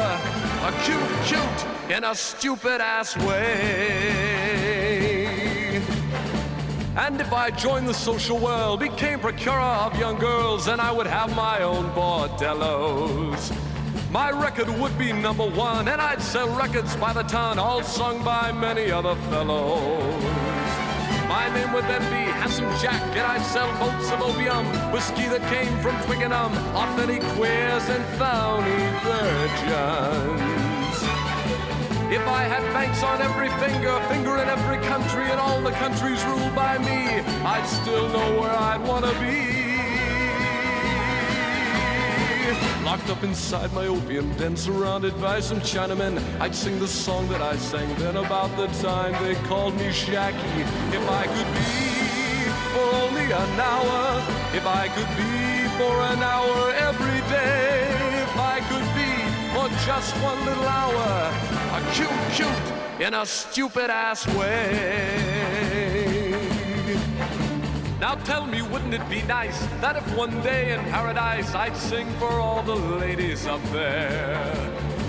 a 0.68 0.72
cute, 0.84 1.12
cute 1.26 1.60
in 1.96 2.04
a 2.04 2.14
stupid 2.14 2.80
ass 2.80 3.16
way. 3.16 4.83
And 6.96 7.20
if 7.20 7.32
I 7.32 7.50
joined 7.50 7.88
the 7.88 7.94
social 7.94 8.38
world, 8.38 8.78
became 8.78 9.18
procurer 9.18 9.58
of 9.58 9.98
young 9.98 10.16
girls, 10.16 10.66
then 10.66 10.78
I 10.78 10.92
would 10.92 11.08
have 11.08 11.34
my 11.34 11.60
own 11.60 11.90
bordellos. 11.90 13.52
my 14.12 14.30
record 14.30 14.68
would 14.78 14.96
be 14.96 15.12
number 15.12 15.44
one, 15.44 15.88
and 15.88 16.00
I'd 16.00 16.22
sell 16.22 16.48
records 16.56 16.94
by 16.94 17.12
the 17.12 17.24
ton, 17.24 17.58
all 17.58 17.82
sung 17.82 18.22
by 18.22 18.52
many 18.52 18.92
other 18.92 19.16
fellows. 19.28 20.22
My 21.28 21.52
name 21.52 21.72
would 21.72 21.84
then 21.84 22.02
be 22.12 22.30
Handsome 22.30 22.70
Jack, 22.80 23.02
and 23.16 23.26
I'd 23.26 23.44
sell 23.46 23.68
boats 23.80 24.12
of 24.12 24.22
opium, 24.22 24.64
whiskey 24.92 25.26
that 25.26 25.42
came 25.50 25.76
from 25.80 26.00
Twickenham, 26.04 26.52
authentic 26.76 27.22
queers 27.34 27.88
and 27.88 28.04
phony 28.18 28.86
virgins. 29.02 30.53
If 32.14 32.28
I 32.28 32.44
had 32.44 32.62
banks 32.72 33.02
on 33.02 33.20
every 33.20 33.48
finger, 33.58 33.98
finger 34.08 34.36
in 34.38 34.48
every 34.48 34.78
country, 34.86 35.24
and 35.32 35.40
all 35.40 35.60
the 35.60 35.72
countries 35.72 36.24
ruled 36.26 36.54
by 36.54 36.78
me, 36.78 37.18
I'd 37.44 37.66
still 37.66 38.08
know 38.08 38.40
where 38.40 38.52
I'd 38.52 38.80
want 38.86 39.04
to 39.04 39.10
be. 39.18 39.64
Locked 42.84 43.10
up 43.10 43.24
inside 43.24 43.72
my 43.72 43.88
opium 43.88 44.32
den, 44.36 44.56
surrounded 44.56 45.20
by 45.20 45.40
some 45.40 45.58
Chinamen, 45.58 46.22
I'd 46.40 46.54
sing 46.54 46.78
the 46.78 46.86
song 46.86 47.26
that 47.30 47.42
I 47.42 47.56
sang 47.56 47.92
then 47.96 48.16
about 48.16 48.56
the 48.56 48.68
time 48.80 49.12
they 49.24 49.34
called 49.48 49.74
me 49.74 49.90
Jackie. 49.90 50.62
If 50.96 51.04
I 51.10 51.24
could 51.34 51.50
be 51.58 51.84
for 52.74 52.86
only 53.02 53.24
an 53.24 53.58
hour, 53.58 54.22
if 54.54 54.64
I 54.64 54.86
could 54.94 55.10
be 55.18 55.66
for 55.78 55.94
an 56.12 56.22
hour 56.22 56.72
every 56.74 57.20
day, 57.28 57.83
for 59.64 59.86
just 59.86 60.14
one 60.22 60.44
little 60.44 60.64
hour, 60.64 61.32
a 61.72 61.80
cute, 61.92 62.10
cute 62.32 62.72
in 63.00 63.14
a 63.14 63.24
stupid 63.24 63.88
ass 63.88 64.26
way. 64.36 65.56
Now 67.98 68.14
tell 68.16 68.46
me, 68.46 68.60
wouldn't 68.60 68.92
it 68.92 69.08
be 69.08 69.22
nice 69.22 69.58
that 69.80 69.96
if 69.96 70.16
one 70.16 70.38
day 70.42 70.74
in 70.74 70.80
paradise 70.90 71.54
I'd 71.54 71.76
sing 71.76 72.06
for 72.18 72.32
all 72.32 72.62
the 72.62 72.74
ladies 72.74 73.46
up 73.46 73.62
there? 73.72 74.52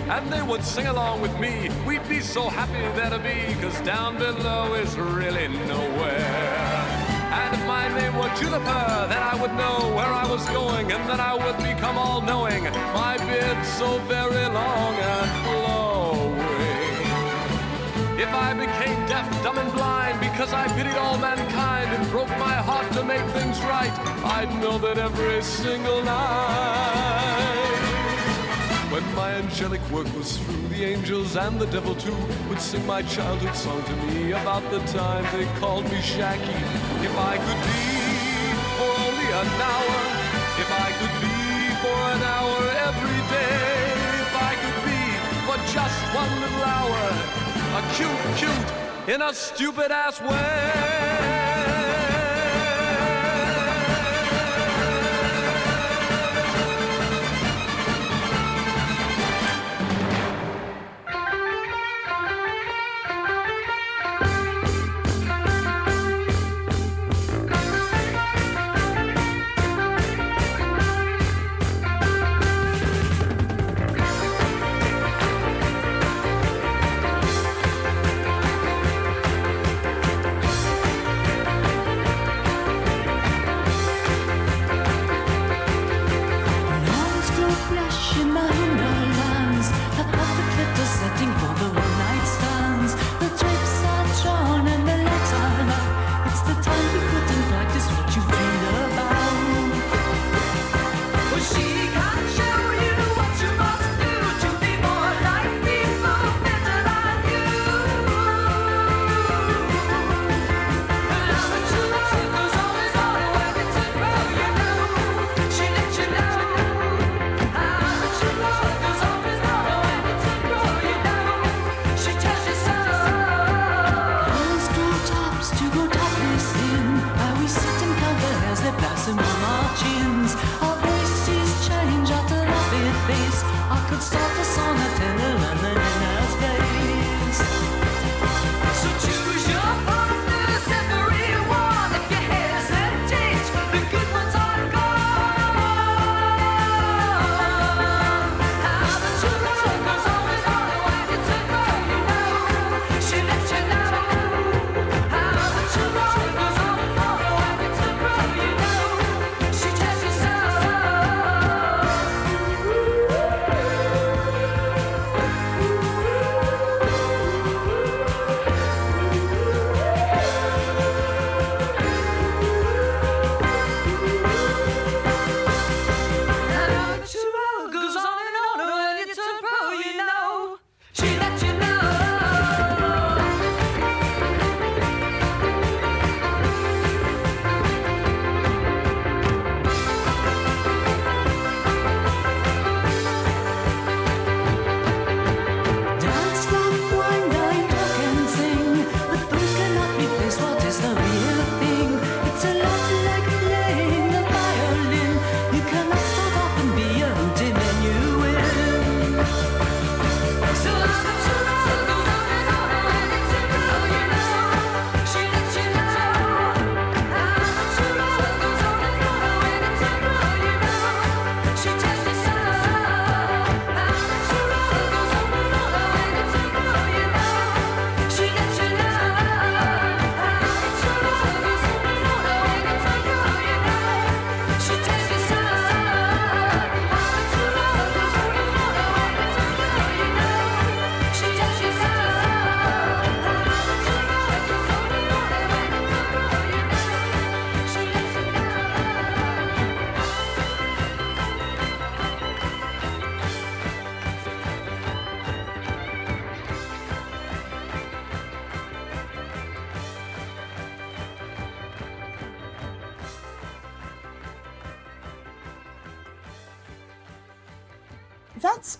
And 0.08 0.32
they 0.32 0.42
would 0.42 0.64
sing 0.64 0.88
along 0.88 1.22
with 1.22 1.38
me. 1.38 1.70
We'd 1.86 2.08
be 2.08 2.22
so 2.22 2.48
happy 2.48 2.88
there 2.96 3.10
to 3.10 3.20
be, 3.20 3.56
cause 3.62 3.82
down 3.82 4.18
below 4.18 4.74
is 4.76 4.96
really 4.96 5.50
nowhere. 5.50 6.75
And 7.42 7.54
if 7.56 7.64
my 7.66 7.86
name 8.00 8.16
were 8.16 8.32
Juniper, 8.40 8.86
then 9.12 9.22
I 9.32 9.36
would 9.42 9.54
know 9.62 9.78
where 9.98 10.12
I 10.24 10.26
was 10.34 10.44
going, 10.50 10.92
and 10.92 11.04
then 11.10 11.20
I 11.20 11.34
would 11.44 11.58
become 11.58 11.98
all 11.98 12.22
knowing. 12.22 12.64
My 12.94 13.18
beard 13.28 13.60
so 13.80 14.00
very 14.14 14.46
long 14.62 14.94
and 15.14 15.30
flowing. 15.44 15.86
If 18.26 18.32
I 18.34 18.54
became 18.54 19.00
deaf, 19.08 19.28
dumb, 19.44 19.58
and 19.58 19.72
blind 19.74 20.20
because 20.22 20.52
I 20.54 20.68
pitied 20.76 20.96
all 20.96 21.18
mankind 21.18 21.90
and 21.96 22.10
broke 22.10 22.34
my 22.48 22.56
heart 22.70 22.90
to 22.94 23.04
make 23.04 23.26
things 23.38 23.60
right, 23.62 23.96
I'd 24.38 24.52
know 24.62 24.78
that 24.80 24.98
every 24.98 25.42
single 25.42 26.02
night. 26.04 27.65
When 28.96 29.14
my 29.14 29.32
angelic 29.34 29.82
work 29.92 30.08
was 30.16 30.38
through, 30.38 30.70
the 30.70 30.86
angels 30.86 31.36
and 31.36 31.60
the 31.60 31.66
devil 31.66 31.96
too 31.96 32.16
would 32.48 32.62
sing 32.62 32.86
my 32.86 33.02
childhood 33.02 33.54
song 33.54 33.84
to 33.84 33.96
me 34.06 34.32
about 34.32 34.64
the 34.72 34.80
time 35.00 35.26
they 35.36 35.44
called 35.60 35.84
me 35.92 36.00
Jackie. 36.02 36.64
If 37.04 37.14
I 37.18 37.36
could 37.36 37.62
be 37.68 37.84
for 38.80 38.92
only 39.04 39.30
an 39.42 39.52
hour, 39.68 40.00
if 40.64 40.70
I 40.72 40.90
could 41.00 41.16
be 41.28 41.36
for 41.84 42.00
an 42.16 42.22
hour 42.24 42.58
every 42.88 43.20
day, 43.36 43.92
if 44.24 44.34
I 44.50 44.54
could 44.64 44.80
be 44.88 45.02
for 45.44 45.58
just 45.76 46.00
one 46.16 46.32
little 46.40 46.64
hour, 46.64 47.04
a 47.76 47.82
cute, 47.96 48.24
cute 48.40 49.14
in 49.14 49.22
a 49.22 49.34
stupid 49.34 49.92
ass 49.92 50.22
way. 50.22 51.35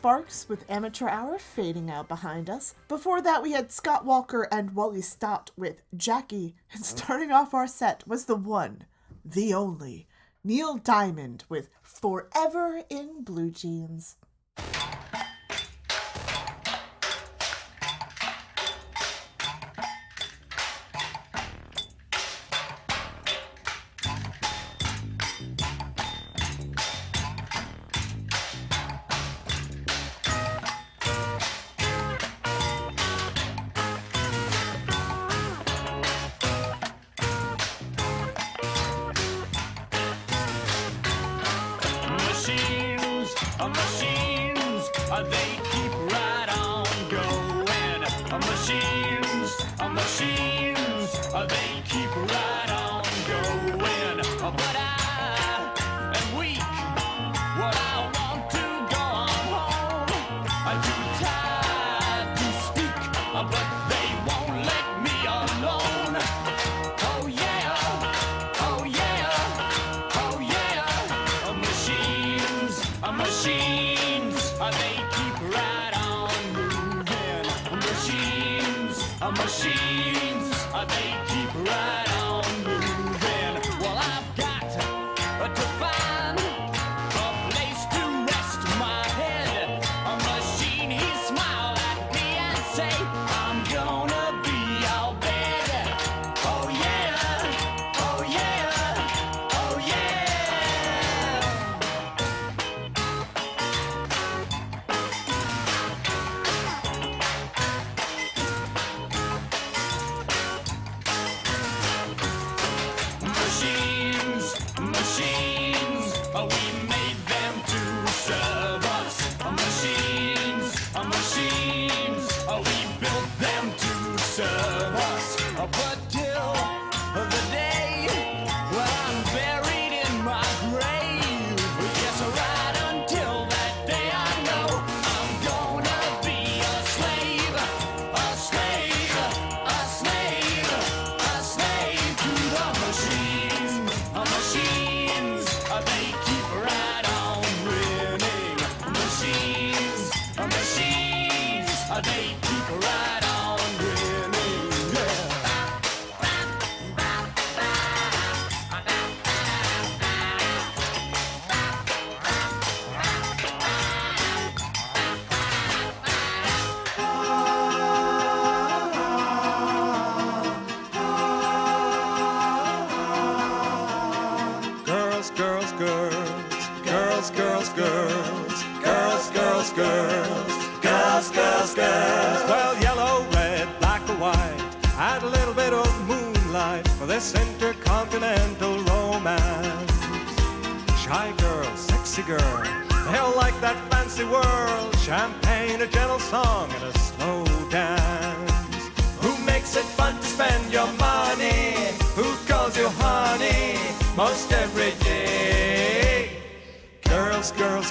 Sparks 0.06 0.48
with 0.48 0.70
Amateur 0.70 1.10
Hour 1.10 1.40
fading 1.40 1.90
out 1.90 2.08
behind 2.08 2.48
us. 2.48 2.76
Before 2.88 3.24
that, 3.24 3.42
we 3.42 3.54
had 3.54 3.72
Scott 3.72 4.06
Walker 4.06 4.48
and 4.52 4.76
Wally 4.76 5.02
Stott 5.02 5.50
with 5.58 5.82
Jackie. 5.98 6.54
And 6.72 6.86
starting 6.86 7.32
off 7.32 7.56
our 7.56 7.66
set 7.66 8.08
was 8.08 8.26
the 8.26 8.36
one, 8.36 8.84
the 9.26 9.52
only, 9.56 10.06
Neil 10.44 10.76
Diamond 10.76 11.44
with 11.50 11.70
Forever 11.82 12.84
in 12.88 13.24
Blue 13.24 13.50
Jeans. 13.50 14.18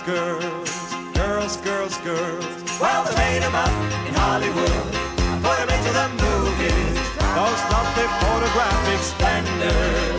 girls, 0.04 0.94
girls, 1.14 1.56
girls, 1.58 1.96
girls. 1.98 2.44
Well, 2.78 3.04
they 3.04 3.16
made 3.16 3.42
them 3.42 3.54
up 3.54 3.70
in 4.06 4.14
Hollywood. 4.14 4.70
I 5.16 5.40
put 5.42 5.56
them 5.58 5.70
into 5.72 5.92
the 5.92 6.08
movies. 6.22 7.00
Those 7.34 7.62
lovely 7.72 8.08
photographic 8.20 9.00
splendors. 9.00 10.13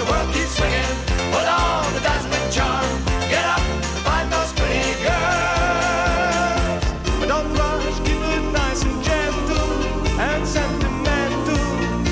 the 0.00 0.06
world 0.10 0.32
keeps 0.32 0.56
swinging. 0.56 0.96
Put 1.34 1.46
on 1.46 1.92
the 1.92 2.00
dazzling 2.00 2.48
charm. 2.50 2.88
Get 3.28 3.44
up, 3.44 3.60
find 4.06 4.32
those 4.32 4.52
pretty 4.58 4.94
girls. 5.04 6.84
But 7.18 7.28
don't 7.28 7.52
rush, 7.60 7.98
keep 8.06 8.20
it 8.34 8.44
nice 8.60 8.82
and 8.82 8.98
gentle 9.04 9.70
and 10.18 10.46
sentimental. 10.46 11.60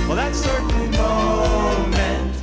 Well, 0.07 0.17
that 0.17 0.35
certain 0.35 0.91
moment. 1.01 2.35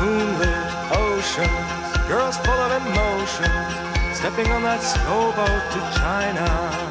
Moonlit 0.00 0.70
girls 2.08 2.36
full 2.38 2.60
of 2.66 2.70
emotions, 2.80 4.16
stepping 4.18 4.48
on 4.50 4.62
that 4.62 4.80
snowboat 4.80 5.62
to 5.74 5.80
China 6.00 6.89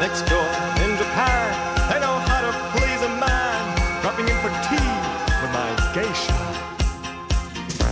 next 0.00 0.22
door 0.30 0.48
in 0.80 0.96
Japan. 0.96 1.44
They 1.92 2.00
know 2.00 2.16
how 2.24 2.40
to 2.40 2.52
please 2.72 3.02
a 3.02 3.12
man, 3.20 3.60
dropping 4.00 4.28
in 4.32 4.36
for 4.40 4.48
tea 4.64 4.92
with 5.40 5.52
my 5.52 5.70
geisha. 5.92 6.40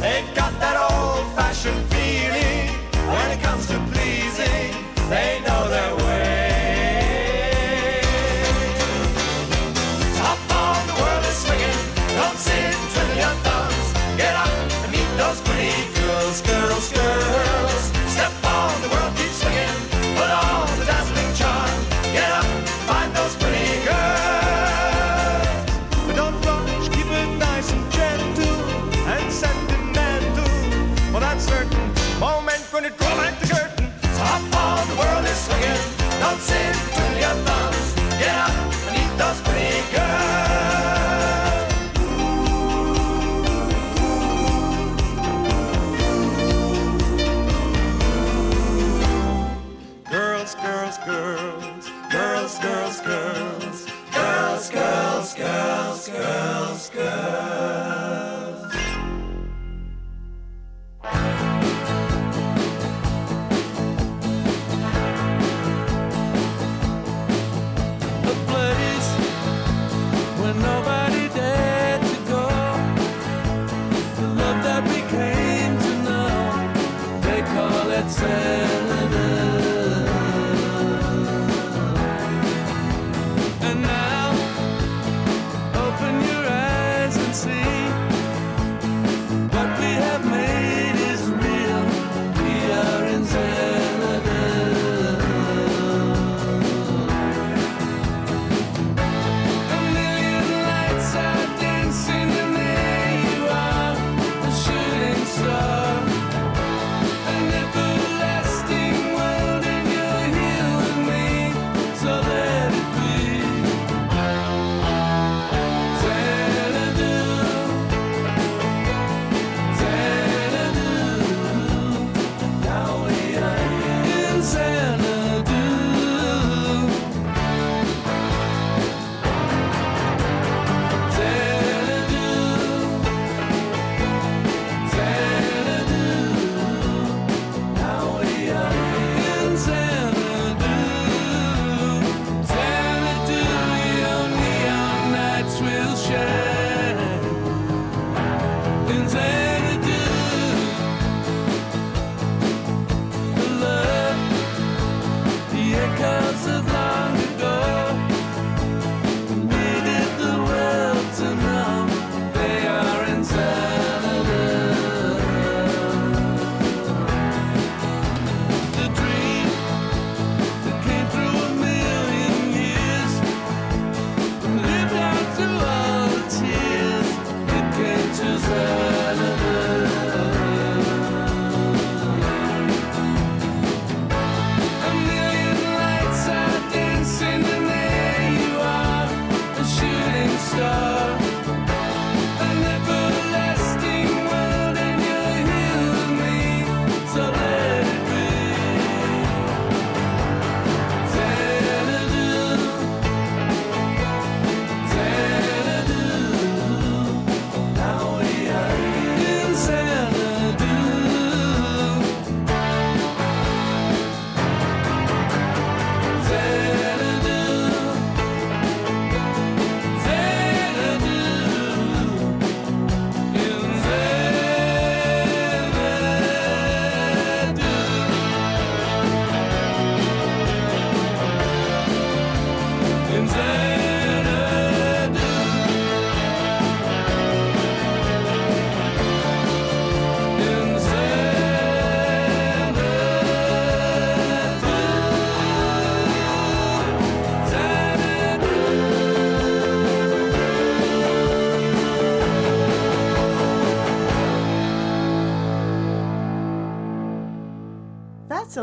They've 0.01 0.35
got 0.35 0.52
that 0.59 0.76
old-fashioned 0.89 1.85
feeling 1.93 2.72
when 3.12 3.26
it 3.30 3.40
comes 3.43 3.66
to 3.66 3.76
pleasing. 3.93 4.72
They 5.10 5.38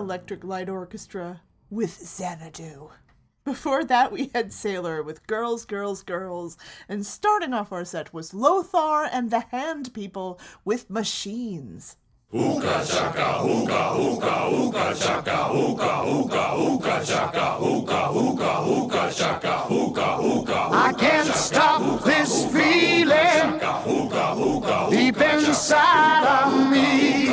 Electric 0.06 0.44
Light 0.44 0.70
Orchestra 0.70 1.42
with 1.72 2.00
Xanadu. 2.00 2.92
Before 3.44 3.84
that, 3.84 4.12
we 4.12 4.30
had 4.36 4.54
Sailor 4.54 5.02
with 5.02 5.26
Girls, 5.26 5.66
Girls, 5.66 6.04
Girls. 6.04 6.60
And 6.88 7.04
starting 7.04 7.56
off 7.56 7.72
our 7.72 7.84
set 7.84 8.14
was 8.14 8.32
Lothar 8.32 9.10
and 9.12 9.32
the 9.32 9.40
Hand 9.40 9.96
People 9.96 10.40
with 10.64 10.92
Machines. 10.92 11.98
Ooka 12.36 12.84
chaka, 12.86 13.40
ooka, 13.44 13.96
ooka, 13.96 14.34
ooka 14.52 14.94
chaka, 15.00 15.38
ooka, 15.54 16.04
ooka, 16.04 16.44
ooka 16.60 17.06
chaka, 17.06 17.58
ooka, 17.62 18.10
ooka, 18.12 18.52
ooka 18.68 19.10
chaka, 19.16 19.54
ooka, 19.70 20.20
ooka. 20.20 20.70
I 20.74 20.92
can't 21.00 21.34
stop 21.34 22.04
this 22.04 22.46
feeling 22.52 23.60
deep 24.92 25.22
inside 25.22 26.26
of 26.28 26.70
me. 26.70 27.28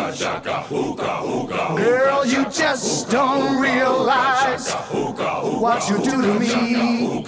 Girl, 1.77 2.25
you 2.25 2.45
just 2.49 3.11
don't 3.11 3.61
realize 3.61 4.73
what 4.73 5.89
you 5.91 5.99
do 5.99 6.23
to 6.23 6.39
me. 6.39 7.25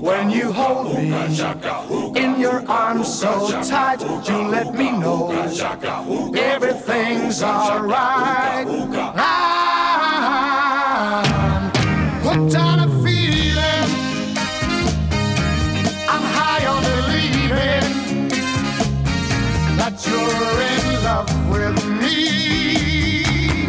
When 0.00 0.30
you 0.30 0.52
hold 0.52 0.94
me 0.94 1.12
in 2.20 2.40
your 2.40 2.62
arms 2.68 3.08
so 3.08 3.62
tight, 3.62 4.02
you 4.28 4.38
let 4.48 4.74
me 4.74 4.90
know 4.90 5.30
everything's 5.64 7.42
alright. 7.42 8.66
I'm 8.66 9.30
hooked 12.20 12.56
on 12.56 12.80
a 12.80 12.88
feeling. 13.02 13.88
I'm 16.08 16.22
high 16.36 16.66
on 16.66 16.82
believing 16.82 18.28
that 19.76 20.04
you're 20.06 20.60
in 20.72 20.84
love 21.04 21.30
with 21.48 21.78
me. 22.00 23.64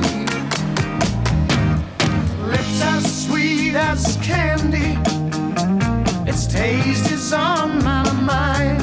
Lips 2.47 2.81
as 2.81 3.25
sweet 3.25 3.75
as 3.75 4.17
candy. 4.23 4.97
Its 6.29 6.47
taste 6.47 7.11
is 7.11 7.33
on 7.33 7.83
my 7.83 8.11
mind. 8.13 8.82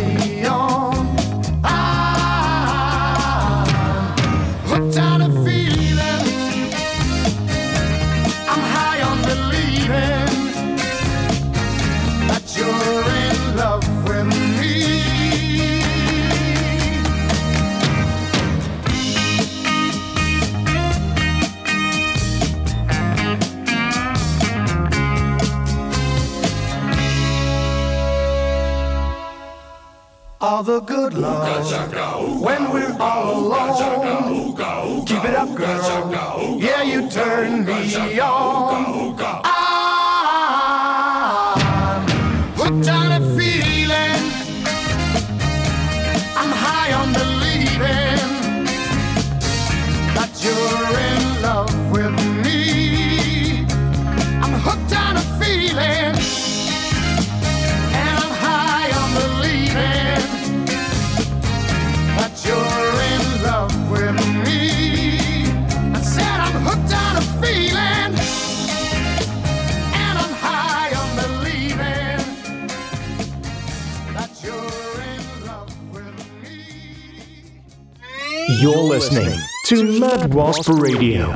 Wasp 80.51 80.69
Radio. 80.81 81.31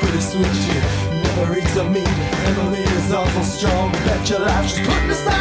Pretty 0.00 0.20
sweet, 0.20 0.54
she 0.54 0.72
never 1.22 1.58
eats 1.58 1.76
a 1.76 1.84
meat. 1.90 2.06
Emily 2.06 2.80
is 2.80 3.12
awful 3.12 3.42
strong. 3.44 3.92
Bet 3.92 4.28
your 4.28 4.40
life 4.40 4.68
she's 4.68 4.78
putting 4.86 5.10
us 5.10 5.37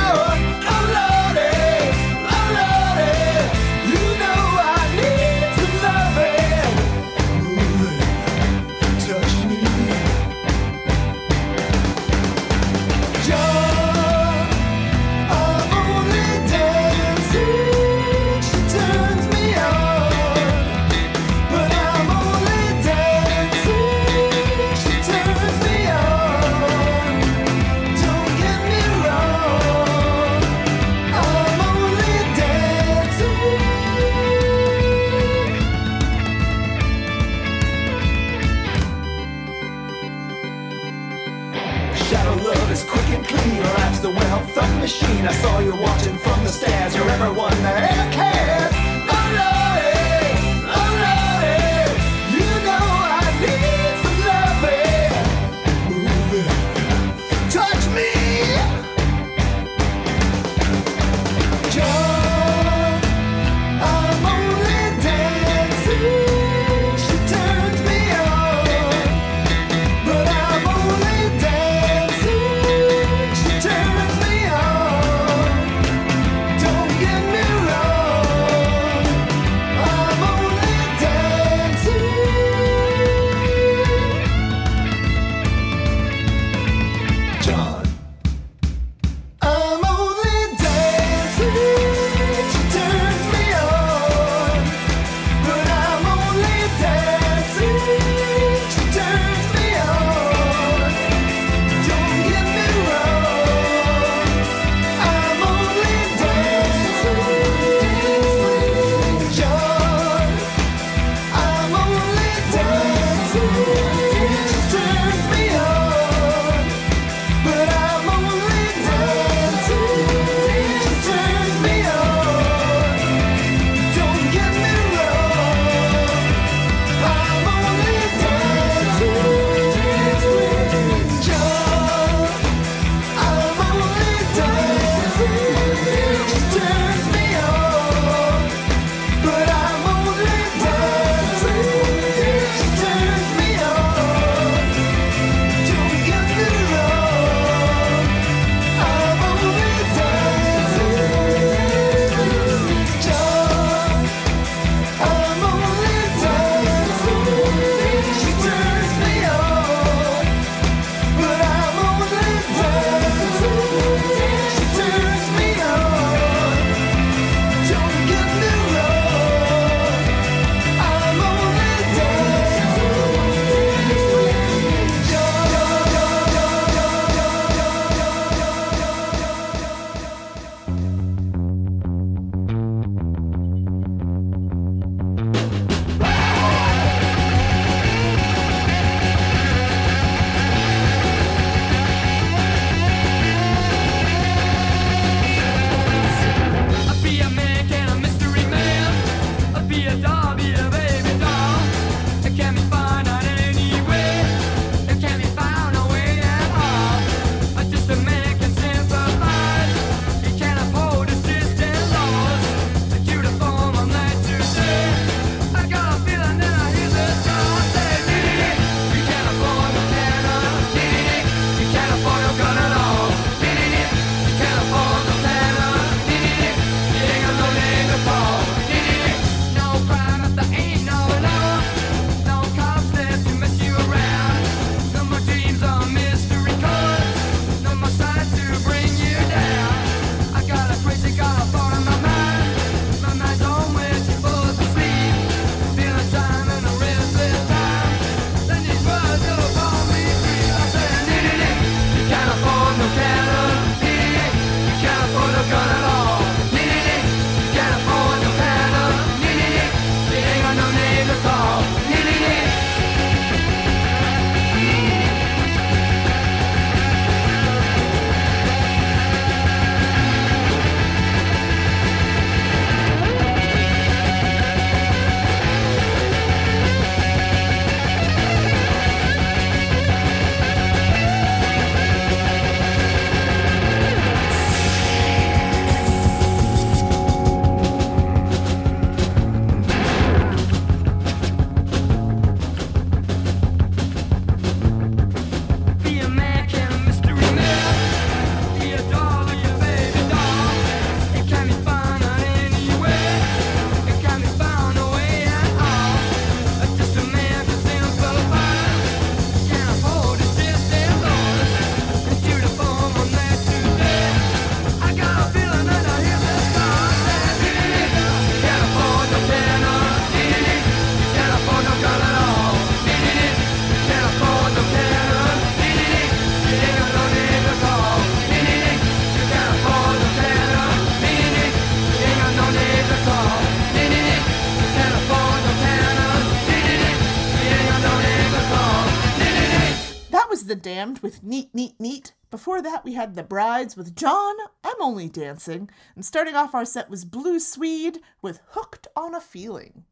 Damned 340.68 341.00
with 341.00 341.24
Neat, 341.24 341.56
Neat, 341.56 341.80
Neat. 341.80 342.12
Before 342.30 342.62
that, 342.62 342.84
we 342.84 342.94
had 342.96 343.16
The 343.16 343.24
Brides 343.24 343.78
with 343.78 343.96
John, 343.96 344.36
I'm 344.66 344.76
Only 344.82 345.08
Dancing. 345.08 345.70
And 345.96 346.04
starting 346.04 346.36
off 346.36 346.54
our 346.54 346.66
set 346.66 346.90
was 346.90 347.06
Blue 347.06 347.40
Swede 347.40 348.00
with 348.22 348.42
Hooked 348.50 348.86
on 348.94 349.16
a 349.16 349.22
Feeling. 349.22 349.86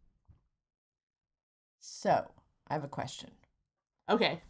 So, 1.80 2.30
I 2.68 2.74
have 2.74 2.84
a 2.84 2.90
question. 2.90 3.32
Okay. 4.10 4.42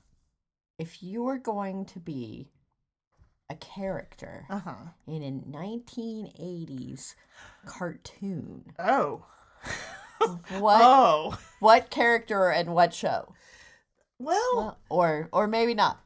If 0.80 1.04
you 1.04 1.22
were 1.22 1.38
going 1.38 1.86
to 1.86 2.00
be 2.00 2.50
a 3.48 3.54
character 3.56 4.48
Uh-huh. 4.50 4.94
in 5.06 5.22
a 5.22 5.30
1980s 5.32 7.14
cartoon, 7.68 8.74
Oh. 8.80 9.28
what 10.58 10.82
Oh. 10.82 11.38
what 11.60 11.92
character 11.92 12.50
and 12.50 12.74
what 12.74 12.96
show? 12.96 13.36
Well, 14.18 14.80
or 14.90 15.30
or 15.32 15.46
maybe 15.46 15.76
not. 15.76 16.02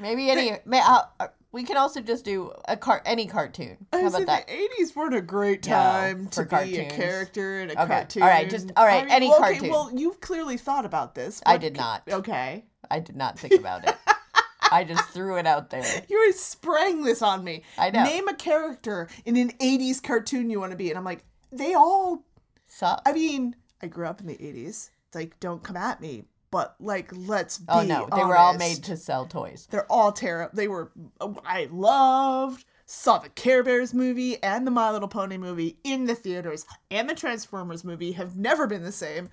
Maybe 0.00 0.30
any. 0.30 0.52
May, 0.64 0.80
uh, 0.80 1.02
uh, 1.20 1.28
we 1.52 1.64
can 1.64 1.76
also 1.76 2.00
just 2.00 2.24
do 2.24 2.52
a 2.66 2.76
car 2.76 3.02
any 3.06 3.26
cartoon. 3.26 3.78
I 3.92 4.02
How 4.02 4.08
about 4.08 4.26
that? 4.26 4.46
the 4.46 4.52
eighties 4.54 4.94
weren't 4.94 5.14
a 5.14 5.22
great 5.22 5.62
time 5.62 6.26
for 6.28 6.44
to 6.44 6.64
be 6.64 6.76
a 6.78 6.90
character 6.90 7.60
in 7.60 7.70
a 7.70 7.72
Okay, 7.72 7.86
cartoon. 7.86 8.22
all 8.22 8.28
right, 8.28 8.50
just- 8.50 8.72
all 8.76 8.84
right, 8.86 9.06
any 9.08 9.28
well, 9.28 9.38
cartoon. 9.38 9.58
Okay, 9.60 9.70
well, 9.70 9.90
you've 9.94 10.20
clearly 10.20 10.56
thought 10.56 10.84
about 10.84 11.14
this. 11.14 11.40
I 11.46 11.56
did 11.56 11.76
not. 11.76 12.02
Okay. 12.10 12.64
I 12.90 13.00
did 13.00 13.16
not 13.16 13.38
think 13.38 13.54
about 13.54 13.86
it. 13.88 13.96
I 14.70 14.84
just 14.84 15.04
threw 15.10 15.36
it 15.38 15.46
out 15.46 15.70
there. 15.70 16.04
You 16.08 16.32
sprang 16.34 17.02
this 17.02 17.22
on 17.22 17.42
me. 17.44 17.62
I 17.78 17.90
know. 17.90 18.04
Name 18.04 18.28
a 18.28 18.34
character 18.34 19.08
in 19.24 19.36
an 19.36 19.50
80s 19.58 20.02
cartoon 20.02 20.50
you 20.50 20.60
want 20.60 20.72
to 20.72 20.76
be. 20.76 20.90
And 20.90 20.98
I'm 20.98 21.04
like, 21.04 21.24
they 21.50 21.72
all 21.74 22.24
suck. 22.66 23.02
I 23.06 23.12
mean, 23.12 23.56
I 23.82 23.86
grew 23.86 24.06
up 24.06 24.20
in 24.20 24.26
the 24.26 24.36
80s. 24.36 24.90
Like, 25.14 25.40
don't 25.40 25.62
come 25.62 25.76
at 25.76 26.00
me. 26.02 26.24
But, 26.50 26.76
like, 26.80 27.10
let's 27.14 27.58
be 27.58 27.66
Oh 27.68 27.82
no, 27.82 28.08
they 28.14 28.24
were 28.24 28.36
all 28.36 28.54
made 28.54 28.82
to 28.84 28.96
sell 28.96 29.26
toys. 29.26 29.68
They're 29.70 29.90
all 29.92 30.12
terrible. 30.12 30.50
They 30.54 30.68
were. 30.68 30.90
I 31.44 31.68
loved 31.70 32.64
saw 32.86 33.18
the 33.18 33.28
Care 33.28 33.62
Bears 33.62 33.92
movie 33.92 34.42
and 34.42 34.66
the 34.66 34.70
My 34.70 34.90
Little 34.90 35.08
Pony 35.08 35.36
movie 35.36 35.76
in 35.84 36.06
the 36.06 36.14
theaters, 36.14 36.64
and 36.90 37.08
the 37.08 37.14
Transformers 37.14 37.84
movie 37.84 38.12
have 38.12 38.36
never 38.36 38.66
been 38.66 38.82
the 38.82 38.92
same. 38.92 39.28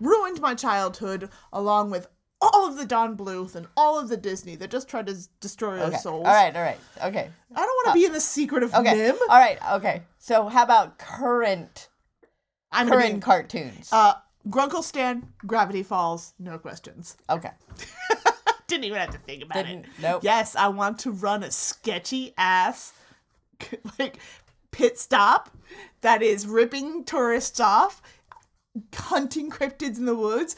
Ruined 0.00 0.40
my 0.40 0.54
childhood, 0.56 1.30
along 1.52 1.90
with 1.92 2.08
all 2.40 2.66
of 2.68 2.76
the 2.76 2.84
Don 2.84 3.16
Bluth 3.16 3.54
and 3.54 3.66
all 3.76 3.98
of 3.98 4.08
the 4.08 4.16
Disney 4.16 4.56
that 4.56 4.70
just 4.70 4.88
tried 4.88 5.06
to 5.06 5.16
destroy 5.40 5.78
our 5.80 5.86
Okay. 5.86 5.96
souls. 5.98 6.26
All 6.26 6.32
right, 6.34 6.54
all 6.54 6.62
right, 6.62 6.78
okay. 7.04 7.30
I 7.54 7.60
don't 7.60 7.66
want 7.66 7.86
to 7.88 7.92
be 7.94 8.04
in 8.06 8.12
the 8.12 8.20
secret 8.20 8.62
of 8.64 8.74
Okay. 8.74 8.92
NIMH. 8.92 9.16
All 9.28 9.38
right, 9.38 9.58
okay. 9.74 10.02
So 10.18 10.48
how 10.48 10.64
about 10.64 10.98
current 10.98 11.88
I'm 12.72 12.86
be 12.86 12.92
current 12.92 13.10
in- 13.14 13.20
cartoons? 13.20 13.88
Uh, 13.92 14.14
Grunkle 14.48 14.82
Stan, 14.82 15.32
Gravity 15.46 15.82
Falls, 15.82 16.34
no 16.38 16.58
questions. 16.58 17.16
Okay. 17.28 17.50
Didn't 18.68 18.84
even 18.84 18.98
have 18.98 19.10
to 19.10 19.18
think 19.18 19.42
about 19.42 19.64
Didn't- 19.64 19.84
it. 19.84 19.90
nope. 20.00 20.22
Yes, 20.24 20.56
I 20.56 20.68
want 20.68 20.98
to 21.00 21.10
run 21.10 21.42
a 21.42 21.50
sketchy 21.50 22.34
ass 22.36 22.92
like 23.98 24.18
pit 24.70 24.98
stop 24.98 25.50
that 26.02 26.22
is 26.22 26.46
ripping 26.46 27.04
tourists 27.04 27.60
off, 27.60 28.02
hunting 28.94 29.50
cryptids 29.50 29.98
in 29.98 30.04
the 30.04 30.14
woods, 30.14 30.56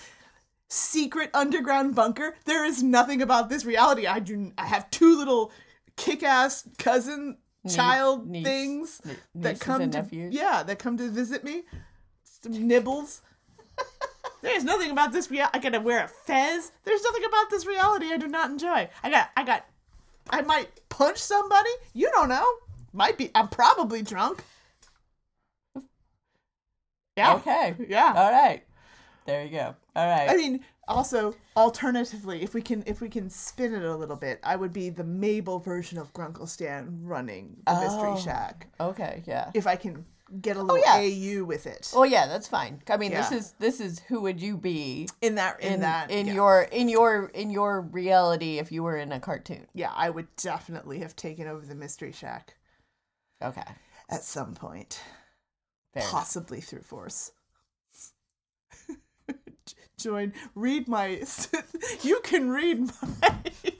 secret 0.68 1.30
underground 1.34 1.94
bunker. 1.94 2.36
There 2.44 2.64
is 2.64 2.82
nothing 2.82 3.22
about 3.22 3.48
this 3.48 3.64
reality. 3.64 4.06
I 4.06 4.18
do. 4.20 4.52
I 4.58 4.66
have 4.66 4.90
two 4.90 5.16
little 5.16 5.52
kick-ass 5.96 6.68
cousin 6.78 7.38
child 7.68 8.26
niece- 8.28 8.44
things 8.44 9.00
nie- 9.04 9.14
that 9.42 9.60
come 9.60 9.80
to 9.80 9.86
nephews? 9.86 10.32
yeah 10.32 10.62
that 10.62 10.78
come 10.78 10.96
to 10.96 11.08
visit 11.10 11.44
me. 11.44 11.64
Some 12.24 12.66
nibbles. 12.68 13.20
There's 14.42 14.64
nothing 14.64 14.90
about 14.90 15.12
this 15.12 15.30
real. 15.30 15.48
I 15.52 15.58
gotta 15.58 15.80
wear 15.80 16.04
a 16.04 16.08
fez. 16.08 16.72
There's 16.84 17.02
nothing 17.02 17.24
about 17.24 17.50
this 17.50 17.66
reality 17.66 18.06
I 18.12 18.16
do 18.16 18.28
not 18.28 18.50
enjoy. 18.50 18.88
I 19.02 19.10
got. 19.10 19.30
I 19.36 19.44
got. 19.44 19.66
I 20.30 20.42
might 20.42 20.68
punch 20.88 21.18
somebody. 21.18 21.70
You 21.94 22.10
don't 22.12 22.28
know. 22.28 22.46
Might 22.92 23.18
be. 23.18 23.30
I'm 23.34 23.48
probably 23.48 24.02
drunk. 24.02 24.44
Yeah. 27.16 27.34
Okay. 27.34 27.74
Yeah. 27.88 28.14
All 28.16 28.30
right. 28.30 28.62
There 29.26 29.44
you 29.44 29.50
go. 29.50 29.74
All 29.96 30.06
right. 30.08 30.30
I 30.30 30.36
mean, 30.36 30.64
also 30.86 31.34
alternatively, 31.56 32.42
if 32.42 32.54
we 32.54 32.62
can 32.62 32.84
if 32.86 33.00
we 33.00 33.08
can 33.08 33.28
spin 33.28 33.74
it 33.74 33.82
a 33.82 33.96
little 33.96 34.16
bit, 34.16 34.38
I 34.42 34.56
would 34.56 34.72
be 34.72 34.88
the 34.88 35.04
Mabel 35.04 35.58
version 35.58 35.98
of 35.98 36.12
Grunkle 36.12 36.48
Stan 36.48 37.00
running 37.02 37.56
the 37.66 37.72
Oh, 37.72 37.80
Mystery 37.80 38.24
Shack. 38.24 38.68
Okay. 38.80 39.22
Yeah. 39.26 39.50
If 39.54 39.66
I 39.66 39.76
can 39.76 40.06
get 40.40 40.56
a 40.56 40.60
oh, 40.60 40.64
little 40.64 40.78
yeah. 40.78 40.96
AU 41.40 41.44
with 41.44 41.66
it. 41.66 41.90
Well, 41.94 42.06
yeah, 42.06 42.26
that's 42.26 42.48
fine. 42.48 42.82
I 42.88 42.96
mean, 42.96 43.12
this 43.12 43.32
is 43.32 43.54
this 43.58 43.80
is 43.80 44.00
who 44.00 44.20
would 44.22 44.40
you 44.40 44.56
be 44.56 45.08
in 45.20 45.36
that 45.36 45.60
in, 45.60 45.80
that 45.80 46.10
in 46.10 46.26
yeah. 46.26 46.34
your 46.34 46.62
in 46.62 46.88
your 46.88 47.30
in 47.34 47.50
your 47.50 47.80
reality 47.80 48.58
if 48.58 48.70
you 48.72 48.82
were 48.82 48.96
in 48.96 49.12
a 49.12 49.20
cartoon? 49.20 49.66
yeah, 49.74 49.92
I 49.94 50.10
would 50.10 50.28
definitely 50.36 51.00
have 51.00 51.16
taken 51.16 51.46
over 51.46 51.64
the 51.64 51.74
Mystery 51.74 52.12
Shack 52.12 52.54
Okay. 53.42 53.62
at 54.10 54.24
some 54.24 54.54
point, 54.54 55.00
Fair 55.94 56.02
enough. 56.02 56.12
possibly 56.12 56.60
through 56.60 56.82
force. 56.82 57.32
Join, 59.98 60.32
read 60.54 60.88
my. 60.88 61.22
you 62.02 62.20
can 62.22 62.50
read 62.50 62.90
my. 63.20 63.34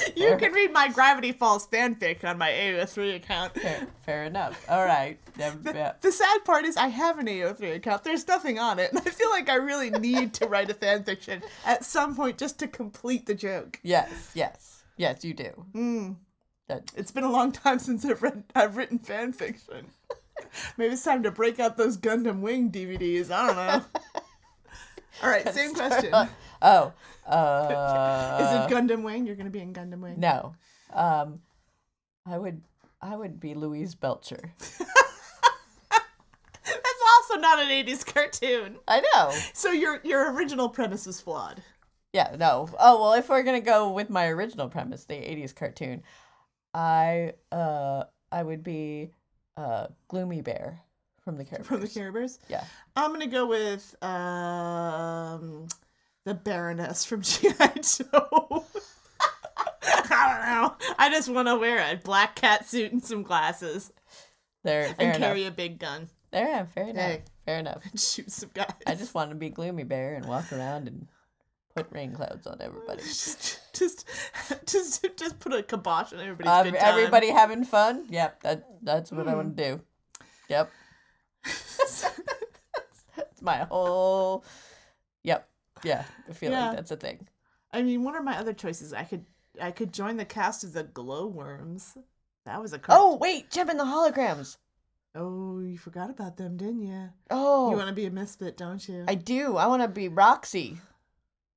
You 0.16 0.36
can 0.36 0.52
read 0.52 0.72
my 0.72 0.88
Gravity 0.88 1.32
Falls 1.32 1.66
fanfic 1.66 2.24
on 2.24 2.38
my 2.38 2.50
AO3 2.50 3.16
account. 3.16 3.54
Fair, 3.54 3.86
fair 4.04 4.24
enough. 4.24 4.64
All 4.68 4.84
right. 4.84 5.18
Yeah. 5.38 5.92
The 6.00 6.12
sad 6.12 6.44
part 6.44 6.64
is 6.64 6.76
I 6.76 6.88
have 6.88 7.18
an 7.18 7.26
AO3 7.26 7.76
account. 7.76 8.04
There's 8.04 8.26
nothing 8.26 8.58
on 8.58 8.78
it, 8.78 8.90
and 8.92 9.00
I 9.06 9.10
feel 9.10 9.30
like 9.30 9.48
I 9.48 9.54
really 9.54 9.90
need 9.90 10.34
to 10.34 10.46
write 10.46 10.70
a 10.70 10.74
fanfiction 10.74 11.42
at 11.64 11.84
some 11.84 12.16
point 12.16 12.38
just 12.38 12.58
to 12.60 12.68
complete 12.68 13.26
the 13.26 13.34
joke. 13.34 13.78
Yes. 13.82 14.32
Yes. 14.34 14.82
Yes, 14.96 15.24
you 15.24 15.34
do. 15.34 15.66
Mm. 15.74 16.16
That 16.68 16.90
It's 16.96 17.12
been 17.12 17.24
a 17.24 17.30
long 17.30 17.52
time 17.52 17.78
since 17.78 18.04
I've 18.04 18.22
read 18.22 18.44
I've 18.54 18.76
written 18.76 18.98
fanfiction. 18.98 19.84
Maybe 20.76 20.92
it's 20.92 21.02
time 21.02 21.22
to 21.22 21.30
break 21.30 21.58
out 21.58 21.76
those 21.76 21.96
Gundam 21.96 22.40
Wing 22.40 22.70
DVDs. 22.70 23.30
I 23.30 23.46
don't 23.46 23.56
know. 23.56 23.84
All 25.22 25.30
right, 25.30 25.48
same 25.54 25.74
question. 25.74 26.10
oh. 26.62 26.92
Uh, 27.26 28.38
Is 28.40 28.72
it 28.72 28.74
Gundam 28.74 29.02
Wing? 29.02 29.26
You're 29.26 29.36
gonna 29.36 29.50
be 29.50 29.60
in 29.60 29.72
Gundam 29.72 30.00
Wing. 30.00 30.18
No. 30.18 30.54
Um, 30.92 31.40
I 32.26 32.38
would 32.38 32.62
I 33.00 33.16
would 33.16 33.38
be 33.40 33.54
Louise 33.54 33.94
Belcher. 33.94 34.52
That's 36.64 37.02
also 37.16 37.36
not 37.36 37.58
an 37.60 37.68
80s 37.68 38.04
cartoon. 38.04 38.76
I 38.86 39.02
know. 39.14 39.32
So 39.52 39.70
your 39.72 40.00
your 40.04 40.32
original 40.32 40.68
premise 40.68 41.06
is 41.06 41.20
flawed. 41.20 41.62
Yeah, 42.12 42.34
no. 42.38 42.68
Oh 42.78 43.00
well, 43.00 43.12
if 43.12 43.28
we're 43.28 43.42
gonna 43.42 43.60
go 43.60 43.90
with 43.90 44.08
my 44.10 44.28
original 44.28 44.68
premise, 44.68 45.04
the 45.04 45.14
'80s 45.14 45.54
cartoon, 45.54 46.02
I 46.72 47.34
uh 47.52 48.04
I 48.32 48.42
would 48.42 48.62
be 48.62 49.10
uh 49.56 49.88
Gloomy 50.08 50.40
Bear 50.40 50.80
from 51.28 51.36
the 51.36 51.44
Care 51.44 51.62
From 51.62 51.82
the. 51.82 51.88
Care 51.88 52.10
Bears? 52.10 52.38
Yeah. 52.48 52.64
I'm 52.96 53.12
gonna 53.12 53.26
go 53.26 53.44
with 53.46 53.94
um 54.02 55.68
the 56.24 56.32
Baroness 56.32 57.04
from 57.04 57.20
G.I. 57.22 57.68
Joe. 57.82 58.64
I 60.10 60.38
don't 60.38 60.46
know. 60.50 60.74
I 60.98 61.10
just 61.10 61.28
want 61.28 61.48
to 61.48 61.56
wear 61.56 61.78
a 61.92 61.96
black 61.96 62.36
cat 62.36 62.66
suit 62.66 62.92
and 62.92 63.04
some 63.04 63.22
glasses 63.22 63.92
There, 64.64 64.84
fair 64.84 64.94
and 64.98 65.16
enough. 65.16 65.18
carry 65.18 65.44
a 65.44 65.50
big 65.50 65.78
gun. 65.78 66.08
There, 66.30 66.48
yeah, 66.48 66.64
fair 66.64 66.84
enough. 66.88 67.02
Hey. 67.10 67.22
Fair 67.44 67.58
enough. 67.58 67.82
and 67.90 68.00
shoot 68.00 68.30
some 68.32 68.50
guys. 68.54 68.72
I 68.86 68.94
just 68.94 69.14
want 69.14 69.28
to 69.30 69.36
be 69.36 69.50
Gloomy 69.50 69.84
Bear 69.84 70.14
and 70.14 70.24
walk 70.24 70.50
around 70.50 70.88
and 70.88 71.08
put 71.76 71.88
rain 71.92 72.14
clouds 72.14 72.46
on 72.46 72.62
everybody. 72.62 73.02
just 73.06 73.60
just 73.74 74.06
just 74.64 75.04
just 75.18 75.38
put 75.40 75.52
a 75.52 75.62
kibosh 75.62 76.14
on 76.14 76.20
everybody's 76.20 76.72
time. 76.72 76.74
everybody 76.78 77.28
having 77.28 77.64
fun. 77.64 78.06
Yep, 78.08 78.42
that 78.44 78.66
that's 78.82 79.12
what 79.12 79.28
I 79.28 79.34
want 79.34 79.58
to 79.58 79.62
do. 79.76 79.80
Yep. 80.48 80.70
My 83.48 83.64
whole. 83.64 84.44
Yep. 85.24 85.48
Yeah, 85.84 86.04
I 86.28 86.32
feel 86.32 86.50
Yeah. 86.52 86.66
like 86.68 86.76
that's 86.76 86.90
a 86.90 86.96
thing. 86.96 87.26
I 87.72 87.82
mean, 87.82 88.02
what 88.04 88.14
are 88.14 88.22
my 88.22 88.36
other 88.38 88.52
choices? 88.52 88.92
I 88.92 89.04
could 89.04 89.24
I 89.60 89.70
could 89.70 89.92
join 89.92 90.16
the 90.18 90.24
cast 90.24 90.64
of 90.64 90.72
the 90.72 90.84
Glowworms. 90.84 91.96
That 92.44 92.60
was 92.62 92.72
a 92.72 92.78
cart- 92.78 92.98
Oh 93.00 93.16
wait, 93.16 93.50
Jem 93.50 93.68
and 93.70 93.80
the 93.80 93.84
Holograms. 93.84 94.56
Oh, 95.14 95.60
you 95.60 95.78
forgot 95.78 96.10
about 96.10 96.36
them, 96.36 96.56
didn't 96.56 96.82
you? 96.82 97.08
Oh, 97.30 97.70
You 97.70 97.76
want 97.76 97.88
to 97.88 97.94
be 97.94 98.04
a 98.06 98.10
misfit, 98.10 98.56
don't 98.56 98.86
you? 98.88 99.04
I 99.08 99.14
do. 99.14 99.56
I 99.56 99.66
want 99.66 99.82
to 99.82 99.88
be 99.88 100.08
Roxy, 100.08 100.78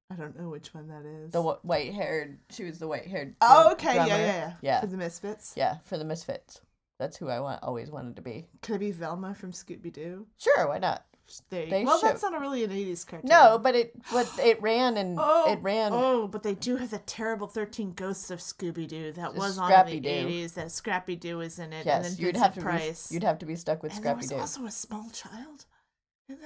I 0.09 0.15
don't 0.15 0.39
know 0.39 0.49
which 0.49 0.73
one 0.73 0.87
that 0.87 1.05
is. 1.05 1.31
the 1.31 1.43
wh- 1.43 1.63
white-haired. 1.63 2.39
She 2.49 2.63
was 2.63 2.79
the 2.79 2.87
white-haired. 2.87 3.35
Oh, 3.41 3.63
drum- 3.63 3.73
okay, 3.73 3.95
yeah, 3.97 4.05
yeah, 4.07 4.17
yeah. 4.17 4.53
yeah, 4.61 4.79
For 4.81 4.87
the 4.87 4.97
Misfits. 4.97 5.53
yeah, 5.55 5.77
for 5.83 5.97
the 5.97 6.05
Misfits. 6.05 6.61
That's 6.97 7.17
who 7.17 7.29
I 7.29 7.39
want. 7.39 7.61
Always 7.63 7.91
wanted 7.91 8.15
to 8.15 8.21
be. 8.21 8.47
Could 8.61 8.75
I 8.75 8.77
be 8.77 8.91
Velma 8.91 9.35
from 9.35 9.51
Scooby 9.51 9.91
Doo? 9.91 10.27
Sure, 10.37 10.67
why 10.67 10.77
not? 10.79 11.05
There 11.49 11.63
you- 11.63 11.69
They 11.69 11.83
well, 11.85 11.99
should- 11.99 12.09
that's 12.09 12.21
not 12.23 12.33
a 12.35 12.39
really 12.39 12.63
an 12.63 12.71
'80s 12.71 13.05
cartoon. 13.05 13.29
No, 13.29 13.57
but 13.57 13.75
it 13.75 13.93
what 14.09 14.29
it 14.39 14.61
ran 14.61 14.97
and 14.97 15.17
Oh, 15.19 15.51
it 15.51 15.59
ran. 15.61 15.91
Oh, 15.93 16.27
but 16.27 16.43
they 16.43 16.53
do 16.55 16.75
have 16.77 16.91
the 16.91 16.99
terrible 16.99 17.47
Thirteen 17.47 17.93
Ghosts 17.93 18.29
of 18.31 18.39
Scooby 18.39 18.87
Doo 18.87 19.11
that 19.13 19.33
The 19.33 19.39
was 19.39 19.57
on 19.57 19.67
Scrappy 19.69 19.97
in 19.97 20.03
the 20.03 20.09
eighties. 20.09 20.53
That 20.53 20.71
Scrappy 20.71 21.15
Doo 21.15 21.41
is 21.41 21.59
in 21.59 21.71
it, 21.73 21.77
and 21.77 21.85
Yes, 21.85 22.15
then 22.15 22.25
you'd 22.25 22.37
have 22.37 22.53
to 22.55 22.61
Price. 22.61 23.07
be. 23.09 23.13
You'd 23.15 23.23
have 23.23 23.39
to 23.39 23.45
be 23.45 23.55
stuck 23.55 23.81
with 23.83 23.91
and 23.93 24.01
Scrappy 24.01 24.27
Doo. 24.27 24.35
was 24.35 24.41
also 24.41 24.65
a 24.65 24.71
small 24.71 25.09
child. 25.11 25.65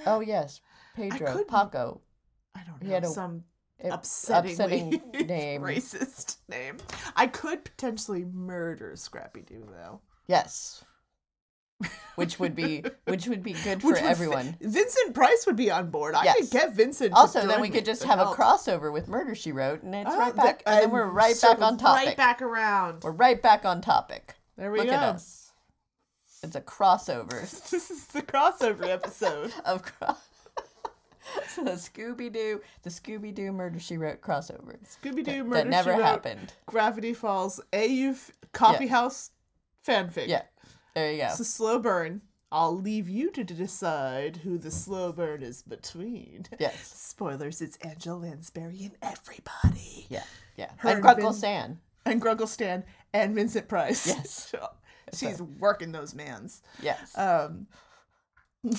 Oh 0.06 0.20
yes, 0.20 0.60
Pedro, 0.94 1.32
could 1.32 1.46
be- 1.46 1.52
Paco. 1.52 2.00
I 2.54 2.60
don't 2.64 2.80
know. 2.82 2.86
he 2.86 2.92
had 2.92 3.04
a- 3.04 3.08
some 3.08 3.44
It- 3.78 3.90
upsetting 3.92 4.56
name. 5.26 5.62
racist 5.62 6.38
name. 6.48 6.78
I 7.14 7.26
could 7.26 7.64
potentially 7.64 8.24
murder 8.24 8.96
Scrappy 8.96 9.42
Doo 9.42 9.66
though. 9.70 10.00
Yes. 10.26 10.82
Which 12.14 12.38
would 12.38 12.56
be 12.56 12.82
which 13.04 13.26
would 13.28 13.42
be 13.42 13.52
good 13.52 13.82
for 13.82 13.94
everyone. 13.96 14.56
Vincent 14.60 15.14
Price 15.14 15.44
would 15.46 15.56
be 15.56 15.70
on 15.70 15.90
board. 15.90 16.14
I 16.14 16.24
Yes. 16.24 16.36
could 16.38 16.50
get 16.50 16.74
Vincent. 16.74 17.10
to 17.12 17.16
Also, 17.16 17.46
then 17.46 17.60
we 17.60 17.68
could 17.68 17.84
just 17.84 18.04
have 18.04 18.18
a 18.18 18.24
crossover 18.26 18.90
with 18.90 19.06
Murder 19.08 19.34
She 19.34 19.52
Wrote, 19.52 19.82
and 19.82 19.94
it's 19.94 20.08
Oh, 20.10 20.18
right 20.18 20.34
the- 20.34 20.40
back, 20.40 20.62
and 20.64 20.82
then 20.84 20.90
we're 20.90 21.04
right 21.04 21.38
back 21.40 21.60
on 21.60 21.76
topic. 21.76 22.06
Right 22.06 22.16
back 22.16 22.40
around. 22.40 23.02
We're 23.04 23.10
right 23.10 23.40
back 23.42 23.66
on 23.66 23.82
topic. 23.82 24.34
There 24.56 24.70
we 24.72 24.78
Look 24.78 24.88
go. 24.88 24.94
at 24.94 25.02
us. 25.02 25.52
It's 26.42 26.56
a 26.56 26.60
crossover 26.62 27.40
this 27.70 27.90
is 27.90 28.06
the 28.06 28.22
crossover 28.22 28.88
episode. 28.88 29.52
of 29.66 29.82
cro- 29.82 30.16
so 31.48 31.64
the 31.64 31.72
Scooby 31.72 32.32
Doo, 32.32 32.62
the 32.82 32.90
Scooby 32.90 33.34
Doo 33.34 33.52
Murder 33.52 33.78
She 33.80 33.98
Wrote 33.98 34.22
crossover. 34.22 34.76
Scooby 34.86 35.22
Doo 35.24 35.44
Murder 35.44 35.64
that 35.64 35.68
never 35.68 35.92
She 35.92 35.98
Wrote, 35.98 36.06
happened. 36.06 36.52
Gravity 36.64 37.12
Falls, 37.12 37.60
AU 37.74 38.10
f- 38.12 38.30
Coffee 38.52 38.84
Yeah. 38.86 38.90
House 38.92 39.32
fanfic. 39.86 40.28
Yeah, 40.28 40.42
there 40.96 41.12
you 41.12 41.18
go. 41.18 41.26
It's 41.26 41.38
a 41.38 41.44
slow 41.44 41.78
burn. 41.78 42.22
I'll 42.50 42.76
leave 42.76 43.08
you 43.08 43.30
to 43.32 43.44
decide 43.44 44.38
who 44.38 44.56
the 44.58 44.70
slow 44.70 45.12
burn 45.12 45.42
is 45.42 45.62
between. 45.62 46.46
Yes. 46.58 46.86
Spoilers, 46.86 47.60
it's 47.60 47.76
Angela 47.78 48.16
Lansbury 48.18 48.82
and 48.84 48.92
everybody. 49.02 50.06
Yeah, 50.08 50.22
yeah. 50.56 50.70
Her 50.78 50.90
and 50.90 51.04
Grunkle 51.04 51.16
Vin- 51.22 51.32
Stan. 51.34 51.80
And 52.04 52.22
Grunkle 52.22 52.48
Stan 52.48 52.84
and 53.12 53.34
Vincent 53.34 53.68
Price. 53.68 54.06
Yes. 54.06 54.54
She's 55.14 55.40
working 55.42 55.92
those 55.92 56.14
mans. 56.14 56.62
Yes. 56.82 57.16
Um, 57.16 57.66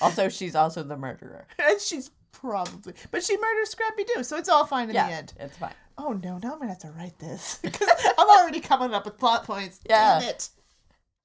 Also, 0.00 0.28
she's 0.28 0.54
also 0.54 0.82
the 0.82 0.96
murderer. 0.98 1.46
and 1.58 1.80
she's 1.80 2.10
probably, 2.40 2.94
but 3.10 3.22
she 3.24 3.36
murders 3.36 3.70
Scrappy 3.70 4.04
Doo, 4.04 4.22
so 4.24 4.36
it's 4.36 4.48
all 4.48 4.66
fine 4.66 4.88
in 4.88 4.94
Yeah, 4.94 5.08
the 5.08 5.14
end. 5.14 5.32
it's 5.40 5.56
fine. 5.56 5.74
Oh 5.96 6.12
no, 6.12 6.38
now 6.38 6.52
I'm 6.52 6.58
gonna 6.58 6.68
have 6.68 6.78
to 6.80 6.90
write 6.90 7.18
this 7.18 7.58
because 7.62 7.88
I'm 8.18 8.28
already 8.28 8.60
coming 8.60 8.92
up 8.94 9.04
with 9.04 9.18
plot 9.18 9.44
points. 9.44 9.80
Yeah. 9.88 10.18
Damn 10.20 10.28
it. 10.30 10.48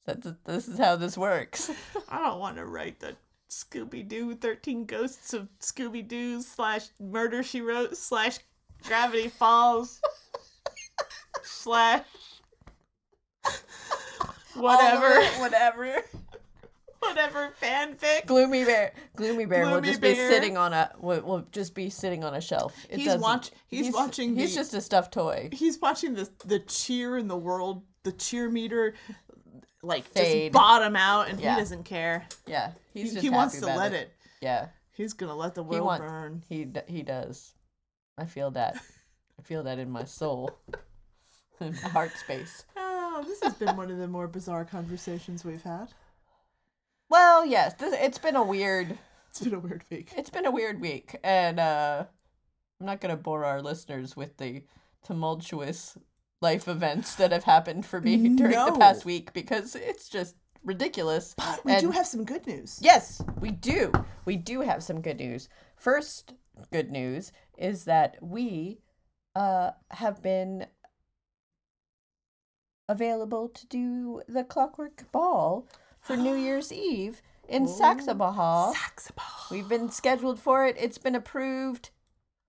That's, 0.05 0.27
this 0.45 0.67
is 0.67 0.77
how 0.79 0.95
this 0.95 1.17
works. 1.17 1.69
I 2.09 2.19
don't 2.23 2.39
want 2.39 2.57
to 2.57 2.65
write 2.65 2.99
the 2.99 3.15
Scooby 3.49 4.07
Doo 4.07 4.35
13 4.35 4.85
Ghosts 4.85 5.33
of 5.33 5.47
Scooby 5.59 6.07
Doo 6.07 6.41
slash 6.41 6.87
Murder 6.99 7.43
She 7.43 7.61
Wrote 7.61 7.97
slash 7.97 8.39
Gravity 8.83 9.27
Falls 9.27 9.99
slash 11.43 12.03
whatever, 14.55 15.23
whatever. 15.39 16.01
whatever 17.07 17.53
fanfic. 17.61 18.25
Gloomy 18.25 18.65
Bear. 18.65 18.93
Gloomy 19.15 19.45
Bear 19.45 19.69
will 19.69 19.81
just 19.81 20.01
Bear. 20.01 20.13
be 20.13 20.17
sitting 20.17 20.57
on 20.57 20.73
a 20.73 20.91
will, 20.99 21.21
will 21.21 21.45
just 21.51 21.73
be 21.75 21.89
sitting 21.89 22.23
on 22.23 22.33
a 22.35 22.41
shelf. 22.41 22.75
It 22.89 22.99
He's 22.99 23.15
watch- 23.17 23.51
he's 23.67 23.93
watching 23.93 24.35
He's 24.35 24.51
the- 24.51 24.61
just 24.61 24.73
a 24.73 24.81
stuffed 24.81 25.13
toy. 25.13 25.49
He's 25.51 25.79
watching 25.79 26.13
the 26.13 26.29
the 26.45 26.59
cheer 26.59 27.17
in 27.17 27.27
the 27.27 27.37
world, 27.37 27.83
the 28.03 28.11
cheer 28.11 28.49
meter, 28.49 28.95
like 29.81 30.05
Fade. 30.05 30.51
just 30.51 30.53
bottom 30.61 30.95
out, 30.95 31.29
and 31.29 31.39
Yeah. 31.39 31.55
he 31.55 31.61
doesn't 31.61 31.83
care. 31.83 32.25
Yeah, 32.45 32.71
he's 32.93 33.09
he, 33.09 33.15
just 33.15 33.23
he 33.23 33.29
wants 33.29 33.59
to 33.59 33.65
let 33.65 33.93
it. 33.93 34.01
it. 34.01 34.13
Yeah, 34.41 34.67
He's 34.91 35.13
gonna 35.13 35.35
let 35.35 35.55
the 35.55 35.63
he 35.63 35.69
world 35.79 35.99
burn. 35.99 36.43
He 36.49 36.67
he 36.87 37.03
does. 37.03 37.53
I 38.17 38.25
feel 38.25 38.51
that. 38.51 38.75
I 39.37 39.41
feel 39.43 39.63
that 39.63 39.79
in 39.79 39.89
my 39.89 40.03
soul, 40.03 40.51
in 41.61 41.73
my 41.81 41.89
heart 41.89 42.11
space. 42.11 42.65
Oh, 43.11 43.23
this 43.23 43.41
has 43.43 43.55
been 43.55 43.75
one 43.75 43.91
of 43.91 43.97
the 43.97 44.07
more 44.07 44.27
bizarre 44.29 44.63
conversations 44.63 45.43
we've 45.43 45.63
had. 45.63 45.89
Well, 47.09 47.45
yes, 47.45 47.73
this, 47.73 47.93
it's 47.99 48.19
been 48.19 48.35
a 48.35 48.43
weird. 48.43 48.97
It's 49.29 49.41
been 49.41 49.53
a 49.53 49.59
weird 49.59 49.83
week. 49.89 50.13
It's 50.15 50.29
been 50.29 50.45
a 50.45 50.51
weird 50.51 50.79
week, 50.79 51.15
and 51.23 51.59
uh, 51.59 52.05
I'm 52.79 52.85
not 52.85 53.01
gonna 53.01 53.17
bore 53.17 53.45
our 53.45 53.61
listeners 53.61 54.15
with 54.15 54.37
the 54.37 54.63
tumultuous 55.03 55.97
life 56.41 56.67
events 56.67 57.15
that 57.15 57.31
have 57.31 57.43
happened 57.43 57.85
for 57.85 57.99
me 57.99 58.29
during 58.29 58.53
the 58.65 58.77
past 58.79 59.05
week 59.05 59.33
because 59.33 59.75
it's 59.75 60.07
just 60.07 60.35
ridiculous. 60.63 61.33
But 61.37 61.65
we 61.65 61.77
do 61.77 61.91
have 61.91 62.05
some 62.05 62.23
good 62.25 62.45
news. 62.47 62.79
Yes, 62.81 63.21
we 63.39 63.51
do. 63.51 63.91
We 64.25 64.35
do 64.35 64.61
have 64.61 64.83
some 64.83 65.01
good 65.01 65.17
news. 65.17 65.49
First 65.75 66.33
good 66.71 66.91
news 66.91 67.31
is 67.57 67.85
that 67.85 68.17
we 68.21 68.79
uh 69.35 69.71
have 69.91 70.21
been 70.21 70.67
available 72.87 73.47
to 73.49 73.67
do 73.67 74.21
the 74.27 74.43
Clockwork 74.43 75.11
Ball 75.11 75.67
for 76.01 76.15
New 76.15 76.35
Year's 76.45 76.71
Eve 76.71 77.21
in 77.47 77.65
Saxabaha. 77.65 78.73
Saxabaha. 78.73 79.51
We've 79.51 79.67
been 79.69 79.89
scheduled 79.89 80.39
for 80.39 80.65
it. 80.65 80.75
It's 80.79 80.97
been 80.97 81.15
approved. 81.15 81.89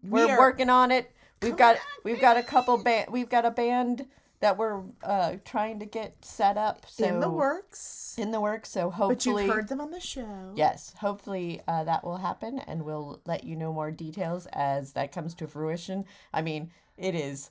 We're 0.02 0.28
are- 0.30 0.38
working 0.38 0.70
on 0.70 0.90
it. 0.90 1.10
We've 1.42 1.56
got 1.56 1.76
we've 2.04 2.20
got 2.20 2.36
a 2.36 2.42
couple 2.42 2.76
band 2.82 3.06
we've 3.10 3.30
got 3.30 3.46
a 3.46 3.50
band 3.50 4.06
that 4.40 4.58
we're 4.58 4.82
uh 5.02 5.36
trying 5.42 5.78
to 5.80 5.86
get 5.86 6.22
set 6.22 6.58
up 6.58 6.84
so 6.86 7.04
in 7.06 7.20
the 7.20 7.30
works. 7.30 8.14
in 8.18 8.30
the 8.30 8.40
works 8.42 8.68
so 8.70 8.88
But 8.90 8.96
hopefully 8.96 9.44
you've 9.46 9.54
heard 9.54 9.68
them 9.68 9.80
on 9.80 9.90
the 9.90 10.00
show. 10.00 10.52
Yes, 10.54 10.92
hopefully 10.98 11.62
uh, 11.66 11.84
that 11.84 12.04
will 12.04 12.18
happen, 12.18 12.58
and 12.58 12.84
we'll 12.84 13.22
let 13.24 13.44
you 13.44 13.56
know 13.56 13.72
more 13.72 13.90
details 13.90 14.46
as 14.52 14.92
that 14.92 15.12
comes 15.12 15.34
to 15.36 15.46
fruition. 15.46 16.04
I 16.32 16.42
mean, 16.42 16.70
it 16.98 17.14
is 17.14 17.50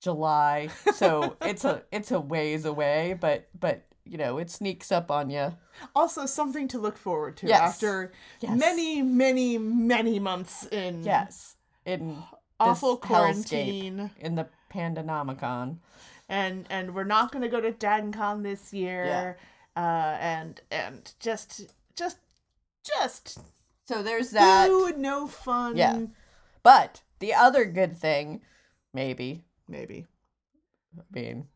July, 0.00 0.68
so 0.94 1.36
it's 1.42 1.66
a 1.66 1.82
it's 1.92 2.10
a 2.10 2.20
ways 2.20 2.64
away, 2.64 3.16
but 3.20 3.48
but 3.58 3.82
you 4.06 4.16
know 4.18 4.38
it 4.38 4.50
sneaks 4.50 4.90
up 4.92 5.10
on 5.10 5.30
you. 5.30 5.54
Also, 5.94 6.24
something 6.26 6.68
to 6.68 6.78
look 6.78 6.96
forward 6.96 7.36
to 7.38 7.46
Yes. 7.48 7.60
after 7.60 8.12
Yes. 8.40 8.58
many, 8.58 9.02
many, 9.02 9.58
many 9.58 10.18
months 10.18 10.66
in 10.66 11.02
Yes, 11.02 11.56
in 11.84 12.22
awful 12.58 12.96
quarantine. 12.96 14.10
in 14.18 14.34
the 14.36 14.48
Pandanomicon. 14.72 15.78
and 16.28 16.66
and 16.70 16.94
we're 16.94 17.04
not 17.04 17.30
going 17.32 17.42
to 17.42 17.48
go 17.48 17.60
to 17.60 17.72
DanCon 17.72 18.42
this 18.42 18.72
year. 18.72 19.38
Uh, 19.76 20.16
and 20.20 20.60
and 20.70 21.12
just 21.20 21.66
just 21.94 22.18
just 22.82 23.38
So 23.86 24.02
there's 24.02 24.30
that. 24.30 24.68
no 24.96 25.26
fun. 25.26 25.76
Yeah, 25.76 26.06
but 26.62 27.02
the 27.18 27.34
other 27.34 27.64
good 27.64 27.96
thing, 27.96 28.40
maybe, 28.94 29.44
maybe. 29.68 30.06
I 30.98 31.02
mean, 31.12 31.48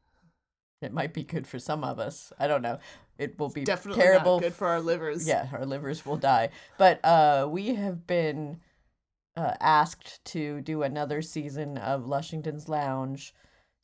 it 0.80 0.92
might 0.92 1.12
be 1.12 1.22
good 1.22 1.46
for 1.46 1.58
some 1.58 1.84
of 1.84 1.98
us. 1.98 2.32
I 2.38 2.46
don't 2.46 2.62
know. 2.62 2.78
It 3.18 3.38
will 3.38 3.50
be 3.50 3.64
Definitely 3.64 4.02
terrible. 4.02 4.36
not 4.36 4.42
good 4.44 4.54
for 4.54 4.68
our 4.68 4.80
livers. 4.80 5.26
Yeah, 5.26 5.48
our 5.52 5.66
livers 5.66 6.06
will 6.06 6.16
die. 6.16 6.50
But 6.78 7.04
uh, 7.04 7.48
we 7.50 7.74
have 7.74 8.06
been 8.06 8.60
uh, 9.36 9.54
asked 9.60 10.24
to 10.26 10.60
do 10.62 10.82
another 10.82 11.20
season 11.20 11.76
of 11.76 12.06
Lushington's 12.06 12.68
Lounge. 12.68 13.34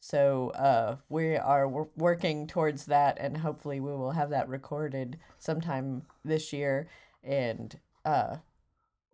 So 0.00 0.50
uh, 0.50 0.96
we 1.08 1.36
are 1.36 1.68
working 1.68 2.46
towards 2.46 2.86
that, 2.86 3.18
and 3.20 3.38
hopefully 3.38 3.80
we 3.80 3.90
will 3.90 4.12
have 4.12 4.30
that 4.30 4.48
recorded 4.48 5.18
sometime 5.38 6.02
this 6.24 6.52
year. 6.52 6.88
And 7.22 7.78
uh, 8.04 8.36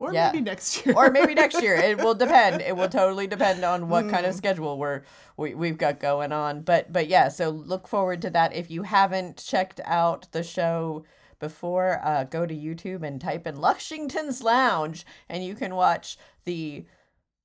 Or 0.03 0.12
yeah. 0.12 0.31
maybe 0.33 0.45
next 0.45 0.66
year. 0.87 0.95
or 0.97 1.11
maybe 1.11 1.35
next 1.35 1.62
year. 1.62 1.74
It 1.77 1.99
will 1.99 2.15
depend. 2.15 2.61
It 2.61 2.77
will 2.77 2.89
totally 2.89 3.27
depend 3.27 3.65
on 3.65 3.89
what 3.89 4.09
kind 4.11 4.27
of 4.27 4.35
Mm. 4.35 4.37
schedule 4.37 4.77
we're 4.79 5.03
we, 5.37 5.55
we've 5.55 5.79
got 5.79 6.01
going 6.01 6.33
on. 6.33 6.62
But 6.62 6.93
but 6.93 7.07
yeah, 7.09 7.29
so 7.29 7.51
look 7.51 7.87
forward 7.87 8.20
to 8.23 8.31
that. 8.31 8.53
If 8.55 8.70
you 8.70 8.83
haven't 8.83 9.37
checked 9.45 9.81
out 9.85 10.27
the 10.33 10.43
show 10.43 11.05
before, 11.39 12.01
uh, 12.05 12.24
go 12.24 12.47
to 12.47 12.55
YouTube 12.55 13.03
and 13.07 13.20
type 13.20 13.47
in 13.47 13.61
Lushington's 13.61 14.43
Lounge, 14.43 15.05
and 15.29 15.45
you 15.45 15.55
can 15.55 15.74
watch 15.74 16.16
the 16.45 16.85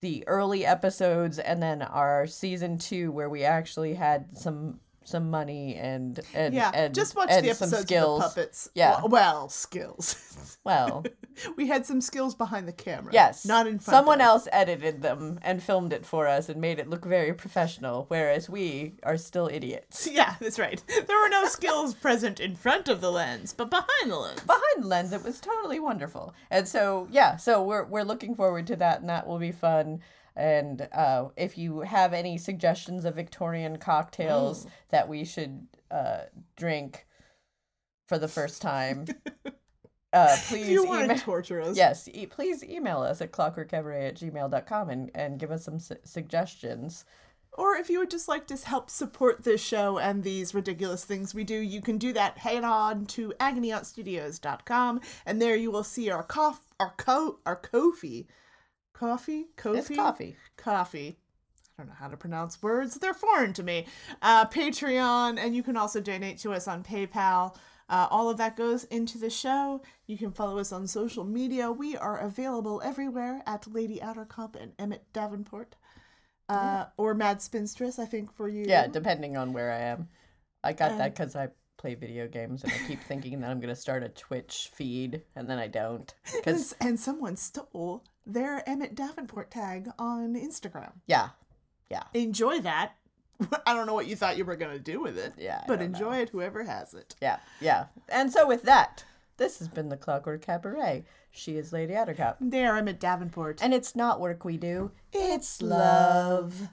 the 0.02 0.24
early 0.28 0.64
episodes 0.66 1.40
and 1.40 1.62
then 1.62 1.82
our 1.82 2.28
season 2.28 2.78
two 2.78 3.12
where 3.12 3.30
we 3.30 3.44
actually 3.44 3.96
had 3.96 4.38
some 4.38 4.80
some 5.08 5.32
money 5.32 5.76
and 5.76 6.20
and 6.34 6.54
yeah, 6.54 6.70
and, 6.74 6.94
just 6.94 7.16
watch 7.16 7.30
and 7.32 7.46
the 7.46 7.54
some 7.54 7.68
episodes 7.70 7.84
skills. 7.84 8.24
of 8.24 8.36
the 8.36 8.42
puppets. 8.42 8.70
Yeah. 8.76 9.02
Well, 9.06 9.50
skills. 9.50 10.24
Well, 10.64 11.06
we 11.56 11.68
had 11.68 11.86
some 11.86 12.02
skills 12.02 12.36
behind 12.36 12.68
the 12.68 12.74
camera. 12.74 13.14
Yes. 13.14 13.46
Not 13.46 13.68
in 13.68 13.80
front 13.80 13.96
Someone 13.96 14.20
else 14.20 14.50
edited 14.52 15.02
them 15.02 15.40
and 15.42 15.64
filmed 15.64 15.94
it 15.94 16.06
for 16.06 16.28
us 16.28 16.50
and 16.50 16.60
made 16.60 16.78
it 16.78 16.90
look 16.90 17.06
very 17.06 17.34
professional, 17.34 18.04
whereas 18.10 18.50
we 18.50 18.96
are 19.04 19.16
still 19.16 19.48
idiots. 19.52 20.10
Yeah, 20.18 20.36
that's 20.42 20.60
right. 20.60 20.84
There 20.88 21.22
were 21.22 21.30
no 21.30 21.46
skills 21.46 21.94
present 21.94 22.42
in 22.42 22.56
front 22.56 22.90
of 22.90 23.00
the 23.00 23.12
lens, 23.12 23.54
but 23.54 23.70
behind 23.70 24.12
the 24.12 24.18
lens. 24.18 24.42
Behind 24.42 24.84
the 24.84 24.88
lens, 24.88 25.14
it 25.14 25.24
was 25.24 25.40
totally 25.40 25.80
wonderful. 25.80 26.36
And 26.50 26.68
so, 26.68 27.08
yeah, 27.12 27.38
so 27.38 27.64
we're 27.64 27.86
we're 27.86 28.04
looking 28.04 28.36
forward 28.36 28.68
to 28.68 28.76
that, 28.78 29.00
and 29.00 29.10
that 29.10 29.26
will 29.26 29.40
be 29.40 29.54
fun. 29.54 30.02
And 30.38 30.88
uh, 30.94 31.30
if 31.36 31.58
you 31.58 31.80
have 31.82 32.14
any 32.14 32.38
suggestions 32.38 33.04
of 33.06 33.16
Victorian 33.16 33.78
cocktails 33.78 34.66
Mm. 34.66 34.70
that 34.90 35.10
we 35.10 35.26
should 35.26 35.68
uh, 35.92 36.20
drink 36.56 37.08
for 38.08 38.20
the 38.20 38.28
first 38.28 38.62
time, 38.62 39.06
uh, 40.14 40.38
please 40.48 40.70
you 40.70 40.86
wanna 40.86 41.18
torture 41.18 41.60
us. 41.62 41.76
Yes, 41.76 42.08
e- 42.14 42.28
please 42.28 42.64
email 42.64 43.00
us 43.00 43.20
at 43.20 43.32
clockworkcabaret 43.32 44.08
at 44.10 44.16
gmail.com 44.18 44.90
and, 44.92 45.12
and 45.16 45.40
give 45.40 45.50
us 45.52 45.66
some 45.66 45.80
su- 45.80 45.96
suggestions. 46.04 47.04
Or 47.54 47.74
if 47.76 47.90
you 47.90 47.98
would 47.98 48.12
just 48.12 48.28
like 48.28 48.46
to 48.48 48.56
help 48.56 48.92
support 48.92 49.44
this 49.44 49.60
show 49.62 49.98
and 49.98 50.24
these 50.24 50.54
ridiculous 50.54 51.04
things 51.04 51.34
we 51.34 51.44
do, 51.44 51.56
you 51.58 51.82
can 51.82 51.98
do 51.98 52.14
that. 52.14 52.38
Head 52.38 52.64
on 52.64 53.08
to 53.08 53.34
agonyauntstudios.com 53.40 55.02
and 55.26 55.42
there 55.42 55.56
you 55.56 55.72
will 55.72 55.84
see 55.84 56.12
our 56.12 56.22
cough, 56.24 56.62
our 56.80 56.94
co, 56.98 57.40
our 57.48 57.60
Kofi, 57.60 58.28
Coffee? 58.98 59.46
Kofi? 59.58 59.78
It's 59.78 59.90
coffee. 59.96 60.36
Coffee. 60.56 61.18
I 61.78 61.84
don't 61.84 61.90
know 61.90 61.96
how 62.00 62.08
to 62.08 62.18
pronounce 62.18 62.62
words. 62.64 62.96
They're 62.96 63.14
foreign 63.14 63.54
to 63.54 63.64
me. 63.64 63.86
Uh, 64.24 64.46
Patreon, 64.48 65.38
and 65.38 65.56
you 65.56 65.62
can 65.62 65.78
also 65.78 66.02
donate 66.02 66.40
to 66.40 66.52
us 66.52 66.68
on 66.68 66.84
PayPal. 66.84 67.56
Uh, 67.90 68.08
all 68.10 68.30
of 68.30 68.38
that 68.38 68.58
goes 68.58 68.86
into 68.86 69.20
the 69.20 69.30
show. 69.30 69.82
You 70.08 70.18
can 70.18 70.32
follow 70.32 70.58
us 70.58 70.72
on 70.72 70.88
social 70.88 71.24
media. 71.24 71.72
We 71.72 71.96
are 71.96 72.18
available 72.18 72.82
everywhere 72.84 73.44
at 73.46 73.72
Lady 73.72 74.00
Attercop 74.00 74.56
and 74.60 74.72
Emmett 74.80 75.04
Davenport. 75.14 75.76
Uh, 76.50 76.86
Or 76.98 77.14
Mad 77.14 77.38
Spinstress, 77.38 78.00
I 78.00 78.06
think, 78.06 78.34
for 78.34 78.50
you. 78.50 78.66
Yeah, 78.68 78.88
depending 78.88 79.38
on 79.38 79.54
where 79.54 79.72
I 79.72 79.80
am. 79.80 80.08
I 80.64 80.74
got 80.74 80.94
Um, 80.94 80.98
that 80.98 81.14
because 81.14 81.36
I 81.36 81.50
play 81.78 81.94
video 81.94 82.28
games 82.28 82.64
and 82.64 82.74
I 82.74 82.80
keep 82.88 83.04
thinking 83.04 83.40
that 83.42 83.52
I'm 83.52 83.60
going 83.60 83.74
to 83.74 83.80
start 83.80 84.02
a 84.02 84.10
Twitch 84.10 84.72
feed 84.74 85.22
and 85.36 85.48
then 85.48 85.60
I 85.60 85.68
don't. 85.68 86.12
Because, 86.34 86.74
and 86.82 87.00
someone 87.00 87.36
stole 87.36 88.04
their 88.28 88.68
Emmett 88.70 88.94
Davenport 88.94 89.50
tag 89.50 89.90
on 89.98 90.36
Instagram. 90.36 90.92
yeah, 91.08 91.30
yeah. 91.90 92.04
Enjoy 92.14 92.60
that. 92.60 92.92
I 93.66 93.74
don't 93.74 93.86
know 93.88 93.94
what 93.94 94.08
you 94.08 94.16
thought 94.16 94.38
you 94.38 94.46
were 94.46 94.56
going 94.56 94.76
to 94.76 94.84
do 94.84 95.00
with 95.02 95.18
it. 95.18 95.34
Yeah, 95.38 95.62
I 95.64 95.68
But 95.68 95.80
don't 95.80 95.92
know. 95.92 95.98
enjoy 95.98 96.18
it, 96.18 96.30
whoever 96.30 96.64
has 96.64 96.94
it. 96.94 97.16
Yeah, 97.22 97.38
yeah. 97.62 97.86
And 98.10 98.32
so 98.34 98.48
with 98.48 98.64
that, 98.64 99.06
this 99.38 99.60
has 99.60 99.68
been 99.68 99.90
the 99.90 99.98
Clockwork 99.98 100.42
Cabaret. 100.42 101.06
She 101.32 101.56
is 101.56 101.72
Lady 101.72 101.94
Attercop. 101.94 102.36
There, 102.42 102.72
I'm 102.74 102.80
Emmett 102.80 103.00
Davenport. 103.00 103.62
And 103.64 103.74
it's 103.74 103.96
not 103.96 104.20
work 104.20 104.44
we 104.44 104.58
do, 104.58 104.92
it's 105.14 105.62
love. 105.62 106.70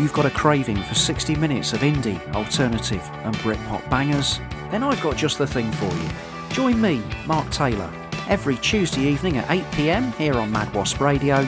You've 0.00 0.12
got 0.14 0.24
a 0.24 0.30
craving 0.30 0.82
for 0.82 0.94
60 0.94 1.34
minutes 1.36 1.74
of 1.74 1.80
indie, 1.80 2.18
alternative, 2.34 3.02
and 3.24 3.34
Britpop 3.36 3.88
bangers, 3.90 4.38
then 4.70 4.82
I've 4.82 5.00
got 5.02 5.16
just 5.16 5.36
the 5.36 5.46
thing 5.46 5.70
for 5.72 5.84
you. 5.94 6.08
Join 6.50 6.80
me, 6.80 7.02
Mark 7.26 7.50
Taylor, 7.50 7.90
every 8.28 8.56
Tuesday 8.56 9.02
evening 9.02 9.36
at 9.36 9.50
8 9.50 9.64
pm 9.72 10.12
here 10.12 10.34
on 10.34 10.50
Mad 10.50 10.72
Wasp 10.74 11.00
Radio 11.00 11.44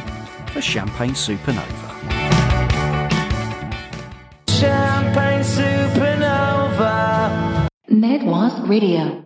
for 0.52 0.60
Champagne 0.60 1.12
Supernova. 1.12 1.90
Champagne 4.48 5.42
supernova. 5.42 6.88
Mad 7.88 8.22
Wasp 8.24 8.68
Radio. 8.68 9.24